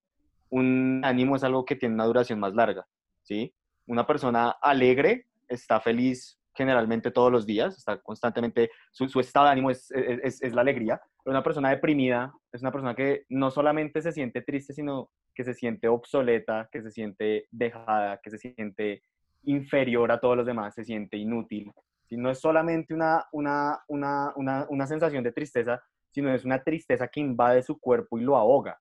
un 0.51 1.03
ánimo 1.05 1.37
es 1.37 1.45
algo 1.45 1.65
que 1.65 1.77
tiene 1.77 1.95
una 1.95 2.07
duración 2.07 2.41
más 2.41 2.55
larga, 2.55 2.87
¿sí? 3.23 3.55
Una 3.87 4.07
persona 4.07 4.51
alegre 4.61 5.27
está 5.49 5.81
feliz 5.81 6.39
generalmente 6.55 7.13
todos 7.13 7.31
los 7.31 7.47
días, 7.47 7.77
está 7.77 7.99
constantemente, 7.99 8.71
su, 8.91 9.21
estado 9.21 9.47
de 9.47 9.53
ánimo 9.53 9.71
es, 9.71 9.93
es, 9.93 10.53
la 10.53 10.63
alegría, 10.63 11.01
pero 11.23 11.33
una 11.33 11.45
persona 11.45 11.71
deprimida 11.71 12.33
es 12.53 12.63
una 12.63 12.73
persona 12.73 12.97
que 12.97 13.25
no 13.29 13.53
solamente 13.53 14.03
se 14.03 14.11
siente 14.11 14.43
triste, 14.43 14.73
sino 14.73 15.09
que 15.35 15.45
se 15.45 15.55
siente 15.55 15.87
obsoleta, 15.87 16.69
que 16.73 16.83
se 16.83 16.91
siente 16.91 17.47
dejada, 17.53 18.19
que 18.21 18.31
se 18.31 18.39
siente 18.39 19.03
inferior 19.45 20.11
a 20.11 20.19
todos 20.19 20.37
los 20.37 20.47
demás, 20.47 20.75
se 20.75 20.85
siente 20.85 21.17
inútil. 21.17 21.71
Si 22.07 22.17
no 22.17 22.29
es 22.29 22.41
solamente 22.41 22.93
una, 22.93 23.25
una, 23.31 23.79
una, 23.87 24.33
una, 24.35 24.67
una 24.69 24.87
sensación 24.89 25.23
de 25.23 25.31
tristeza, 25.31 25.81
sino 26.11 26.35
es 26.35 26.45
una 26.45 26.63
tristeza 26.63 27.07
que 27.07 27.21
invade 27.21 27.63
su 27.63 27.79
cuerpo 27.79 28.19
y 28.19 28.23
lo 28.23 28.37
ahoga. 28.37 28.81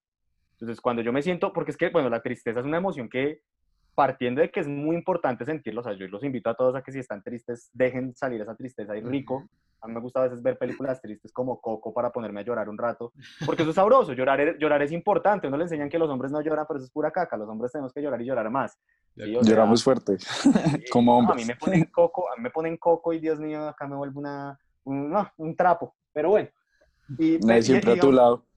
Entonces, 0.60 0.80
cuando 0.80 1.02
yo 1.02 1.12
me 1.12 1.22
siento, 1.22 1.52
porque 1.52 1.70
es 1.70 1.76
que, 1.76 1.90
bueno, 1.90 2.10
la 2.10 2.20
tristeza 2.20 2.58
es 2.58 2.66
una 2.66 2.78
emoción 2.78 3.08
que, 3.08 3.42
partiendo 3.94 4.40
de 4.40 4.50
que 4.50 4.60
es 4.60 4.66
muy 4.66 4.96
importante 4.96 5.44
sentirlo, 5.44 5.80
o 5.80 5.84
sea, 5.84 5.92
yo 5.92 6.08
los 6.08 6.24
invito 6.24 6.50
a 6.50 6.54
todos 6.54 6.74
a 6.74 6.82
que 6.82 6.90
si 6.90 6.98
están 6.98 7.22
tristes, 7.22 7.70
dejen 7.72 8.14
salir 8.16 8.40
esa 8.40 8.56
tristeza 8.56 8.96
y 8.96 9.00
rico. 9.02 9.48
A 9.80 9.86
mí 9.86 9.94
me 9.94 10.00
gusta 10.00 10.18
a 10.18 10.24
veces 10.24 10.42
ver 10.42 10.58
películas 10.58 11.00
tristes 11.00 11.32
como 11.32 11.60
Coco 11.60 11.94
para 11.94 12.10
ponerme 12.10 12.40
a 12.40 12.44
llorar 12.44 12.68
un 12.68 12.76
rato, 12.76 13.12
porque 13.46 13.62
eso 13.62 13.70
es 13.70 13.76
sabroso, 13.76 14.12
llorar, 14.12 14.58
llorar 14.58 14.82
es 14.82 14.90
importante. 14.90 15.46
Uno 15.46 15.56
le 15.56 15.64
enseñan 15.64 15.88
que 15.88 16.00
los 16.00 16.10
hombres 16.10 16.32
no 16.32 16.40
lloran, 16.40 16.64
pero 16.66 16.78
eso 16.78 16.86
es 16.86 16.90
pura 16.90 17.12
caca. 17.12 17.36
Los 17.36 17.48
hombres 17.48 17.70
tenemos 17.70 17.92
que 17.92 18.02
llorar 18.02 18.20
y 18.20 18.24
llorar 18.24 18.50
más. 18.50 18.76
Lloramos 19.14 19.84
fuerte, 19.84 20.16
como 20.90 21.18
hombres. 21.18 21.36
a 21.36 21.40
mí 21.40 21.44
me 21.44 21.56
ponen 21.56 21.84
Coco, 21.84 22.30
a 22.32 22.36
mí 22.36 22.42
me 22.42 22.50
ponen 22.50 22.76
Coco 22.76 23.12
y 23.12 23.20
Dios 23.20 23.38
mío, 23.38 23.68
acá 23.68 23.86
me 23.86 23.94
vuelve 23.94 24.18
una, 24.18 24.58
un, 24.84 25.14
un 25.36 25.56
trapo. 25.56 25.94
Pero 26.12 26.30
bueno. 26.30 26.48
Y, 27.18 27.38
siempre 27.62 27.92
a 27.92 28.00
tu 28.00 28.12
lado. 28.12 28.47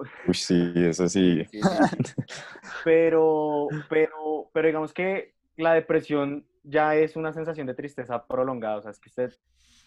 Uy, 0.00 0.34
sí, 0.34 0.72
eso 0.76 1.08
sí. 1.08 1.46
Pero, 2.84 3.68
pero, 3.88 4.50
pero 4.52 4.66
digamos 4.66 4.92
que 4.92 5.34
la 5.56 5.72
depresión 5.72 6.44
ya 6.62 6.96
es 6.96 7.16
una 7.16 7.32
sensación 7.32 7.66
de 7.66 7.74
tristeza 7.74 8.26
prolongada, 8.26 8.76
o 8.76 8.82
sea, 8.82 8.90
es 8.90 9.00
que 9.00 9.08
usted 9.08 9.32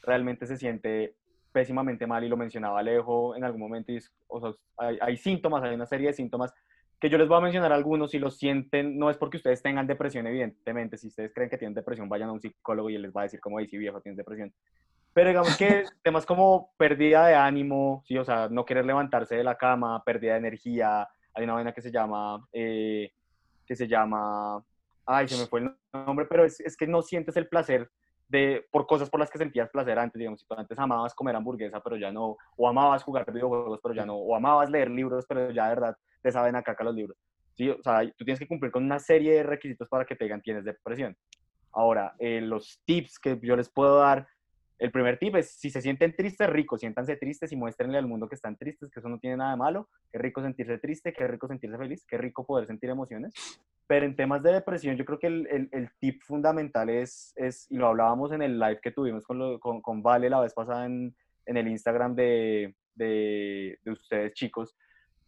realmente 0.02 0.48
se 0.48 0.58
siente 0.58 1.16
pésimamente 1.52 2.08
mal 2.08 2.24
y 2.24 2.30
lo 2.30 2.38
mencionaba 2.38 2.80
Alejo 2.80 3.36
en 3.36 3.44
algún 3.44 3.62
momento, 3.62 3.92
y 3.92 4.00
o 4.28 4.40
sea, 4.40 4.52
hay, 4.78 4.98
hay, 5.00 5.18
síntomas, 5.18 5.64
hay 5.64 5.76
una 5.76 5.86
serie 5.86 6.08
de 6.08 6.14
síntomas 6.14 6.54
que 7.00 7.10
yo 7.10 7.18
les 7.18 7.28
voy 7.28 7.38
a 7.38 7.42
mencionar 7.42 7.72
algunos, 7.72 8.12
si 8.12 8.20
los 8.20 8.38
sienten, 8.38 8.98
no 8.98 9.10
es 9.10 9.18
porque 9.18 9.38
ustedes 9.38 9.62
tengan 9.62 9.86
depresión, 9.86 10.26
evidentemente, 10.26 10.98
si 10.98 11.08
ustedes 11.08 11.32
creen 11.34 11.50
que 11.50 11.58
tienen 11.58 11.76
depresión, 11.76 12.10
vayan 12.10 12.30
a 12.30 12.32
un 12.32 12.42
psicólogo 12.42 12.90
y 12.90 12.96
él 12.96 13.04
les 13.04 13.12
va 13.12 13.22
a 13.22 13.24
decir, 13.24 13.40
como 13.40 13.60
dice 13.60 13.78
viejo, 13.78 14.02
tienes 14.02 14.18
depresión. 14.18 14.52
Pero 15.18 15.30
digamos 15.30 15.58
que 15.58 15.86
temas 16.04 16.28
como 16.28 16.76
pérdida 16.78 17.26
de 17.26 17.34
ánimo, 17.34 18.04
¿sí? 18.06 18.16
o 18.20 18.24
sea, 18.24 18.50
no 18.52 18.66
querer 18.66 18.86
levantarse 18.86 19.36
de 19.36 19.44
la 19.44 19.58
cama, 19.58 20.04
pérdida 20.04 20.34
de 20.34 20.38
energía, 20.38 21.10
hay 21.34 21.44
una 21.44 21.56
vaina 21.56 21.74
que 21.74 21.82
se 21.82 21.90
llama, 21.90 22.48
eh, 22.54 23.12
que 23.66 23.76
se 23.76 23.88
llama, 23.88 24.64
ay, 25.08 25.28
se 25.28 25.36
me 25.42 25.48
fue 25.48 25.62
el 25.62 25.76
nombre, 25.92 26.28
pero 26.30 26.46
es, 26.46 26.60
es, 26.60 26.78
que 26.78 26.86
no 26.86 27.02
sientes 27.02 27.36
el 27.36 27.48
placer 27.48 27.90
de, 28.28 28.68
por 28.70 28.86
cosas 28.86 29.10
por 29.10 29.20
las 29.20 29.32
que 29.32 29.40
sentías 29.40 29.72
placer 29.72 29.98
antes, 29.98 30.20
digamos, 30.20 30.40
si 30.40 30.46
tú 30.46 30.54
antes 30.56 30.78
amabas 30.78 31.16
comer 31.16 31.36
hamburguesa, 31.36 31.80
pero 31.80 31.98
ya 31.98 32.12
no, 32.12 32.38
o 32.56 32.70
amabas 32.70 33.02
jugar 33.02 33.26
videojuegos, 33.34 33.80
pero 33.82 33.96
ya 33.96 34.06
no, 34.06 34.18
o 34.18 34.36
amabas 34.36 34.70
leer 34.70 34.92
libros, 34.92 35.26
pero 35.28 35.50
ya 35.50 35.64
de 35.64 35.70
verdad 35.70 35.98
te 36.22 36.32
saben 36.32 36.56
a 36.56 36.62
caca 36.62 36.84
los 36.84 36.94
libros. 36.94 37.18
¿sí? 37.56 37.72
O 37.72 37.82
sea, 37.82 38.08
tú 38.16 38.24
tienes 38.24 38.38
que 38.38 38.48
cumplir 38.48 38.72
con 38.72 38.84
una 38.84 39.00
serie 39.00 39.34
de 39.34 39.42
requisitos 39.42 39.90
para 39.90 40.06
que 40.06 40.16
te 40.16 40.26
digan 40.26 40.44
tienes 40.44 40.64
depresión. 40.64 41.18
Ahora, 41.72 42.14
eh, 42.20 42.40
los 42.40 42.82
tips 42.86 43.18
que 43.18 43.40
yo 43.42 43.56
les 43.56 43.70
puedo 43.70 43.98
dar 43.98 44.28
el 44.80 44.92
primer 44.92 45.18
tip 45.18 45.36
es, 45.36 45.52
si 45.52 45.70
se 45.70 45.82
sienten 45.82 46.16
tristes, 46.16 46.50
ricos, 46.50 46.82
siéntanse 46.82 47.16
tristes 47.16 47.52
y 47.52 47.56
muéstrenle 47.56 47.98
al 47.98 48.08
mundo 48.08 48.28
que 48.30 48.36
están 48.36 48.58
tristes, 48.58 48.92
que 48.92 49.00
eso 49.00 49.10
no 49.10 49.20
tiene 49.20 49.38
nada 49.38 49.52
de 49.52 49.58
malo, 49.58 49.90
qué 50.12 50.20
rico 50.20 50.42
sentirse 50.42 50.78
triste, 50.78 51.14
qué 51.14 51.28
rico 51.28 51.48
sentirse 51.48 51.78
feliz, 51.78 52.06
qué 52.08 52.18
rico 52.18 52.46
poder 52.46 52.68
sentir 52.68 52.90
emociones. 52.90 53.34
Pero 53.88 54.06
en 54.06 54.16
temas 54.16 54.44
de 54.44 54.54
depresión, 54.54 54.96
yo 54.96 55.06
creo 55.06 55.18
que 55.18 55.28
el, 55.28 55.70
el, 55.72 55.90
tip 56.00 56.22
fundamental 56.24 56.90
es, 56.90 57.34
es, 57.36 57.72
y 57.72 57.78
lo 57.78 57.88
hablábamos 57.88 58.32
en 58.32 58.42
el 58.42 58.60
live 58.60 58.80
que 58.82 58.92
tuvimos 58.92 59.26
con, 59.26 59.58
con, 59.60 59.82
con, 59.82 60.04
Vale 60.04 60.30
la 60.30 60.42
vez 60.42 60.54
pasada 60.54 60.86
en, 60.86 61.16
en 61.46 61.58
el 61.58 61.68
Instagram 61.70 62.14
de, 62.14 62.76
de, 62.94 63.80
de 63.84 63.92
ustedes 63.92 64.34
chicos, 64.34 64.76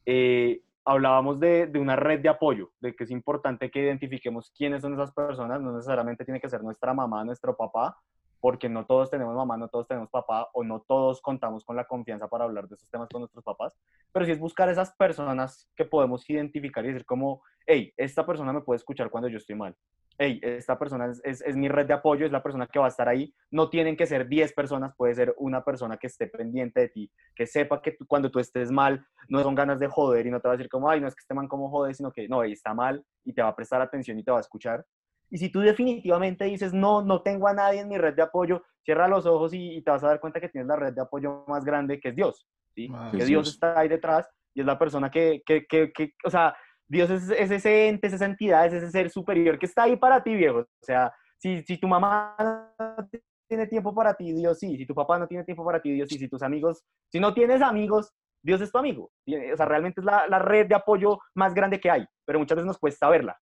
eh, 0.06 0.62
hablábamos 0.86 1.39
de, 1.39 1.68
de, 1.68 1.80
una 1.80 1.95
red 1.95 2.20
de 2.20 2.30
apoyo, 2.30 2.72
de 2.82 2.95
que 2.95 3.04
es 3.04 3.12
importante 3.12 3.72
que 3.72 3.82
identifiquemos 3.82 4.52
quiénes 4.56 4.82
son 4.82 4.93
esas 4.93 5.12
personas, 5.12 5.62
no 5.62 5.72
necesariamente 5.74 6.26
tiene 6.26 6.39
que 6.39 6.50
ser 6.50 6.62
nuestra 6.62 6.93
mamá, 6.93 7.24
nuestro 7.24 7.56
papá, 7.56 7.97
porque 8.39 8.69
no 8.69 8.85
todos 8.85 9.09
tenemos 9.09 9.35
mamá, 9.35 9.57
no 9.57 9.67
todos 9.67 9.87
tenemos 9.87 10.09
papá 10.09 10.49
o 10.53 10.63
no 10.63 10.81
todos 10.81 11.21
contamos 11.21 11.63
con 11.65 11.75
la 11.75 11.85
confianza 11.85 12.27
para 12.27 12.45
hablar 12.45 12.67
de 12.67 12.75
esos 12.75 12.89
temas 12.89 13.09
con 13.09 13.21
nuestros 13.21 13.43
papás, 13.43 13.77
pero 14.11 14.25
sí 14.25 14.31
es 14.31 14.39
buscar 14.39 14.69
esas 14.69 14.95
personas 14.95 15.69
que 15.75 15.85
podemos 15.85 16.29
identificar 16.29 16.83
y 16.85 16.89
decir 16.89 17.05
como, 17.05 17.41
hey, 17.65 17.93
esta 17.97 18.25
persona 18.25 18.53
me 18.53 18.61
puede 18.61 18.77
escuchar 18.77 19.09
cuando 19.09 19.29
yo 19.29 19.37
estoy 19.37 19.55
mal. 19.55 19.75
Hey, 20.21 20.37
esta 20.43 20.77
persona 20.77 21.13
es, 21.23 21.41
es, 21.41 21.55
mi 21.55 21.69
red 21.69 21.85
de 21.87 21.93
apoyo, 21.93 22.25
es 22.25 22.31
la 22.31 22.43
persona 22.43 22.67
que 22.67 22.77
va 22.77 22.85
a 22.85 22.89
estar 22.89 23.07
ahí. 23.07 23.33
No 23.51 23.69
tienen 23.69 23.95
que 23.95 24.05
ser 24.05 24.27
10 24.27 24.51
personas, 24.51 24.93
puede 24.97 25.15
ser 25.15 25.33
una 25.37 25.63
persona 25.63 25.95
que 25.95 26.07
esté 26.07 26.27
pendiente 26.27 26.81
de 26.81 26.89
ti, 26.89 27.11
que 27.33 27.47
sepa 27.47 27.81
que 27.81 27.95
cuando 28.05 28.29
tú 28.29 28.39
estés 28.39 28.69
mal, 28.69 29.05
no 29.29 29.41
son 29.43 29.55
ganas 29.55 29.79
de 29.79 29.87
joder 29.87 30.27
y 30.27 30.31
no 30.31 30.41
te 30.41 30.49
va 30.49 30.55
a 30.55 30.57
decir 30.57 30.69
como, 30.69 30.89
ay, 30.89 30.99
no 30.99 31.07
es 31.07 31.15
que 31.15 31.21
esté 31.21 31.33
mal 31.33 31.47
como 31.47 31.69
joder, 31.69 31.95
sino 31.95 32.11
que 32.11 32.27
no, 32.27 32.43
está 32.43 32.73
mal 32.73 33.01
y 33.23 33.31
te 33.31 33.41
va 33.41 33.47
a 33.47 33.55
prestar 33.55 33.81
atención 33.81 34.19
y 34.19 34.23
te 34.23 34.31
va 34.31 34.39
a 34.39 34.41
escuchar. 34.41 34.85
Y 35.30 35.38
si 35.38 35.49
tú 35.49 35.59
definitivamente 35.59 36.45
dices, 36.45 36.73
no, 36.73 37.01
no 37.01 37.21
tengo 37.21 37.47
a 37.47 37.53
nadie 37.53 37.82
en 37.82 37.89
mi 37.89 37.97
red 37.97 38.15
de 38.15 38.23
apoyo, 38.23 38.63
cierra 38.84 39.07
los 39.07 39.25
ojos 39.25 39.53
y, 39.53 39.82
te 39.82 39.91
vas 39.91 40.03
a 40.03 40.07
dar 40.07 40.19
cuenta 40.19 40.39
que 40.39 40.49
tienes 40.49 40.67
la 40.67 40.75
red 40.75 40.93
de 40.93 41.01
apoyo 41.01 41.43
más 41.47 41.63
grande 41.63 41.99
que 41.99 42.09
es 42.09 42.15
Dios. 42.15 42.47
¿sí? 42.75 42.89
que 43.11 43.25
Dios 43.25 43.49
está 43.49 43.80
ahí 43.80 43.88
detrás 43.88 44.30
y 44.53 44.61
es 44.61 44.65
la 44.65 44.80
persona 44.80 45.09
que, 45.09 45.41
que, 45.45 45.65
que, 45.67 45.91
que 45.91 46.13
o 46.23 46.30
sea, 46.30 46.55
Dios 46.88 47.09
es, 47.09 47.30
es, 47.30 47.51
ese 47.51 47.88
ente, 47.88 48.07
es 48.07 48.13
esa 48.13 48.25
entidad, 48.25 48.65
es 48.65 48.73
ese 48.73 48.89
ser 48.89 49.09
superior 49.09 49.59
que 49.59 49.67
está 49.67 49.84
ahí 49.84 49.95
para 49.95 50.23
ti, 50.23 50.34
viejo. 50.36 50.59
O 50.59 50.86
sea, 50.86 51.13
si, 51.38 51.61
si 51.63 51.77
tu 51.77 51.88
mamá 51.88 52.36
no 52.39 53.07
tiene 53.47 53.67
tiempo 53.67 53.93
para 53.93 54.13
ti, 54.15 54.34
Dios 54.34 54.57
sí. 54.57 54.75
Si 54.75 54.86
tu 54.86 54.95
papá 54.95 55.19
no 55.19 55.27
tiene 55.27 55.43
tiempo 55.43 55.63
para 55.63 55.82
ti, 55.82 55.91
Dios 55.91 56.09
sí. 56.09 56.17
Si 56.17 56.27
tus 56.27 56.41
amigos, 56.41 56.84
si 57.11 57.19
no 57.19 57.34
tienes 57.34 57.61
amigos, 57.61 58.11
Dios 58.41 58.61
es 58.61 58.71
tu 58.71 58.77
amigo. 58.80 59.11
O 59.53 59.57
sea, 59.57 59.65
realmente 59.65 60.01
es 60.01 60.05
la, 60.05 60.27
la 60.27 60.39
red 60.39 60.67
de 60.67 60.75
apoyo 60.75 61.19
más 61.36 61.53
grande 61.53 61.80
que 61.80 61.91
hay, 61.91 62.05
pero 62.25 62.39
muchas 62.39 62.55
veces 62.55 62.67
nos 62.67 62.80
cuesta 62.80 63.09
verla. 63.09 63.38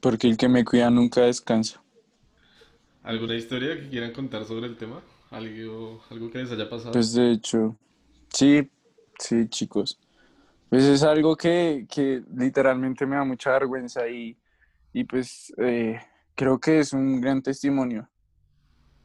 Porque 0.00 0.28
el 0.28 0.36
que 0.36 0.48
me 0.48 0.64
cuida 0.64 0.90
nunca 0.90 1.22
descansa. 1.22 1.82
¿Alguna 3.02 3.34
historia 3.34 3.78
que 3.80 3.88
quieran 3.88 4.12
contar 4.12 4.44
sobre 4.44 4.66
el 4.66 4.76
tema? 4.76 5.02
¿Algo, 5.30 6.02
algo 6.10 6.30
que 6.30 6.38
les 6.38 6.50
haya 6.50 6.68
pasado? 6.68 6.92
Pues 6.92 7.14
de 7.14 7.32
hecho, 7.32 7.76
sí, 8.32 8.70
sí, 9.18 9.48
chicos. 9.48 9.98
Pues 10.68 10.84
es 10.84 11.02
algo 11.02 11.36
que, 11.36 11.86
que 11.90 12.22
literalmente 12.36 13.06
me 13.06 13.16
da 13.16 13.24
mucha 13.24 13.52
vergüenza 13.52 14.08
y, 14.08 14.36
y 14.92 15.04
pues 15.04 15.52
eh, 15.58 16.00
creo 16.34 16.58
que 16.58 16.80
es 16.80 16.92
un 16.92 17.20
gran 17.20 17.42
testimonio. 17.42 18.08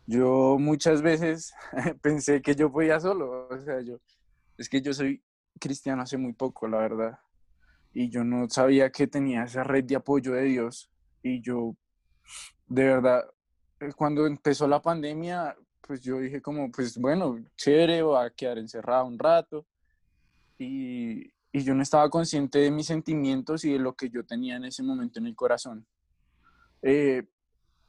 Yo 0.07 0.57
muchas 0.59 1.01
veces 1.01 1.53
pensé 2.01 2.41
que 2.41 2.55
yo 2.55 2.71
podía 2.71 2.99
solo, 2.99 3.47
o 3.49 3.61
sea, 3.61 3.81
yo, 3.81 3.99
es 4.57 4.69
que 4.69 4.81
yo 4.81 4.93
soy 4.93 5.23
cristiano 5.59 6.03
hace 6.03 6.17
muy 6.17 6.33
poco, 6.33 6.67
la 6.67 6.77
verdad 6.77 7.19
y 7.95 8.09
yo 8.09 8.25
no 8.25 8.49
sabía 8.49 8.91
que 8.91 9.07
tenía 9.07 9.45
esa 9.45 9.63
red 9.63 9.85
de 9.85 9.95
apoyo 9.95 10.33
de 10.33 10.43
Dios. 10.43 10.91
Y 11.23 11.41
yo, 11.41 11.77
de 12.67 12.83
verdad, 12.83 13.23
eh, 13.79 13.93
cuando 13.95 14.27
empezó 14.27 14.67
la 14.67 14.81
pandemia, 14.81 15.55
pues 15.79 16.01
yo 16.01 16.19
dije 16.19 16.41
como, 16.41 16.69
pues 16.69 16.97
bueno, 16.97 17.41
chévere, 17.55 18.01
voy 18.01 18.23
a 18.23 18.29
quedar 18.29 18.57
encerrado 18.57 19.05
un 19.05 19.17
rato. 19.17 19.65
Y, 20.59 21.31
y 21.53 21.63
yo 21.63 21.73
no 21.73 21.81
estaba 21.81 22.09
consciente 22.09 22.59
de 22.59 22.69
mis 22.69 22.87
sentimientos 22.87 23.63
y 23.63 23.71
de 23.71 23.79
lo 23.79 23.95
que 23.95 24.09
yo 24.09 24.25
tenía 24.25 24.57
en 24.57 24.65
ese 24.65 24.83
momento 24.83 25.19
en 25.19 25.27
el 25.27 25.35
corazón. 25.35 25.87
Eh, 26.81 27.23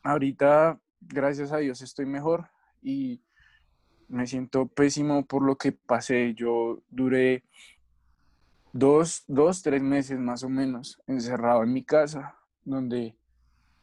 ahorita, 0.05 0.81
gracias 1.01 1.51
a 1.51 1.57
Dios, 1.57 1.83
estoy 1.83 2.07
mejor 2.07 2.49
y 2.81 3.21
me 4.07 4.29
siento 4.29 4.69
pésimo 4.69 5.27
por 5.27 5.43
lo 5.43 5.57
que 5.57 5.73
pasé. 5.73 6.33
Yo 6.35 6.81
duré 6.91 7.43
dos, 8.77 9.24
dos, 9.27 9.62
tres 9.62 9.83
meses 9.83 10.18
más 10.18 10.43
o 10.43 10.49
menos 10.49 11.01
encerrado 11.07 11.62
en 11.62 11.72
mi 11.72 11.85
casa, 11.85 12.37
donde 12.64 13.16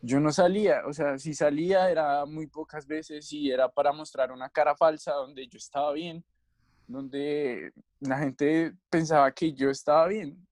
yo 0.01 0.19
no 0.19 0.31
salía, 0.31 0.85
o 0.85 0.93
sea, 0.93 1.17
si 1.17 1.33
salía 1.33 1.89
era 1.89 2.25
muy 2.25 2.47
pocas 2.47 2.85
veces 2.85 3.31
y 3.31 3.49
era 3.49 3.69
para 3.69 3.91
mostrar 3.91 4.31
una 4.31 4.49
cara 4.49 4.75
falsa 4.75 5.13
donde 5.13 5.47
yo 5.47 5.57
estaba 5.57 5.93
bien, 5.93 6.23
donde 6.87 7.73
la 8.01 8.19
gente 8.19 8.73
pensaba 8.89 9.31
que 9.31 9.53
yo 9.53 9.69
estaba 9.69 10.07
bien. 10.07 10.45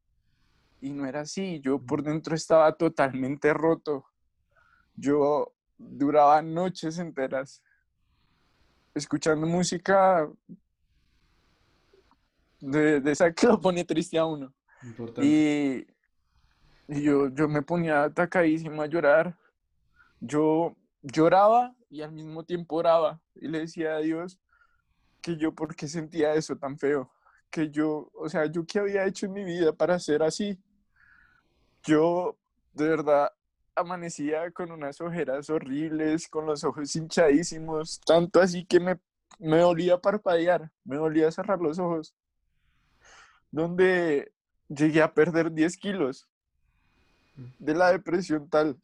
Y 0.80 0.92
no 0.92 1.06
era 1.06 1.22
así, 1.22 1.60
yo 1.60 1.80
por 1.80 2.02
dentro 2.02 2.34
estaba 2.34 2.72
totalmente 2.74 3.54
roto. 3.54 4.06
Yo 4.96 5.54
duraba 5.78 6.42
noches 6.42 6.98
enteras 6.98 7.62
escuchando 8.96 9.46
música 9.46 10.28
de, 12.62 13.02
de 13.02 13.12
esa 13.12 13.34
que 13.34 13.48
lo 13.48 13.60
pone 13.60 13.84
triste 13.84 14.18
a 14.18 14.26
uno. 14.26 14.54
Y, 15.22 15.86
y, 16.88 17.02
yo, 17.04 17.30
yo 17.30 17.48
me 17.48 17.62
ponía 17.62 18.04
atacadísimo 18.04 18.82
a 18.82 18.88
llorar. 18.88 19.38
Yo 20.20 20.76
lloraba 21.02 21.76
y 21.90 22.02
al 22.02 22.12
mismo 22.12 22.44
tiempo 22.44 22.78
oraba 22.78 23.20
y 23.36 23.48
le 23.48 23.60
decía 23.60 23.96
a 23.96 24.00
Dios 24.00 24.40
que 25.22 25.38
yo 25.38 25.54
por 25.54 25.76
qué 25.76 25.88
sentía 25.88 26.34
eso 26.34 26.56
tan 26.56 26.78
feo, 26.78 27.12
que 27.50 27.70
yo, 27.70 28.10
o 28.14 28.30
sea, 28.30 28.46
yo 28.46 28.66
qué 28.66 28.80
había 28.80 29.06
hecho 29.06 29.26
en 29.26 29.34
mi 29.34 29.44
vida 29.44 29.74
para 29.74 30.00
ser 30.00 30.24
así. 30.24 30.60
Yo 31.84 32.38
de 32.74 32.88
verdad 32.88 33.32
amanecía 33.76 34.52
con 34.52 34.72
unas 34.72 35.02
ojeras 35.02 35.50
horribles, 35.50 36.28
con 36.28 36.46
los 36.46 36.64
ojos 36.64 36.96
hinchadísimos, 36.96 38.00
tanto 38.02 38.40
así 38.40 38.66
que 38.66 38.80
me, 38.80 39.00
me 39.40 39.60
dolía 39.60 40.00
parpadear, 40.00 40.72
me 40.84 40.98
dolía 40.98 41.32
cerrar 41.32 41.60
los 41.60 41.80
ojos 41.80 42.16
donde 43.52 44.32
llegué 44.70 45.02
a 45.02 45.14
perder 45.14 45.52
10 45.52 45.78
kilos 45.78 46.28
de 47.60 47.76
la 47.76 47.92
depresión 47.92 48.50
tal. 48.50 48.78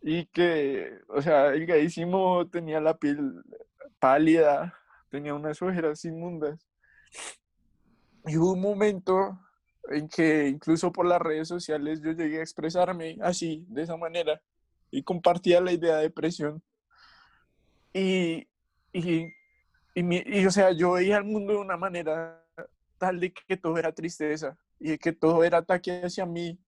Y 0.00 0.26
que, 0.26 0.98
o 1.08 1.20
sea, 1.20 1.48
el 1.48 1.66
gaísimo 1.66 2.48
tenía 2.48 2.80
la 2.80 2.96
piel 2.96 3.42
pálida, 3.98 4.74
tenía 5.10 5.34
unas 5.34 5.60
ojeras 5.60 6.04
inmundas. 6.04 6.66
Y 8.26 8.36
hubo 8.36 8.52
un 8.52 8.60
momento 8.60 9.38
en 9.90 10.08
que 10.08 10.48
incluso 10.48 10.92
por 10.92 11.06
las 11.06 11.20
redes 11.20 11.48
sociales 11.48 12.00
yo 12.00 12.12
llegué 12.12 12.38
a 12.38 12.42
expresarme 12.42 13.18
así, 13.22 13.64
de 13.68 13.82
esa 13.82 13.96
manera, 13.96 14.40
y 14.90 15.02
compartía 15.02 15.60
la 15.60 15.72
idea 15.72 15.96
de 15.96 16.02
depresión. 16.02 16.62
Y, 17.92 18.46
y, 18.92 19.32
y, 19.94 20.40
y 20.40 20.46
o 20.46 20.50
sea, 20.50 20.72
yo 20.72 20.92
veía 20.92 21.18
el 21.18 21.24
mundo 21.24 21.54
de 21.54 21.58
una 21.58 21.76
manera 21.76 22.44
tal 22.98 23.20
de 23.20 23.32
que 23.32 23.56
todo 23.56 23.78
era 23.78 23.92
tristeza 23.92 24.58
y 24.78 24.98
que 24.98 25.12
todo 25.12 25.44
era 25.44 25.58
ataque 25.58 26.02
hacia 26.04 26.26
mí. 26.26 26.58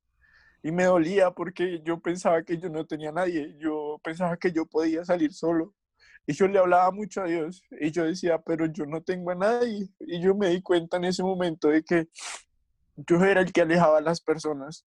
Y 0.62 0.72
me 0.72 0.85
dolía 0.85 1.31
porque 1.31 1.81
yo 1.83 2.01
pensaba 2.01 2.43
que 2.43 2.59
yo 2.59 2.68
no 2.68 2.87
tenía 2.87 3.12
nadie, 3.12 3.57
yo 3.59 4.01
pensaba 4.03 4.37
que 4.37 4.53
yo 4.53 4.66
podía 4.66 5.05
salir 5.05 5.33
solo. 5.33 5.74
Y 6.26 6.35
yo 6.35 6.47
le 6.47 6.59
hablaba 6.59 6.91
mucho 6.91 7.22
a 7.22 7.24
Dios 7.24 7.62
y 7.81 7.91
yo 7.91 8.05
decía, 8.05 8.39
pero 8.41 8.66
yo 8.66 8.85
no 8.87 9.03
tengo 9.03 9.31
a 9.31 9.35
nadie. 9.35 9.89
Y 10.01 10.20
yo 10.20 10.35
me 10.35 10.51
di 10.51 10.61
cuenta 10.62 10.99
en 10.99 11.05
ese 11.05 11.22
momento 11.22 11.68
de 11.68 11.83
que 11.83 12.09
yo 12.97 13.24
era 13.24 13.41
el 13.41 13.53
que 13.53 13.62
alejaba 13.62 13.99
a 13.99 14.03
las 14.03 14.20
personas. 14.20 14.85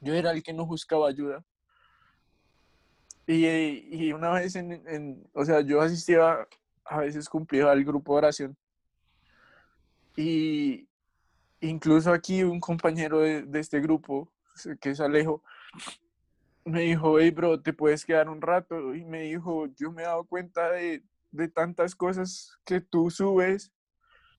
Yo 0.00 0.14
era 0.14 0.30
el 0.32 0.42
que 0.42 0.54
no 0.54 0.66
buscaba 0.66 1.08
ayuda. 1.08 1.44
Y, 3.26 3.46
y 3.46 4.12
una 4.12 4.30
vez 4.32 4.56
en, 4.56 4.72
en, 4.88 5.30
o 5.34 5.44
sea, 5.44 5.60
yo 5.60 5.80
asistía, 5.80 6.46
a 6.84 7.00
veces 7.00 7.28
cumplía 7.28 7.72
el 7.72 7.84
grupo 7.84 8.14
de 8.14 8.18
oración 8.18 8.56
y 10.16 10.88
incluso 11.60 12.12
aquí 12.12 12.42
un 12.42 12.60
compañero 12.60 13.20
de, 13.20 13.46
este 13.58 13.80
grupo, 13.80 14.30
que 14.80 14.90
es 14.90 15.00
Alejo, 15.00 15.42
me 16.64 16.82
dijo, 16.82 17.18
hey 17.18 17.30
bro, 17.30 17.60
te 17.60 17.72
puedes 17.72 18.04
quedar 18.04 18.28
un 18.28 18.40
rato. 18.40 18.94
Y 18.94 19.04
me 19.04 19.22
dijo, 19.22 19.66
yo 19.76 19.92
me 19.92 20.02
he 20.02 20.06
dado 20.06 20.24
cuenta 20.24 20.70
de, 20.70 21.02
de 21.30 21.48
tantas 21.48 21.94
cosas 21.94 22.56
que 22.64 22.80
tú 22.80 23.10
subes 23.10 23.72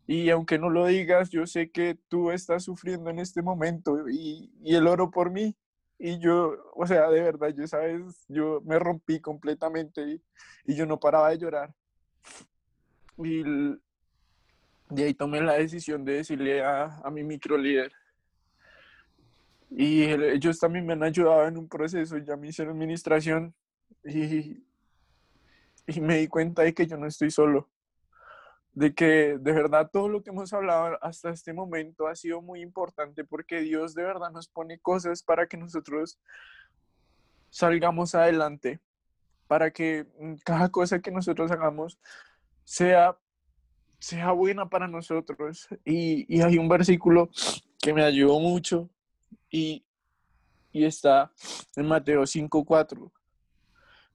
y 0.07 0.29
aunque 0.29 0.59
no 0.59 0.69
lo 0.69 0.85
digas, 0.85 1.29
yo 1.31 1.47
sé 1.47 1.71
que 1.71 1.97
tú 2.09 2.31
estás 2.31 2.63
sufriendo 2.63 3.09
en 3.09 3.19
este 3.19 3.41
momento 3.41 4.07
y, 4.07 4.51
y 4.61 4.75
el 4.75 4.87
oro 4.87 5.09
por 5.09 5.31
mí. 5.31 5.55
Y 5.97 6.19
yo, 6.19 6.55
o 6.75 6.85
sea, 6.85 7.09
de 7.09 7.21
verdad, 7.21 7.49
yo, 7.55 7.65
sabes, 7.67 8.25
yo 8.27 8.61
me 8.65 8.77
rompí 8.77 9.19
completamente 9.19 10.01
y, 10.01 10.21
y 10.65 10.75
yo 10.75 10.85
no 10.85 10.99
paraba 10.99 11.29
de 11.29 11.39
llorar. 11.39 11.73
Y 13.17 13.43
de 14.89 15.03
ahí 15.03 15.13
tomé 15.13 15.41
la 15.41 15.53
decisión 15.53 16.05
de 16.05 16.13
decirle 16.13 16.63
a, 16.63 16.99
a 17.03 17.09
mi 17.09 17.23
micro 17.23 17.57
líder. 17.57 17.91
Y 19.71 20.03
ellos 20.03 20.59
también 20.59 20.85
me 20.85 20.93
han 20.93 21.03
ayudado 21.03 21.47
en 21.47 21.57
un 21.57 21.67
proceso, 21.67 22.17
ya 22.17 22.37
me 22.37 22.47
hicieron 22.47 22.75
administración 22.75 23.53
y, 24.03 24.63
y 25.87 26.01
me 26.01 26.17
di 26.17 26.27
cuenta 26.27 26.61
de 26.61 26.73
que 26.73 26.87
yo 26.87 26.97
no 26.97 27.07
estoy 27.07 27.31
solo. 27.31 27.69
De 28.73 28.93
que 28.93 29.37
de 29.39 29.51
verdad 29.51 29.89
todo 29.91 30.09
lo 30.09 30.21
que 30.21 30.29
hemos 30.29 30.53
hablado 30.53 30.97
hasta 31.01 31.29
este 31.29 31.53
momento 31.53 32.07
ha 32.07 32.15
sido 32.15 32.41
muy 32.41 32.61
importante 32.61 33.23
porque 33.23 33.61
Dios 33.61 33.95
de 33.95 34.03
verdad 34.03 34.31
nos 34.31 34.47
pone 34.49 34.79
cosas 34.79 35.23
para 35.23 35.47
que 35.47 35.57
nosotros 35.57 36.19
salgamos 37.49 38.15
adelante, 38.15 38.81
para 39.47 39.71
que 39.71 40.05
cada 40.43 40.69
cosa 40.69 40.99
que 40.99 41.11
nosotros 41.11 41.51
hagamos 41.51 41.97
sea 42.65 43.17
sea 44.05 44.33
buena 44.33 44.69
para 44.69 44.87
nosotros. 44.87 45.67
Y, 45.83 46.39
hay 46.39 46.59
un 46.59 46.69
versículo 46.69 47.31
que 47.81 47.91
me 47.91 48.03
ayudó 48.03 48.39
mucho 48.39 48.87
y, 49.49 49.83
y 50.71 50.85
está 50.85 51.31
en 51.75 51.87
Mateo 51.87 52.21
5.4, 52.21 53.11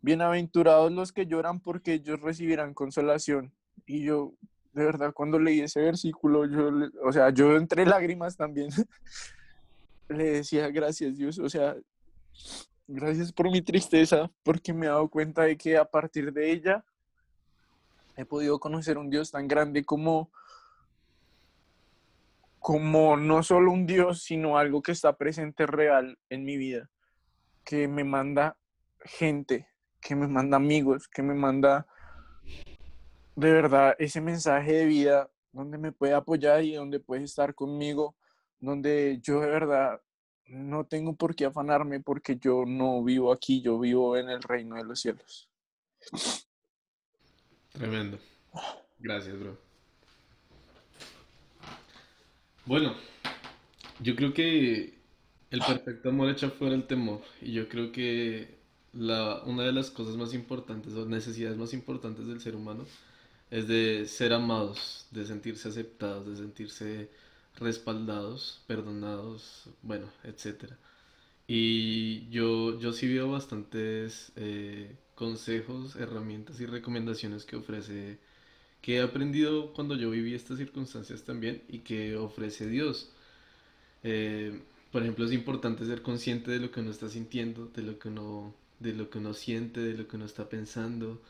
bienaventurados 0.01 0.93
los 0.93 1.13
que 1.13 1.27
lloran 1.27 1.59
porque 1.59 1.95
ellos 1.95 2.21
recibirán 2.21 2.73
consolación. 2.73 3.53
Y 3.85 4.05
yo, 4.05 4.35
de 4.75 4.85
verdad, 4.85 5.13
cuando 5.13 5.41
leí 5.41 5.61
ese 5.61 5.81
versículo, 5.81 6.47
yo, 6.47 6.71
o 7.05 7.13
sea, 7.13 7.31
yo 7.31 7.57
entre 7.57 7.85
lágrimas 7.85 8.37
también 8.37 8.71
le 10.09 10.31
decía 10.31 10.69
gracias 10.69 11.17
Dios, 11.17 11.41
o 11.41 11.49
sea, 11.49 11.75
gracias 12.87 13.33
por 13.33 13.51
mi 13.51 13.61
tristeza, 13.61 14.31
porque 14.45 14.73
me 14.73 14.87
he 14.87 14.89
dado 14.89 15.09
cuenta 15.09 15.43
de 15.43 15.57
que 15.57 15.77
a 15.77 15.85
partir 15.85 16.33
de 16.33 16.53
ella 16.53 16.85
he 18.21 18.27
podido 18.27 18.59
conocer 18.59 18.99
un 18.99 19.11
Dios 19.11 19.31
tan 19.31 19.49
grande 19.49 19.85
como 19.85 20.31
como 22.61 23.17
no 23.17 23.43
solo 23.43 23.73
un 23.73 23.87
Dios, 23.87 24.23
sino 24.23 24.59
algo 24.59 24.83
que 24.83 24.93
está 24.93 25.17
presente 25.17 25.67
real 25.67 26.19
en 26.29 26.45
mi 26.45 26.59
vida, 26.59 26.91
que 27.65 27.89
me 27.89 28.05
manda 28.05 28.59
gente, 29.01 29.67
que 30.01 30.15
me 30.15 30.29
manda 30.29 30.59
amigos, 30.59 31.09
que 31.09 31.23
me 31.23 31.35
manda 31.35 31.87
de 33.35 33.51
verdad 33.51 33.97
ese 33.99 34.21
mensaje 34.21 34.73
de 34.73 34.85
vida 34.85 35.31
donde 35.53 35.79
me 35.79 35.91
puede 35.91 36.13
apoyar 36.13 36.63
y 36.63 36.75
donde 36.75 37.01
puede 37.01 37.25
estar 37.25 37.55
conmigo, 37.55 38.15
donde 38.59 39.19
yo 39.23 39.41
de 39.41 39.49
verdad 39.49 40.01
no 40.45 40.85
tengo 40.85 41.15
por 41.15 41.35
qué 41.35 41.47
afanarme 41.47 42.01
porque 42.01 42.37
yo 42.37 42.65
no 42.67 43.03
vivo 43.03 43.33
aquí, 43.33 43.63
yo 43.63 43.79
vivo 43.79 44.17
en 44.19 44.29
el 44.29 44.43
reino 44.43 44.77
de 44.77 44.85
los 44.85 45.01
cielos. 45.01 45.49
Tremendo. 47.73 48.19
Gracias, 49.01 49.39
bro. 49.39 49.59
Bueno, 52.65 52.95
yo 54.01 54.17
creo 54.17 54.33
que 54.33 54.99
el 55.51 55.61
perfecto 55.61 56.09
amor 56.11 56.31
echa 56.31 56.51
fuera 56.51 56.75
el 56.75 56.87
temor. 56.87 57.23
Y 57.41 57.53
yo 57.53 57.69
creo 57.69 57.93
que 57.93 58.59
la, 58.93 59.43
una 59.45 59.65
de 59.65 59.73
las 59.73 59.91
cosas 59.91 60.17
más 60.17 60.35
importantes 60.35 60.95
o 60.95 61.07
necesidades 61.07 61.59
más 61.59 61.73
importantes 61.75 62.27
del 62.27 62.41
ser 62.41 62.57
humano 62.57 62.87
es 63.51 63.69
de 63.69 64.07
ser 64.07 64.33
amados, 64.33 65.07
de 65.11 65.27
sentirse 65.27 65.69
aceptados, 65.69 66.27
de 66.29 66.37
sentirse 66.37 67.11
respaldados, 67.57 68.63
perdonados, 68.67 69.65
bueno, 69.83 70.09
etcétera. 70.25 70.79
Y 71.47 72.29
yo, 72.31 72.79
yo 72.81 72.93
sí 72.93 73.13
veo 73.13 73.31
bastantes 73.31 74.33
eh, 74.37 74.97
consejos, 75.21 75.97
herramientas 75.97 76.61
y 76.61 76.67
recomendaciones 76.67 77.45
que 77.45 77.57
ofrece, 77.57 78.19
que 78.81 78.97
he 78.97 79.03
aprendido 79.03 79.75
cuando 79.75 79.95
yo 79.95 80.09
viví 80.09 80.33
estas 80.35 80.57
circunstancias 80.57 81.25
también 81.25 81.63
y 81.69 81.81
que 81.81 82.17
ofrece 82.17 82.67
Dios. 82.67 83.11
Eh, 84.03 84.63
por 84.91 85.03
ejemplo, 85.03 85.27
es 85.27 85.33
importante 85.33 85.85
ser 85.85 86.01
consciente 86.01 86.51
de 86.51 86.59
lo 86.59 86.71
que 86.71 86.81
uno 86.81 86.91
está 86.91 87.11
sintiendo, 87.11 87.67
de 87.67 87.83
lo 87.83 87.99
que 87.99 88.09
uno, 88.09 88.55
de 88.79 88.95
lo 88.95 89.11
que 89.11 89.19
uno 89.19 89.35
siente, 89.35 89.81
de 89.81 89.93
lo 89.93 90.09
que 90.09 90.17
uno 90.17 90.25
está 90.25 90.49
pensando, 90.49 91.21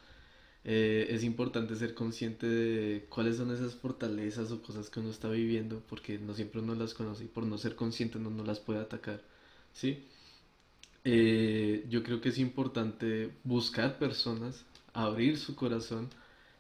eh, 0.65 1.09
es 1.11 1.25
importante 1.25 1.75
ser 1.75 1.95
consciente 1.95 2.47
de 2.47 3.07
cuáles 3.09 3.39
son 3.39 3.51
esas 3.51 3.75
fortalezas 3.75 4.53
o 4.53 4.63
cosas 4.63 4.89
que 4.89 5.01
uno 5.01 5.11
está 5.11 5.29
viviendo, 5.29 5.83
porque 5.89 6.21
no 6.21 6.35
siempre 6.35 6.61
uno 6.61 6.77
las 6.77 6.95
conoce 6.95 7.25
y 7.25 7.29
por 7.29 7.45
no 7.45 7.59
ser 7.59 7.75
consciente 7.75 8.19
uno 8.19 8.31
no 8.31 8.45
las 8.45 8.61
puede 8.61 8.79
atacar, 8.79 9.21
¿sí? 9.73 10.05
Eh, 11.05 11.87
yo 11.89 12.03
creo 12.03 12.21
que 12.21 12.31
es 12.31 12.39
importante 12.39 13.33
buscar 13.45 13.99
personas, 13.99 14.65
abrir 14.93 15.39
su 15.39 15.57
corazón. 15.57 16.09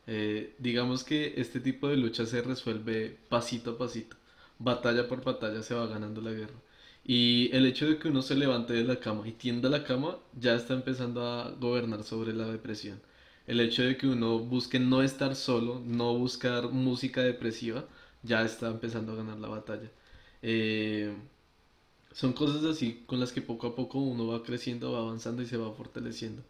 Eh, 0.07 0.55
digamos 0.59 1.05
que 1.05 1.35
este 1.37 1.61
tipo 1.61 1.89
de 1.89 1.97
lucha 1.97 2.27
se 2.27 2.43
resuelve 2.43 3.19
pasito 3.29 3.73
a 3.73 3.79
pasito, 3.79 4.17
batalla 4.59 5.09
por 5.09 5.23
batalla 5.25 5.63
se 5.63 5.75
va 5.75 5.87
ganando 5.87 6.21
la 6.21 6.33
guerra. 6.33 6.55
Y 7.05 7.51
el 7.53 7.67
hecho 7.67 7.87
de 7.89 7.99
que 7.99 8.09
uno 8.09 8.23
se 8.23 8.35
levante 8.35 8.73
de 8.75 8.85
la 8.85 9.01
cama 9.01 9.27
y 9.27 9.33
tienda 9.33 9.69
la 9.69 9.85
cama 9.85 10.19
ya 10.39 10.55
está 10.55 10.75
empezando 10.75 11.25
a 11.27 11.51
gobernar 11.53 12.05
sobre 12.05 12.33
la 12.35 12.47
depresión 12.49 13.01
el 13.47 13.61
hecho 13.61 13.83
de 13.83 13.97
que 13.97 14.07
uno 14.07 14.39
busque 14.39 14.79
no 14.79 15.03
estar 15.03 15.35
solo, 15.35 15.83
no 15.85 16.17
buscar 16.17 16.71
música 16.71 17.23
depresiva, 17.23 17.85
ya 18.23 18.43
está 18.45 18.69
empezando 18.69 19.13
a 19.13 19.17
ganar 19.17 19.39
la 19.39 19.49
batalla. 19.49 19.91
Eh, 20.43 21.13
son 22.13 22.33
cosas 22.33 22.65
así 22.65 23.05
con 23.07 23.21
las 23.21 23.33
que 23.33 23.43
poco 23.43 23.69
a 23.69 23.77
poco 23.77 23.99
uno 24.01 24.27
va 24.29 24.43
creciendo, 24.43 24.93
va 24.93 25.01
avanzando 25.01 25.43
y 25.43 25.47
se 25.47 25.57
va 25.57 25.73
fortaleciendo. 25.73 26.43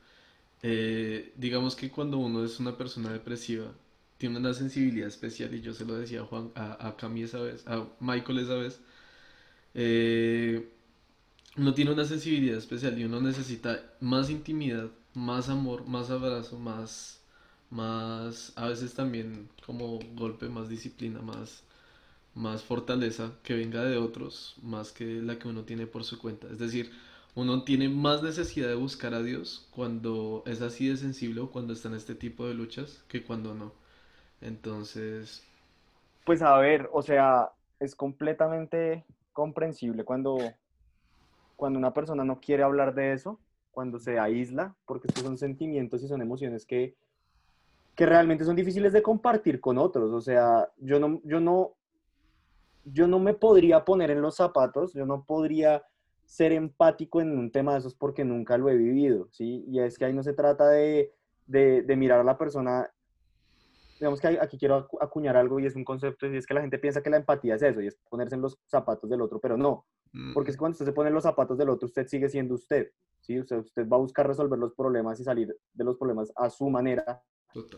Eh, 0.62 1.32
digamos 1.36 1.76
que 1.76 1.90
cuando 1.90 2.18
uno 2.18 2.44
es 2.44 2.60
una 2.60 2.76
persona 2.76 3.12
depresiva, 3.12 3.72
tiene 4.18 4.38
una 4.38 4.54
sensibilidad 4.54 5.08
especial, 5.08 5.54
y 5.54 5.60
yo 5.62 5.72
se 5.74 5.84
lo 5.86 5.94
decía 5.94 6.22
a 6.22 6.24
Juan, 6.26 6.52
a, 6.54 6.88
a 6.88 6.96
Cami 6.96 7.22
esa 7.22 7.40
vez, 7.40 7.66
a 7.66 7.86
Michael 8.00 8.40
esa 8.40 8.54
vez, 8.54 8.80
eh, 9.74 10.68
tiene 11.74 11.92
una 11.92 12.04
sensibilidad 12.04 12.58
especial 12.58 12.98
y 12.98 13.04
uno 13.04 13.20
necesita 13.20 13.82
más 14.00 14.30
intimidad 14.30 14.90
más 15.14 15.48
amor, 15.48 15.86
más 15.86 16.10
abrazo, 16.10 16.58
más, 16.58 17.20
más, 17.70 18.52
a 18.56 18.68
veces 18.68 18.94
también 18.94 19.48
como 19.66 19.98
golpe, 20.14 20.48
más 20.48 20.68
disciplina, 20.68 21.20
más, 21.20 21.62
más 22.34 22.62
fortaleza 22.62 23.32
que 23.42 23.54
venga 23.54 23.82
de 23.82 23.98
otros, 23.98 24.56
más 24.62 24.92
que 24.92 25.04
la 25.04 25.38
que 25.38 25.48
uno 25.48 25.64
tiene 25.64 25.86
por 25.86 26.04
su 26.04 26.18
cuenta. 26.18 26.46
Es 26.48 26.58
decir, 26.58 26.90
uno 27.34 27.64
tiene 27.64 27.88
más 27.88 28.22
necesidad 28.22 28.68
de 28.68 28.74
buscar 28.74 29.14
a 29.14 29.22
Dios 29.22 29.68
cuando 29.70 30.42
es 30.46 30.62
así 30.62 30.88
de 30.88 30.96
sensible 30.96 31.40
o 31.40 31.50
cuando 31.50 31.72
está 31.72 31.88
en 31.88 31.94
este 31.94 32.14
tipo 32.14 32.46
de 32.46 32.54
luchas 32.54 33.04
que 33.08 33.22
cuando 33.22 33.54
no. 33.54 33.72
Entonces... 34.40 35.46
Pues 36.24 36.42
a 36.42 36.56
ver, 36.58 36.88
o 36.92 37.02
sea, 37.02 37.50
es 37.78 37.94
completamente 37.94 39.04
comprensible 39.32 40.04
cuando, 40.04 40.38
cuando 41.56 41.78
una 41.78 41.94
persona 41.94 42.24
no 42.24 42.40
quiere 42.40 42.62
hablar 42.62 42.94
de 42.94 43.12
eso, 43.12 43.38
cuando 43.70 43.98
se 43.98 44.18
aísla, 44.18 44.74
porque 44.84 45.08
estos 45.08 45.24
son 45.24 45.38
sentimientos 45.38 46.02
y 46.02 46.08
son 46.08 46.20
emociones 46.20 46.66
que, 46.66 46.94
que 47.94 48.06
realmente 48.06 48.44
son 48.44 48.56
difíciles 48.56 48.92
de 48.92 49.02
compartir 49.02 49.60
con 49.60 49.78
otros. 49.78 50.12
O 50.12 50.20
sea, 50.20 50.68
yo 50.78 50.98
no, 50.98 51.20
yo 51.24 51.40
no, 51.40 51.76
yo 52.84 53.06
no 53.06 53.18
me 53.18 53.34
podría 53.34 53.84
poner 53.84 54.10
en 54.10 54.22
los 54.22 54.36
zapatos, 54.36 54.92
yo 54.94 55.06
no 55.06 55.24
podría 55.24 55.82
ser 56.24 56.52
empático 56.52 57.20
en 57.20 57.36
un 57.36 57.50
tema 57.50 57.72
de 57.72 57.80
esos 57.80 57.94
porque 57.94 58.24
nunca 58.24 58.56
lo 58.56 58.68
he 58.68 58.76
vivido, 58.76 59.28
¿sí? 59.30 59.64
Y 59.66 59.80
es 59.80 59.98
que 59.98 60.04
ahí 60.04 60.12
no 60.12 60.22
se 60.22 60.32
trata 60.32 60.68
de, 60.68 61.12
de, 61.46 61.82
de 61.82 61.96
mirar 61.96 62.20
a 62.20 62.24
la 62.24 62.38
persona 62.38 62.90
digamos 64.00 64.18
que 64.18 64.28
aquí 64.28 64.56
quiero 64.56 64.88
acuñar 64.98 65.36
algo 65.36 65.60
y 65.60 65.66
es 65.66 65.76
un 65.76 65.84
concepto, 65.84 66.26
y 66.26 66.36
es 66.36 66.46
que 66.46 66.54
la 66.54 66.62
gente 66.62 66.78
piensa 66.78 67.02
que 67.02 67.10
la 67.10 67.18
empatía 67.18 67.56
es 67.56 67.62
eso, 67.62 67.82
y 67.82 67.86
es 67.88 67.98
ponerse 68.08 68.34
en 68.34 68.40
los 68.40 68.58
zapatos 68.66 69.10
del 69.10 69.20
otro, 69.20 69.38
pero 69.38 69.58
no, 69.58 69.84
porque 70.32 70.50
es 70.50 70.56
que 70.56 70.58
cuando 70.58 70.72
usted 70.72 70.86
se 70.86 70.92
pone 70.92 71.08
en 71.08 71.14
los 71.14 71.24
zapatos 71.24 71.58
del 71.58 71.68
otro, 71.68 71.86
usted 71.86 72.06
sigue 72.06 72.30
siendo 72.30 72.54
usted, 72.54 72.90
¿sí? 73.20 73.38
Usted, 73.38 73.58
usted 73.58 73.86
va 73.86 73.98
a 73.98 74.00
buscar 74.00 74.26
resolver 74.26 74.58
los 74.58 74.72
problemas 74.74 75.20
y 75.20 75.24
salir 75.24 75.54
de 75.74 75.84
los 75.84 75.98
problemas 75.98 76.32
a 76.34 76.48
su 76.48 76.70
manera, 76.70 77.22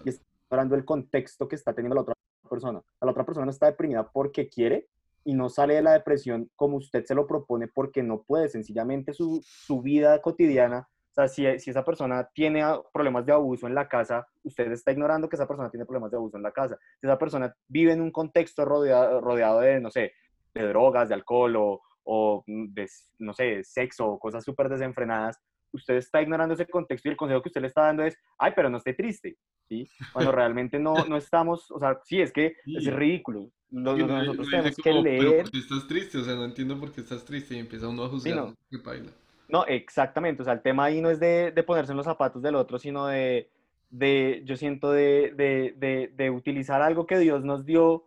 y 0.04 0.08
está 0.10 0.24
hablando 0.48 0.76
el 0.76 0.84
contexto 0.84 1.48
que 1.48 1.56
está 1.56 1.74
teniendo 1.74 1.96
la 1.96 2.02
otra 2.02 2.14
persona. 2.52 2.82
La 3.00 3.10
otra 3.10 3.24
persona 3.24 3.50
está 3.50 3.66
deprimida 3.66 4.10
porque 4.12 4.48
quiere 4.48 4.88
y 5.24 5.34
no 5.34 5.48
sale 5.48 5.74
de 5.74 5.82
la 5.82 5.92
depresión 5.92 6.50
como 6.56 6.76
usted 6.76 7.04
se 7.04 7.14
lo 7.14 7.26
propone 7.26 7.66
porque 7.68 8.02
no 8.02 8.22
puede, 8.22 8.48
sencillamente 8.48 9.12
su, 9.12 9.40
su 9.44 9.80
vida 9.80 10.20
cotidiana 10.20 10.88
o 11.12 11.14
sea, 11.14 11.28
si, 11.28 11.58
si, 11.58 11.68
esa 11.68 11.84
persona 11.84 12.26
tiene 12.32 12.64
problemas 12.90 13.26
de 13.26 13.32
abuso 13.32 13.66
en 13.66 13.74
la 13.74 13.86
casa, 13.86 14.26
usted 14.44 14.72
está 14.72 14.92
ignorando 14.92 15.28
que 15.28 15.36
esa 15.36 15.46
persona 15.46 15.70
tiene 15.70 15.84
problemas 15.84 16.10
de 16.10 16.16
abuso 16.16 16.38
en 16.38 16.42
la 16.42 16.52
casa. 16.52 16.78
Si 17.00 17.06
esa 17.06 17.18
persona 17.18 17.54
vive 17.68 17.92
en 17.92 18.00
un 18.00 18.10
contexto 18.10 18.64
rodeado, 18.64 19.20
rodeado 19.20 19.60
de, 19.60 19.78
no 19.78 19.90
sé, 19.90 20.12
de 20.54 20.68
drogas, 20.68 21.10
de 21.10 21.14
alcohol 21.14 21.56
o, 21.56 21.82
o 22.04 22.42
de, 22.46 22.88
no 23.18 23.34
sé, 23.34 23.62
sexo 23.62 24.06
o 24.08 24.18
cosas 24.18 24.42
súper 24.42 24.70
desenfrenadas, 24.70 25.38
usted 25.72 25.96
está 25.96 26.22
ignorando 26.22 26.54
ese 26.54 26.66
contexto 26.66 27.08
y 27.08 27.12
el 27.12 27.16
consejo 27.16 27.42
que 27.42 27.48
usted 27.48 27.60
le 27.60 27.68
está 27.68 27.82
dando 27.82 28.02
es, 28.04 28.18
ay, 28.38 28.52
pero 28.54 28.68
no 28.68 28.78
esté 28.78 28.94
triste, 28.94 29.36
¿sí? 29.68 29.88
Cuando 30.12 30.32
realmente 30.32 30.78
no, 30.78 30.94
no 31.06 31.16
estamos, 31.16 31.70
o 31.70 31.78
sea, 31.78 31.98
sí, 32.04 32.20
es 32.20 32.32
que 32.32 32.56
es 32.66 32.92
ridículo. 32.92 33.50
nosotros 33.70 34.48
tenemos 34.50 34.76
que 34.76 34.92
leer... 34.92 35.42
¿Por 35.42 35.50
qué 35.50 35.58
estás 35.58 35.86
triste? 35.86 36.18
O 36.18 36.24
sea, 36.24 36.34
no 36.34 36.44
entiendo 36.44 36.78
por 36.78 36.92
qué 36.92 37.00
estás 37.00 37.24
triste 37.24 37.54
y 37.54 37.58
empieza 37.58 37.88
uno 37.88 38.04
a 38.04 38.08
juzgar. 38.08 38.36
no. 38.36 39.22
No, 39.52 39.66
exactamente. 39.66 40.40
O 40.40 40.44
sea, 40.46 40.54
el 40.54 40.62
tema 40.62 40.84
ahí 40.84 41.02
no 41.02 41.10
es 41.10 41.20
de, 41.20 41.52
de 41.52 41.62
ponerse 41.62 41.92
en 41.92 41.98
los 41.98 42.06
zapatos 42.06 42.40
del 42.42 42.54
otro, 42.54 42.78
sino 42.78 43.06
de, 43.06 43.50
de 43.90 44.40
yo 44.46 44.56
siento, 44.56 44.90
de, 44.90 45.32
de, 45.36 46.10
de, 46.16 46.30
utilizar 46.30 46.80
algo 46.80 47.06
que 47.06 47.18
Dios 47.18 47.44
nos 47.44 47.66
dio, 47.66 48.04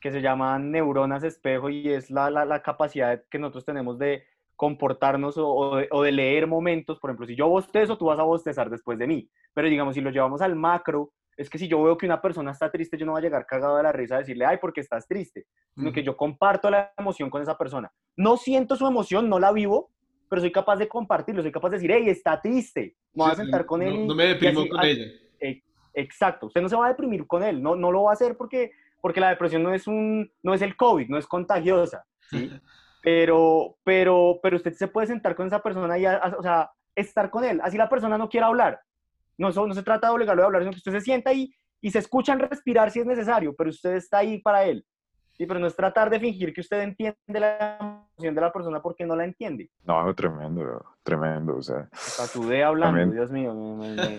que 0.00 0.10
se 0.10 0.20
llama 0.20 0.58
neuronas 0.58 1.22
espejo, 1.22 1.70
y 1.70 1.88
es 1.90 2.10
la, 2.10 2.28
la, 2.28 2.44
la 2.44 2.62
capacidad 2.62 3.22
que 3.30 3.38
nosotros 3.38 3.64
tenemos 3.64 4.00
de 4.00 4.24
comportarnos 4.60 5.38
o, 5.38 5.80
o, 5.90 6.02
de, 6.02 6.12
leer 6.12 6.46
momentos. 6.46 6.98
Por 6.98 7.08
ejemplo, 7.08 7.26
si 7.26 7.34
yo 7.34 7.48
bostezo, 7.48 7.96
tú 7.96 8.04
vas 8.04 8.18
a 8.18 8.24
bostezar 8.24 8.68
después 8.68 8.98
de 8.98 9.06
mí. 9.06 9.26
Pero 9.54 9.68
digamos, 9.70 9.94
si 9.94 10.02
lo 10.02 10.10
llevamos 10.10 10.42
al 10.42 10.54
macro, 10.54 11.14
es 11.34 11.48
que 11.48 11.56
si 11.56 11.66
yo 11.66 11.82
veo 11.82 11.96
que 11.96 12.04
una 12.04 12.20
persona 12.20 12.50
está 12.50 12.70
triste, 12.70 12.98
yo 12.98 13.06
no 13.06 13.12
voy 13.12 13.20
a 13.20 13.22
llegar 13.22 13.46
cagado 13.46 13.78
de 13.78 13.84
la 13.84 13.90
risa 13.90 14.16
a 14.16 14.18
decirle, 14.18 14.44
ay, 14.44 14.58
porque 14.60 14.82
estás 14.82 15.08
triste, 15.08 15.46
sino 15.74 15.90
que 15.92 16.02
yo 16.02 16.14
comparto 16.14 16.68
la 16.68 16.92
emoción 16.98 17.30
con 17.30 17.40
esa 17.40 17.56
persona. 17.56 17.90
No 18.18 18.36
siento 18.36 18.76
su 18.76 18.86
emoción, 18.86 19.30
no 19.30 19.38
la 19.38 19.50
vivo, 19.50 19.88
pero 20.28 20.42
soy 20.42 20.52
capaz 20.52 20.76
de 20.76 20.88
compartirlo, 20.88 21.40
soy 21.40 21.52
capaz 21.52 21.70
de 21.70 21.76
decir, 21.76 21.92
hey, 21.92 22.10
está 22.10 22.38
triste, 22.38 22.96
me 23.14 23.24
voy 23.24 23.32
a 23.32 23.36
sentar 23.36 23.64
con 23.64 23.80
él. 23.80 24.06
No, 24.06 24.14
me 24.14 24.26
deprimo 24.26 24.68
con 24.68 24.84
ella. 24.84 25.06
E, 25.40 25.62
exacto, 25.94 26.48
usted 26.48 26.60
no 26.60 26.68
se 26.68 26.76
va 26.76 26.84
a 26.84 26.90
deprimir 26.90 27.26
con 27.26 27.42
él, 27.42 27.62
no, 27.62 27.76
no 27.76 27.90
lo 27.90 28.02
va 28.02 28.10
a 28.10 28.12
hacer 28.12 28.36
porque, 28.36 28.72
porque 29.00 29.20
la 29.20 29.30
depresión 29.30 29.62
no 29.62 29.72
es, 29.72 29.86
un, 29.86 30.30
no 30.42 30.52
es 30.52 30.60
el 30.60 30.76
COVID, 30.76 31.08
no 31.08 31.16
es 31.16 31.26
contagiosa, 31.26 32.04
¿sí? 32.28 32.50
pero, 33.00 33.76
pero, 33.84 34.40
pero 34.42 34.56
usted 34.56 34.74
se 34.74 34.88
puede 34.88 35.06
sentar 35.06 35.34
con 35.34 35.46
esa 35.46 35.62
persona 35.62 35.98
y, 35.98 36.06
o 36.06 36.42
sea, 36.42 36.70
estar 36.94 37.30
con 37.30 37.44
él, 37.44 37.60
así 37.62 37.76
la 37.76 37.88
persona 37.88 38.18
no 38.18 38.28
quiere 38.28 38.46
hablar, 38.46 38.80
No, 39.38 39.50
no 39.50 39.74
se 39.74 39.82
trata 39.82 40.08
de 40.08 40.14
obligarlo 40.14 40.42
a 40.42 40.46
hablar, 40.46 40.62
sino 40.62 40.72
que 40.72 40.78
usted 40.78 40.92
se 40.92 41.00
sienta 41.00 41.30
ahí 41.30 41.52
y 41.80 41.90
se 41.90 41.98
escuchan 41.98 42.38
respirar 42.38 42.90
si 42.90 43.00
es 43.00 43.06
necesario, 43.06 43.54
pero 43.56 43.70
usted 43.70 43.94
está 43.94 44.18
ahí 44.18 44.40
para 44.40 44.64
él. 44.64 44.84
Sí, 45.40 45.46
pero 45.46 45.58
no 45.58 45.66
es 45.68 45.74
tratar 45.74 46.10
de 46.10 46.20
fingir 46.20 46.52
que 46.52 46.60
usted 46.60 46.82
entiende 46.82 47.16
la 47.26 47.78
emoción 47.80 48.34
de 48.34 48.40
la 48.42 48.52
persona 48.52 48.82
porque 48.82 49.06
no 49.06 49.16
la 49.16 49.24
entiende. 49.24 49.70
No, 49.84 50.14
tremendo, 50.14 50.84
tremendo, 51.02 51.56
o 51.56 51.62
sea. 51.62 51.88
Patudea 52.18 52.66
hablando, 52.68 52.98
También. 53.00 53.16
Dios 53.16 53.30
mío. 53.30 53.54
me- 53.54 53.94
me- 53.94 54.18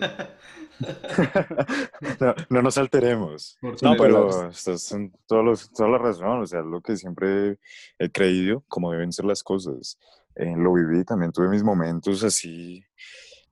no, 2.18 2.34
no 2.50 2.62
nos 2.62 2.76
alteremos. 2.76 3.56
No, 3.82 3.94
pero 3.96 4.48
estás 4.48 4.90
en 4.90 5.12
todos 5.28 5.44
los- 5.44 5.70
toda 5.72 5.90
la 5.90 5.98
razón, 5.98 6.40
o 6.42 6.46
sea, 6.46 6.60
lo 6.62 6.80
que 6.80 6.96
siempre 6.96 7.56
he 8.00 8.10
creído, 8.10 8.64
como 8.66 8.90
deben 8.90 9.12
ser 9.12 9.24
las 9.24 9.44
cosas. 9.44 10.00
Eh, 10.34 10.54
lo 10.56 10.72
viví, 10.72 11.04
también 11.04 11.30
tuve 11.30 11.48
mis 11.48 11.62
momentos 11.62 12.24
así 12.24 12.82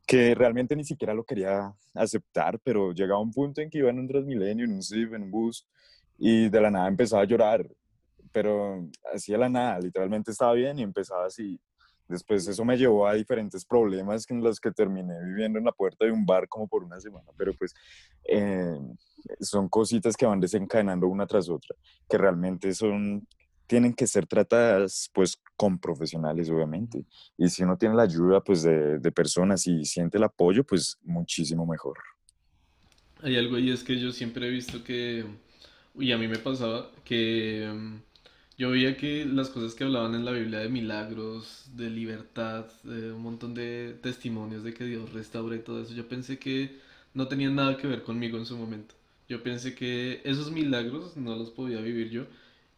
que 0.08 0.34
realmente 0.34 0.74
ni 0.74 0.82
siquiera 0.82 1.14
lo 1.14 1.22
quería 1.22 1.72
aceptar, 1.94 2.58
pero 2.64 2.90
llegaba 2.92 3.20
un 3.20 3.30
punto 3.30 3.60
en 3.60 3.70
que 3.70 3.78
iba 3.78 3.90
en 3.90 4.00
un 4.00 4.08
Transmilenio, 4.08 4.64
en 4.64 4.72
un 4.72 4.82
SIF, 4.82 5.12
en 5.12 5.22
un 5.22 5.30
bus, 5.30 5.68
y 6.20 6.50
de 6.50 6.60
la 6.60 6.70
nada 6.70 6.86
empezaba 6.86 7.22
a 7.22 7.26
llorar, 7.26 7.66
pero 8.30 8.86
así 9.12 9.32
de 9.32 9.38
la 9.38 9.48
nada, 9.48 9.80
literalmente 9.80 10.30
estaba 10.30 10.52
bien 10.52 10.78
y 10.78 10.82
empezaba 10.82 11.24
así. 11.26 11.58
Después 12.06 12.46
eso 12.46 12.62
me 12.64 12.76
llevó 12.76 13.06
a 13.06 13.14
diferentes 13.14 13.64
problemas 13.64 14.28
en 14.30 14.42
los 14.42 14.60
que 14.60 14.70
terminé 14.70 15.14
viviendo 15.24 15.58
en 15.58 15.64
la 15.64 15.72
puerta 15.72 16.04
de 16.04 16.10
un 16.10 16.26
bar 16.26 16.46
como 16.46 16.68
por 16.68 16.84
una 16.84 17.00
semana, 17.00 17.30
pero 17.38 17.54
pues 17.54 17.72
eh, 18.24 18.78
son 19.40 19.68
cositas 19.68 20.14
que 20.14 20.26
van 20.26 20.40
desencadenando 20.40 21.06
una 21.06 21.26
tras 21.26 21.48
otra, 21.48 21.74
que 22.08 22.18
realmente 22.18 22.74
son, 22.74 23.26
tienen 23.66 23.94
que 23.94 24.06
ser 24.06 24.26
tratadas 24.26 25.10
pues 25.14 25.40
con 25.56 25.78
profesionales 25.78 26.50
obviamente. 26.50 27.06
Y 27.38 27.48
si 27.48 27.62
uno 27.62 27.78
tiene 27.78 27.94
la 27.94 28.02
ayuda 28.02 28.42
pues 28.42 28.62
de, 28.62 28.98
de 28.98 29.12
personas 29.12 29.66
y 29.66 29.86
siente 29.86 30.18
el 30.18 30.24
apoyo, 30.24 30.64
pues 30.64 30.98
muchísimo 31.02 31.64
mejor. 31.64 31.96
Hay 33.22 33.38
algo 33.38 33.56
y 33.58 33.70
es 33.70 33.84
que 33.84 33.98
yo 33.98 34.12
siempre 34.12 34.48
he 34.48 34.50
visto 34.50 34.82
que, 34.82 35.24
y 35.99 36.12
a 36.12 36.18
mí 36.18 36.28
me 36.28 36.38
pasaba, 36.38 36.91
que 37.05 37.70
mm, 37.72 37.97
yo 38.59 38.70
veía 38.70 38.97
que 38.97 39.24
las 39.24 39.49
cosas 39.51 39.74
que 39.74 39.84
hablaban 39.84 40.14
en 40.14 40.24
la 40.24 40.32
Biblia 40.32 40.61
de 40.61 40.68
milagros, 40.68 41.70
de 41.74 41.91
libertad, 41.91 42.66
de 42.82 43.12
un 43.12 43.22
montón 43.22 43.55
de 43.55 43.99
testimonios 44.03 44.62
de 44.62 44.74
que 44.74 44.84
Dios 44.84 45.12
restaura 45.12 45.57
y 45.57 45.61
todo 45.61 45.82
eso, 45.82 45.95
yo 45.95 46.09
pensé 46.09 46.38
que 46.38 46.78
no 47.14 47.28
tenían 47.28 47.55
nada 47.55 47.76
que 47.76 47.86
ver 47.86 48.03
conmigo 48.03 48.38
en 48.38 48.47
su 48.47 48.57
momento. 48.57 48.95
Yo 49.28 49.43
pensé 49.43 49.74
que 49.74 50.20
esos 50.24 50.51
milagros 50.51 51.16
no 51.16 51.36
los 51.36 51.51
podía 51.51 51.80
vivir 51.80 52.11
yo 52.11 52.26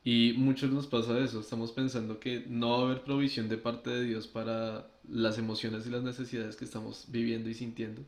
y 0.04 0.34
muchos 0.36 0.70
nos 0.70 0.86
pasa 0.86 1.18
eso, 1.18 1.40
estamos 1.40 1.72
pensando 1.72 2.18
que 2.18 2.44
no 2.48 2.70
va 2.70 2.78
a 2.78 2.86
haber 2.86 3.02
provisión 3.02 3.48
de 3.48 3.58
parte 3.58 3.90
de 3.90 4.04
Dios 4.04 4.26
para 4.26 4.88
las 5.08 5.38
emociones 5.38 5.86
y 5.86 5.90
las 5.90 6.02
necesidades 6.02 6.56
que 6.56 6.64
estamos 6.64 7.06
viviendo 7.08 7.48
y 7.48 7.54
sintiendo. 7.54 8.02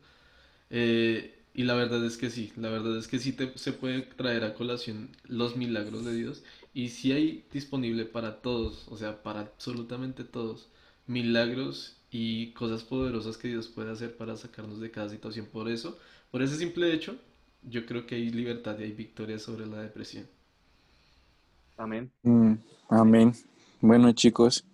Eh, 0.69 1.44
y 1.55 1.63
la 1.63 1.73
verdad 1.75 2.05
es 2.05 2.17
que 2.17 2.29
sí, 2.29 2.51
la 2.57 2.69
verdad 2.69 2.97
es 2.97 3.07
que 3.07 3.19
sí 3.19 3.33
te- 3.33 3.57
se 3.57 3.73
puede 3.73 4.01
traer 4.03 4.43
a 4.43 4.53
colación 4.55 5.09
los 5.25 5.55
milagros 5.57 6.05
de 6.05 6.13
Dios 6.15 6.43
y 6.73 6.89
sí 6.89 7.11
hay 7.13 7.45
disponible 7.51 8.05
para 8.05 8.41
todos, 8.41 8.87
o 8.89 8.97
sea, 8.97 9.23
para 9.23 9.41
absolutamente 9.41 10.23
todos, 10.25 10.69
milagros 11.07 11.97
y 12.11 12.51
cosas 12.53 12.83
poderosas 12.83 13.37
que 13.37 13.47
Dios 13.49 13.67
puede 13.69 13.91
hacer 13.91 14.17
para 14.17 14.35
sacarnos 14.37 14.79
de 14.81 14.91
cada 14.91 15.09
situación. 15.09 15.47
Por 15.51 15.69
eso, 15.69 15.97
por 16.31 16.41
ese 16.43 16.57
simple 16.57 16.93
hecho, 16.93 17.17
yo 17.63 17.85
creo 17.85 18.05
que 18.07 18.15
hay 18.15 18.29
libertad 18.31 18.77
y 18.79 18.83
hay 18.83 18.91
victoria 18.93 19.39
sobre 19.39 19.65
la 19.67 19.81
depresión. 19.81 20.27
Amén. 21.77 22.11
Mm, 22.23 22.53
amén. 22.89 23.33
Bueno, 23.81 24.11
chicos, 24.13 24.65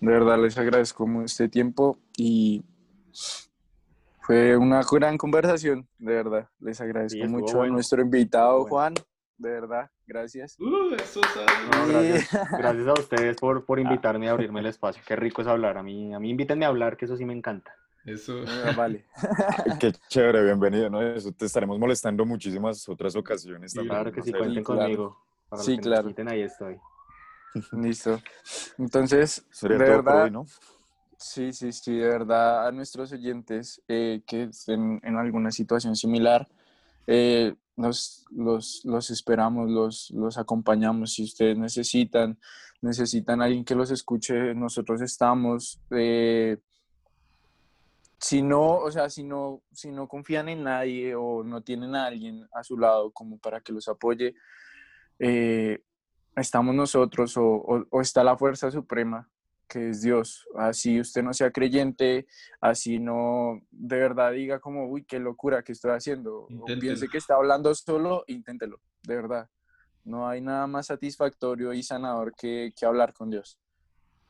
de 0.00 0.12
verdad 0.12 0.42
les 0.42 0.58
agradezco 0.58 1.06
este 1.24 1.48
tiempo 1.48 1.98
y 2.16 2.62
fue 4.26 4.56
una 4.56 4.82
gran 4.90 5.16
conversación, 5.16 5.88
de 5.98 6.14
verdad. 6.14 6.48
Les 6.58 6.80
agradezco 6.80 7.22
Sí, 7.22 7.28
mucho 7.28 7.62
a 7.62 7.68
nuestro 7.68 8.02
invitado, 8.02 8.58
bueno. 8.58 8.68
Juan, 8.70 8.94
de 9.38 9.50
verdad, 9.50 9.88
gracias. 10.04 10.56
¡Uh, 10.58 10.94
eso! 10.96 11.20
No, 11.70 11.86
gracias, 11.86 12.28
gracias 12.58 12.88
a 12.88 12.92
ustedes 12.94 13.36
por, 13.36 13.64
por 13.64 13.78
invitarme 13.80 14.28
a 14.28 14.32
abrirme 14.32 14.58
el 14.60 14.66
espacio. 14.66 15.00
Qué 15.06 15.14
rico 15.14 15.42
es 15.42 15.48
hablar. 15.48 15.78
A 15.78 15.82
mí, 15.84 16.12
a 16.12 16.18
mí 16.18 16.30
invítenme 16.30 16.64
a 16.64 16.68
hablar, 16.68 16.96
que 16.96 17.04
eso 17.04 17.16
sí 17.16 17.24
me 17.24 17.34
encanta. 17.34 17.72
Eso. 18.04 18.42
Ah, 18.64 18.72
vale. 18.76 19.06
Qué 19.80 19.92
chévere, 20.08 20.42
bienvenido, 20.44 20.90
¿no? 20.90 21.00
Eso 21.02 21.30
te 21.30 21.46
estaremos 21.46 21.78
molestando 21.78 22.26
muchísimas 22.26 22.88
otras 22.88 23.14
ocasiones 23.14 23.70
Sí, 23.70 23.76
también. 23.76 23.94
Claro 23.94 24.12
que 24.12 24.22
sí, 24.22 24.32
cuenten 24.32 24.64
claro. 24.64 24.80
conmigo. 24.80 25.26
Para 25.48 25.62
Sí, 25.62 25.76
que 25.76 25.82
claro. 25.82 26.12
ahí 26.28 26.42
estoy. 26.42 26.80
Listo. 27.72 28.20
Entonces, 28.76 29.46
Sería 29.50 29.78
de 29.78 29.84
todo 29.86 29.96
por 29.96 30.04
verdad, 30.04 30.24
hoy, 30.24 30.30
¿no? 30.32 30.46
Sí, 31.18 31.52
sí, 31.52 31.72
sí, 31.72 31.94
de 31.96 32.08
verdad 32.08 32.66
a 32.68 32.72
nuestros 32.72 33.10
oyentes 33.12 33.82
eh, 33.88 34.22
que 34.26 34.44
estén 34.44 35.00
en 35.02 35.16
alguna 35.16 35.50
situación 35.50 35.96
similar, 35.96 36.46
eh, 37.06 37.54
los, 37.76 38.26
los 38.84 39.10
esperamos, 39.10 39.70
los, 39.70 40.10
los 40.10 40.36
acompañamos. 40.38 41.14
Si 41.14 41.24
ustedes 41.24 41.56
necesitan, 41.56 42.38
necesitan 42.82 43.40
alguien 43.40 43.64
que 43.64 43.74
los 43.74 43.90
escuche, 43.90 44.54
nosotros 44.54 45.00
estamos. 45.00 45.80
eh, 45.90 46.58
si 48.18 48.42
no, 48.42 48.76
o 48.78 48.90
sea, 48.90 49.08
si 49.10 49.22
no, 49.24 49.62
si 49.72 49.92
no 49.92 50.08
confían 50.08 50.48
en 50.48 50.64
nadie 50.64 51.14
o 51.14 51.44
no 51.44 51.62
tienen 51.62 51.94
a 51.94 52.06
alguien 52.06 52.46
a 52.52 52.64
su 52.64 52.76
lado 52.78 53.10
como 53.12 53.38
para 53.38 53.60
que 53.60 53.72
los 53.72 53.88
apoye, 53.88 54.34
eh, 55.18 55.82
estamos 56.34 56.74
nosotros 56.74 57.36
o- 57.36 57.86
o 57.90 58.00
está 58.00 58.24
la 58.24 58.36
fuerza 58.36 58.70
suprema 58.70 59.28
que 59.68 59.90
es 59.90 60.02
Dios. 60.02 60.46
Así 60.56 61.00
usted 61.00 61.22
no 61.22 61.32
sea 61.34 61.50
creyente, 61.50 62.26
así 62.60 62.98
no 62.98 63.60
de 63.70 63.96
verdad 63.98 64.32
diga 64.32 64.60
como, 64.60 64.88
uy, 64.88 65.04
qué 65.04 65.18
locura 65.18 65.62
que 65.62 65.72
estoy 65.72 65.92
haciendo. 65.92 66.48
O 66.60 66.66
piense 66.80 67.08
que 67.08 67.18
está 67.18 67.34
hablando 67.34 67.74
solo, 67.74 68.24
inténtelo, 68.26 68.80
de 69.02 69.16
verdad. 69.16 69.48
No 70.04 70.28
hay 70.28 70.40
nada 70.40 70.66
más 70.66 70.86
satisfactorio 70.86 71.72
y 71.72 71.82
sanador 71.82 72.32
que, 72.34 72.72
que 72.78 72.86
hablar 72.86 73.12
con 73.12 73.30
Dios. 73.30 73.58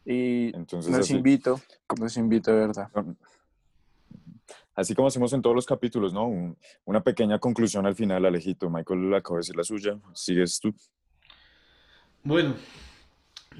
Y 0.04 0.54
Entonces, 0.56 0.92
los 0.92 1.00
así, 1.00 1.14
invito, 1.14 1.60
los 2.00 2.16
invito 2.16 2.50
de 2.52 2.58
verdad. 2.58 2.88
así 4.74 4.94
como 4.94 5.08
hacemos 5.08 5.32
en 5.32 5.42
todos 5.42 5.54
los 5.56 5.66
capítulos, 5.66 6.12
¿no? 6.14 6.26
Un- 6.28 6.56
una 6.84 7.02
pequeña 7.02 7.38
conclusión 7.38 7.84
al 7.86 7.94
final, 7.94 8.24
Alejito. 8.24 8.70
Michael 8.70 9.12
acaba 9.14 9.36
de 9.36 9.40
decir 9.40 9.56
la 9.56 9.64
suya. 9.64 9.98
Sigues 10.14 10.60
tú. 10.60 10.72
Bueno, 12.22 12.54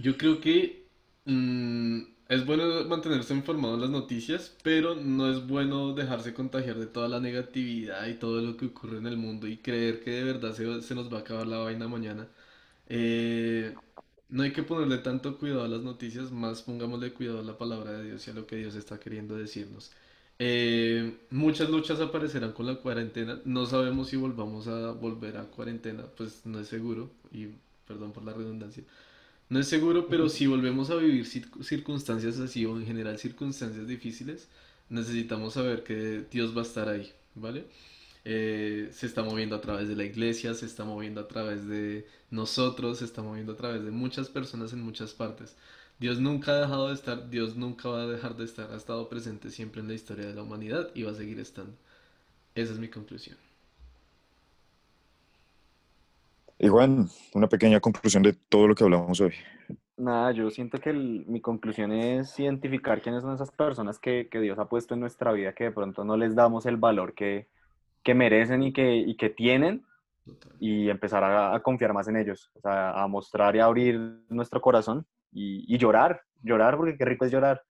yo 0.01 0.17
creo 0.17 0.41
que 0.41 0.86
mm, 1.27 2.03
es 2.29 2.45
bueno 2.47 2.85
mantenerse 2.87 3.35
informado 3.35 3.75
en 3.75 3.83
las 3.83 3.91
noticias, 3.91 4.57
pero 4.63 4.95
no 4.97 5.31
es 5.31 5.47
bueno 5.47 5.93
dejarse 5.95 6.35
contagiar 6.35 6.77
de 6.79 6.87
toda 6.87 7.09
la 7.09 7.21
negatividad 7.21 8.07
y 8.09 8.15
todo 8.15 8.41
lo 8.41 8.57
que 8.57 8.67
ocurre 8.67 8.99
en 8.99 9.07
el 9.07 9.17
mundo 9.17 9.47
y 9.47 9.59
creer 9.59 10.03
que 10.03 10.11
de 10.11 10.25
verdad 10.25 10.53
se, 10.55 10.95
nos 10.95 11.13
va 11.13 11.19
a 11.19 11.21
acabar 11.21 11.47
la 11.47 11.59
vaina 11.59 11.89
mañana. 11.89 12.27
Eh, 12.89 13.75
no 14.29 14.43
hay 14.43 14.53
que 14.53 14.63
ponerle 14.63 14.99
tanto 14.99 15.39
cuidado 15.39 15.65
a 15.65 15.69
las 15.69 15.83
noticias, 15.83 16.33
más 16.33 16.63
pongámosle 16.63 17.13
cuidado 17.13 17.41
a 17.41 17.43
la 17.45 17.59
palabra 17.59 17.93
de 17.93 18.05
Dios 18.05 18.27
y 18.27 18.31
a 18.31 18.35
lo 18.35 18.47
que 18.47 18.57
Dios 18.57 18.75
está 18.75 18.99
queriendo 18.99 19.37
decirnos. 19.37 19.93
Eh, 20.39 21.17
muchas 21.31 21.71
luchas 21.71 22.01
aparecerán 22.01 22.53
con 22.53 22.67
la 22.67 22.77
cuarentena. 22.77 23.41
No 23.45 23.67
sabemos 23.67 24.09
si 24.09 24.17
volvamos 24.17 24.69
a 24.69 24.93
volver 24.93 25.37
a 25.39 25.45
cuarentena, 25.45 26.05
pues 26.17 26.45
no 26.45 26.61
es 26.61 26.69
seguro. 26.69 27.11
Y 27.33 27.49
perdón 27.87 28.13
por 28.13 28.25
la 28.25 28.33
redundancia. 28.33 28.85
No 29.49 29.61
es 29.61 29.69
seguro, 29.69 30.09
pero 30.09 30.29
si 30.29 30.47
volvemos 30.47 30.91
a 30.91 30.97
vivir 30.97 31.25
cir- 31.25 31.63
circunstancias 31.63 32.39
así 32.41 32.67
o 32.67 32.77
en 32.79 32.87
general 32.87 33.19
circunstancias 33.19 33.87
difíciles, 33.87 34.49
necesitamos 34.89 35.55
saber 35.55 35.85
que 35.85 36.25
Dios 36.31 36.57
va 36.57 36.63
a 36.63 36.65
estar 36.65 36.89
ahí, 36.89 37.13
¿vale? 37.35 37.67
Eh, 38.25 38.91
se 38.93 39.07
está 39.07 39.23
moviendo 39.23 39.55
a 39.57 39.61
través 39.61 39.89
de 39.89 39.95
la 39.97 40.05
iglesia, 40.05 40.55
se 40.55 40.67
está 40.67 40.85
moviendo 40.85 41.21
a 41.21 41.29
través 41.29 41.67
de 41.69 42.07
nosotros, 42.31 42.99
se 42.99 43.05
está 43.05 43.23
moviendo 43.23 43.53
a 43.53 43.57
través 43.57 43.85
de 43.85 43.91
muchas 43.93 44.29
personas 44.31 44.73
en 44.73 44.83
muchas 44.83 45.15
partes. 45.15 45.57
Dios 46.01 46.19
nunca 46.21 46.53
ha 46.53 46.61
dejado 46.63 46.89
de 46.89 46.95
estar, 46.95 47.31
Dios 47.31 47.57
nunca 47.57 47.89
va 47.89 48.03
a 48.03 48.07
dejar 48.09 48.37
de 48.37 48.45
estar, 48.45 48.73
ha 48.73 48.77
estado 48.77 49.09
presente 49.09 49.51
siempre 49.51 49.81
en 49.81 49.89
la 49.89 49.95
historia 49.95 50.27
de 50.27 50.35
la 50.35 50.43
humanidad 50.43 50.91
y 50.95 51.05
va 51.05 51.13
a 51.13 51.15
seguir 51.15 51.39
estando. 51.41 51.75
Esa 52.55 52.73
es 52.75 52.79
mi 52.81 52.89
conclusión. 52.89 53.39
Y 56.59 56.69
Juan, 56.69 57.09
una 57.35 57.49
pequeña 57.49 57.81
conclusión 57.81 58.23
de 58.23 58.33
todo 58.35 58.69
lo 58.69 58.75
que 58.75 58.85
hablamos 58.85 59.21
hoy. 59.21 59.33
Nada, 59.99 60.31
yo 60.33 60.51
siento 60.51 60.79
que 60.79 60.91
el- 60.91 61.25
mi 61.27 61.41
conclusión 61.41 61.91
es 61.93 62.39
identificar 62.39 63.01
quiénes 63.01 63.23
son 63.23 63.35
esas 63.35 63.51
personas 63.51 63.99
que, 63.99 64.29
que 64.31 64.41
Dios 64.41 64.59
ha 64.59 64.69
puesto 64.69 64.93
en 64.95 65.01
nuestra 65.01 65.33
vida 65.33 65.55
que 65.55 65.65
de 65.65 65.73
pronto 65.73 66.05
no 66.05 66.17
les 66.19 66.35
damos 66.35 66.67
el 66.67 66.77
valor 66.77 67.15
que, 67.15 67.49
que 68.05 68.15
merecen 68.15 68.63
y 68.63 68.73
que, 68.73 68.97
y 68.97 69.17
que 69.17 69.31
tienen 69.31 69.85
Total. 70.25 70.53
y 70.61 70.91
empezar 70.91 71.25
a, 71.25 71.55
a 71.55 71.63
confiar 71.63 71.93
más 71.95 72.09
en 72.09 72.17
ellos, 72.17 72.51
o 72.55 72.61
sea, 72.61 72.93
a 73.03 73.09
mostrar 73.09 73.57
y 73.57 73.61
a 73.61 73.67
abrir 73.67 73.99
nuestro 74.31 74.61
corazón 74.61 75.07
y, 75.33 75.65
y 75.75 75.79
llorar, 75.79 76.23
llorar 76.43 76.77
porque 76.77 76.97
qué 76.99 77.05
rico 77.07 77.25
es 77.27 77.33
llorar. 77.33 77.63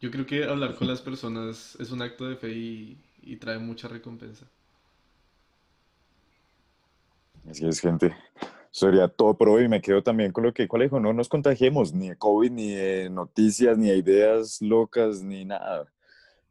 Yo 0.00 0.10
creo 0.10 0.26
que 0.26 0.44
hablar 0.44 0.74
con 0.74 0.86
las 0.86 1.00
personas 1.00 1.76
es 1.80 1.90
un 1.92 2.02
acto 2.02 2.28
de 2.28 2.36
fe 2.36 2.50
y, 2.52 3.04
y 3.22 3.36
trae 3.36 3.58
mucha 3.58 3.88
recompensa. 3.88 4.46
Así 7.48 7.66
es, 7.66 7.80
gente. 7.80 8.14
Sería 8.70 9.08
todo 9.08 9.36
por 9.36 9.48
hoy. 9.48 9.68
Me 9.68 9.80
quedo 9.80 10.02
también 10.02 10.32
con 10.32 10.44
lo 10.44 10.54
que 10.54 10.68
cuál 10.68 10.82
dijo, 10.82 11.00
no 11.00 11.12
nos 11.12 11.28
contagiemos 11.28 11.92
ni 11.92 12.10
de 12.10 12.16
COVID, 12.16 12.50
ni 12.50 12.70
de 12.70 13.10
noticias, 13.10 13.76
ni 13.76 13.88
de 13.88 13.96
ideas 13.96 14.62
locas, 14.62 15.22
ni 15.22 15.44
nada. 15.44 15.86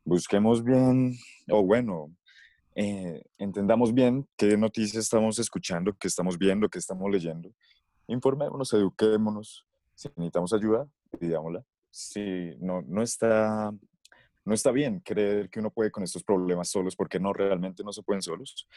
Busquemos 0.04 0.64
bien, 0.64 1.16
o 1.50 1.64
bueno, 1.64 2.12
eh, 2.76 3.24
entendamos 3.38 3.94
bien 3.94 4.28
qué 4.38 4.58
noticias 4.58 5.04
estamos 5.04 5.40
escuchando, 5.40 5.94
qué 6.00 6.08
estamos 6.08 6.38
viendo, 6.38 6.70
qué 6.70 6.80
estamos 6.80 7.10
leyendo. 7.10 7.52
Informémonos, 8.08 8.74
eduquémonos. 8.74 9.66
Si 9.96 10.10
necesitamos 10.10 10.54
ayuda, 10.54 10.88
pidámosla. 11.20 11.64
Si 11.90 12.56
no, 12.60 12.82
no, 12.82 13.02
está, 13.02 13.72
no 14.46 14.54
está 14.54 14.72
bien 14.72 15.00
creer 15.00 15.50
que 15.50 15.60
uno 15.60 15.72
puede 15.72 15.92
con 15.92 16.04
estos 16.04 16.24
problemas 16.24 16.70
solos, 16.70 16.96
porque 16.96 17.20
no, 17.20 17.34
realmente 17.34 17.84
no 17.84 17.94
se 17.94 18.04
pueden 18.04 18.22
solos. 18.22 18.68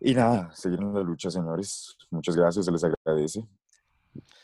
Y 0.00 0.14
nada, 0.14 0.50
seguir 0.54 0.80
en 0.80 0.94
la 0.94 1.02
lucha, 1.02 1.30
señores. 1.30 1.96
Muchas 2.10 2.34
gracias, 2.34 2.64
se 2.64 2.72
les 2.72 2.82
agradece. 2.82 3.46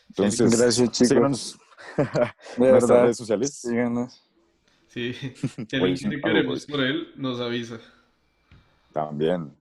Entonces, 0.09 0.57
gracias, 0.57 0.91
chicos. 0.91 1.07
Síganos 1.07 1.59
en 2.57 2.71
nuestras 2.71 3.01
redes 3.01 3.17
sociales. 3.17 3.53
Síganos. 3.55 4.23
Sí, 4.87 5.13
si 5.13 5.75
alguien 5.75 6.21
queremos 6.21 6.65
por 6.65 6.81
él, 6.81 7.07
nos 7.15 7.39
avisa. 7.39 7.79
También. 8.93 9.57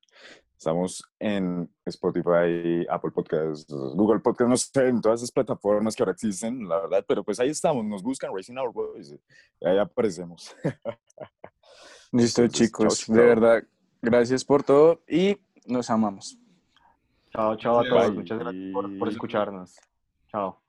Estamos 0.57 1.05
en 1.19 1.69
Spotify, 1.85 2.87
Apple 2.89 3.11
Podcasts, 3.11 3.67
Google 3.69 4.21
Podcasts, 4.21 4.49
no 4.49 4.57
sé, 4.57 4.89
en 4.89 5.01
todas 5.01 5.21
esas 5.21 5.31
plataformas 5.31 5.95
que 5.95 6.03
ahora 6.03 6.13
existen, 6.13 6.67
la 6.67 6.81
verdad, 6.81 7.05
pero 7.07 7.23
pues 7.23 7.39
ahí 7.39 7.51
estamos, 7.51 7.85
nos 7.85 8.03
buscan 8.03 8.35
Racing 8.35 8.57
Our 8.57 8.73
Boys 8.73 9.15
y 9.61 9.67
ahí 9.67 9.77
aparecemos. 9.77 10.57
Listo, 12.13 12.49
chicos, 12.49 13.07
de 13.07 13.21
verdad, 13.21 13.65
gracias 14.01 14.45
por 14.45 14.63
todo 14.63 15.03
y 15.07 15.39
nos 15.67 15.91
amamos. 15.91 16.39
Chao, 17.31 17.57
chao 17.57 17.81
a 17.81 17.85
todos, 17.89 18.15
muchas 18.15 18.39
gracias 18.39 18.73
por, 18.73 18.99
por 18.99 19.09
escucharnos. 19.09 19.77
Chao. 20.29 20.66